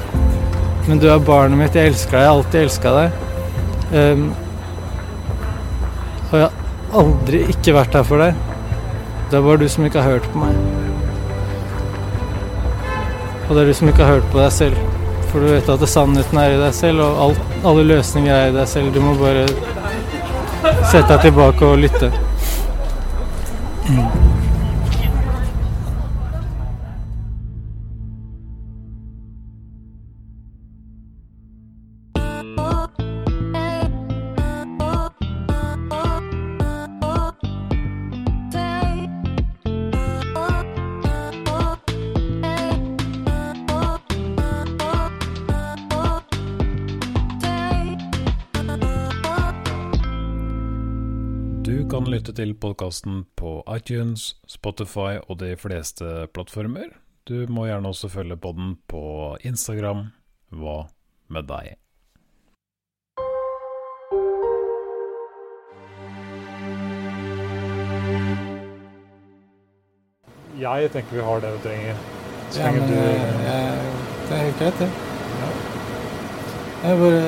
men 0.88 1.00
du 1.00 1.08
er 1.12 1.22
barnet 1.24 1.60
mitt, 1.60 1.76
jeg 1.78 1.94
elsker 1.94 2.18
deg, 2.18 2.24
jeg 2.24 2.30
har 2.30 2.38
alltid 2.38 2.62
elska 2.64 2.96
deg. 2.98 3.20
Um, 3.94 4.26
og 6.32 6.40
jeg 6.40 6.48
har 6.48 6.98
aldri 7.04 7.44
ikke 7.54 7.76
vært 7.78 8.00
her 8.00 8.08
for 8.08 8.24
deg. 8.24 8.42
Det 9.30 9.38
er 9.38 9.46
bare 9.46 9.62
du 9.62 9.70
som 9.70 9.86
ikke 9.86 10.02
har 10.02 10.18
hørt 10.18 10.28
på 10.34 10.42
meg. 10.42 10.58
Og 13.44 13.54
det 13.54 13.64
er 13.64 13.70
du 13.70 13.78
som 13.78 13.90
ikke 13.92 14.06
har 14.06 14.18
hørt 14.18 14.28
på 14.34 14.42
deg 14.42 14.52
selv. 14.56 14.82
For 15.30 15.42
du 15.42 15.50
vet 15.50 15.70
at 15.70 15.88
sannheten 15.90 16.42
er 16.42 16.56
i 16.56 16.60
deg 16.62 16.76
selv, 16.78 17.06
og 17.06 17.24
alt, 17.28 17.56
alle 17.66 17.88
løsninger 17.90 18.34
er 18.34 18.52
i 18.52 18.58
deg 18.58 18.70
selv. 18.70 18.94
Du 18.94 19.02
må 19.02 19.16
bare 19.22 19.48
sette 20.90 21.10
deg 21.10 21.26
tilbake 21.30 21.70
og 21.70 21.82
lytte. 21.86 22.12
Du 23.88 24.23
til 52.54 52.60
podkasten 52.62 53.24
på 53.36 53.64
iTunes, 53.76 54.36
Spotify 54.48 55.18
og 55.28 55.40
de 55.40 55.56
fleste 55.58 56.28
plattformer. 56.34 56.92
Du 57.26 57.48
må 57.50 57.66
gjerne 57.66 57.88
også 57.90 58.10
følge 58.10 58.38
podden 58.38 58.76
på 58.88 59.38
Instagram. 59.44 60.12
Hva 60.52 60.88
med 61.30 61.48
deg? 61.50 61.78
Jeg 70.60 70.92
tenker 70.94 71.16
vi 71.18 71.24
har 71.26 71.42
det 71.42 71.54
vi 71.56 71.64
trenger. 71.64 71.96
Så 72.52 72.60
Ja, 72.60 72.72
men 72.72 72.82
du 72.86 72.94
jeg, 72.94 73.18
jeg, 73.48 73.64
det 74.30 74.38
er 74.38 74.44
helt 74.44 74.60
greit, 74.60 74.80
det. 74.80 74.92
Jeg 76.84 76.98
bare 77.00 77.24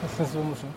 Jeg 0.00 0.10
syns 0.16 0.30
det 0.30 0.38
var 0.38 0.48
morsomt. 0.48 0.73